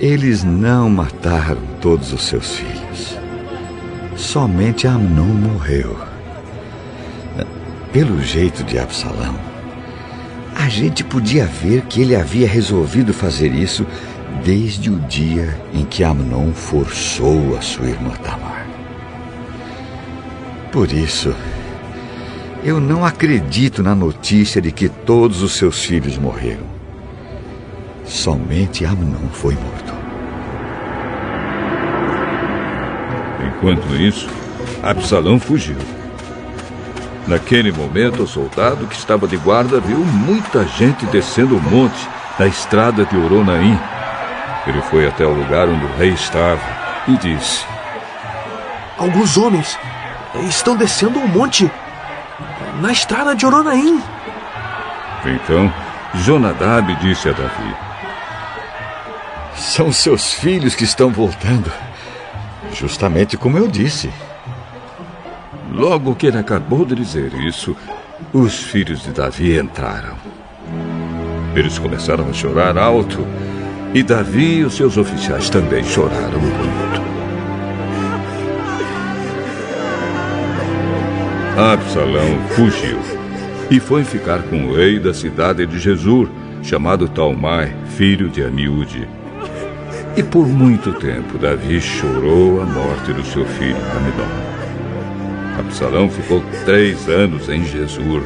eles 0.00 0.44
não 0.44 0.90
mataram 0.90 1.62
todos 1.80 2.12
os 2.12 2.24
seus 2.24 2.56
filhos. 2.56 2.83
Somente 4.24 4.86
Amnon 4.86 5.26
morreu. 5.26 5.96
Pelo 7.92 8.20
jeito 8.20 8.64
de 8.64 8.78
Absalão, 8.78 9.36
a 10.56 10.66
gente 10.68 11.04
podia 11.04 11.46
ver 11.46 11.82
que 11.82 12.00
ele 12.00 12.16
havia 12.16 12.48
resolvido 12.48 13.12
fazer 13.12 13.52
isso 13.52 13.86
desde 14.42 14.90
o 14.90 14.98
dia 14.98 15.60
em 15.72 15.84
que 15.84 16.02
Amnon 16.02 16.52
forçou 16.52 17.54
a 17.56 17.60
sua 17.60 17.86
irmã 17.86 18.10
Tamar. 18.24 18.66
Por 20.72 20.90
isso, 20.90 21.32
eu 22.64 22.80
não 22.80 23.04
acredito 23.04 23.82
na 23.82 23.94
notícia 23.94 24.60
de 24.60 24.72
que 24.72 24.88
todos 24.88 25.42
os 25.42 25.52
seus 25.52 25.84
filhos 25.84 26.16
morreram. 26.16 26.66
Somente 28.04 28.86
Amnon 28.86 29.28
foi 29.30 29.54
morto. 29.54 29.93
Enquanto 33.64 33.96
isso, 33.96 34.28
Absalão 34.82 35.40
fugiu. 35.40 35.78
Naquele 37.26 37.72
momento, 37.72 38.24
o 38.24 38.26
soldado 38.26 38.86
que 38.86 38.94
estava 38.94 39.26
de 39.26 39.38
guarda 39.38 39.80
viu 39.80 39.96
muita 40.00 40.66
gente 40.66 41.06
descendo 41.06 41.56
o 41.56 41.62
monte 41.62 42.06
na 42.38 42.46
estrada 42.46 43.06
de 43.06 43.16
Oronaim. 43.16 43.80
Ele 44.66 44.82
foi 44.82 45.08
até 45.08 45.24
o 45.24 45.32
lugar 45.32 45.66
onde 45.66 45.82
o 45.82 45.96
rei 45.96 46.10
estava 46.10 46.60
e 47.08 47.16
disse: 47.16 47.64
Alguns 48.98 49.38
homens 49.38 49.78
estão 50.46 50.76
descendo 50.76 51.18
o 51.18 51.26
monte 51.26 51.70
na 52.82 52.92
estrada 52.92 53.34
de 53.34 53.46
Oronaim. 53.46 53.98
Então, 55.24 55.72
Jonadab 56.16 56.94
disse 56.96 57.30
a 57.30 57.32
Davi: 57.32 57.74
São 59.56 59.90
seus 59.90 60.34
filhos 60.34 60.74
que 60.74 60.84
estão 60.84 61.08
voltando. 61.08 61.72
Justamente 62.74 63.36
como 63.36 63.56
eu 63.56 63.68
disse. 63.68 64.10
Logo 65.72 66.14
que 66.14 66.26
ele 66.26 66.38
acabou 66.38 66.84
de 66.84 66.94
dizer 66.94 67.32
isso, 67.34 67.76
os 68.32 68.62
filhos 68.62 69.02
de 69.02 69.12
Davi 69.12 69.56
entraram. 69.56 70.16
Eles 71.54 71.78
começaram 71.78 72.28
a 72.28 72.32
chorar 72.32 72.76
alto, 72.76 73.24
e 73.94 74.02
Davi 74.02 74.58
e 74.58 74.64
os 74.64 74.74
seus 74.74 74.96
oficiais 74.96 75.48
também 75.48 75.84
choraram 75.84 76.40
muito. 76.40 77.04
Absalão 81.56 82.40
fugiu 82.50 82.98
e 83.70 83.78
foi 83.78 84.02
ficar 84.02 84.42
com 84.42 84.64
o 84.66 84.74
rei 84.74 84.98
da 84.98 85.14
cidade 85.14 85.64
de 85.64 85.78
Jesur, 85.78 86.28
chamado 86.60 87.08
Talmai, 87.08 87.72
filho 87.96 88.28
de 88.28 88.42
Amiúde. 88.42 89.08
E 90.16 90.22
por 90.22 90.46
muito 90.46 90.92
tempo 90.92 91.36
Davi 91.38 91.80
chorou 91.80 92.60
a 92.62 92.64
morte 92.64 93.12
do 93.12 93.24
seu 93.24 93.44
filho 93.44 93.76
Amidon. 93.96 95.58
Absalão 95.58 96.08
ficou 96.08 96.40
três 96.64 97.08
anos 97.08 97.48
em 97.48 97.64
Jesur. 97.64 98.22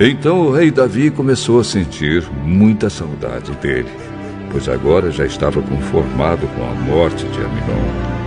Então 0.00 0.40
o 0.40 0.50
rei 0.50 0.72
Davi 0.72 1.12
começou 1.12 1.60
a 1.60 1.64
sentir 1.64 2.24
muita 2.42 2.90
saudade 2.90 3.52
dele, 3.52 3.90
pois 4.50 4.68
agora 4.68 5.12
já 5.12 5.24
estava 5.24 5.62
conformado 5.62 6.46
com 6.48 6.64
a 6.64 6.74
morte 6.74 7.24
de 7.24 7.38
Aminon. 7.38 8.23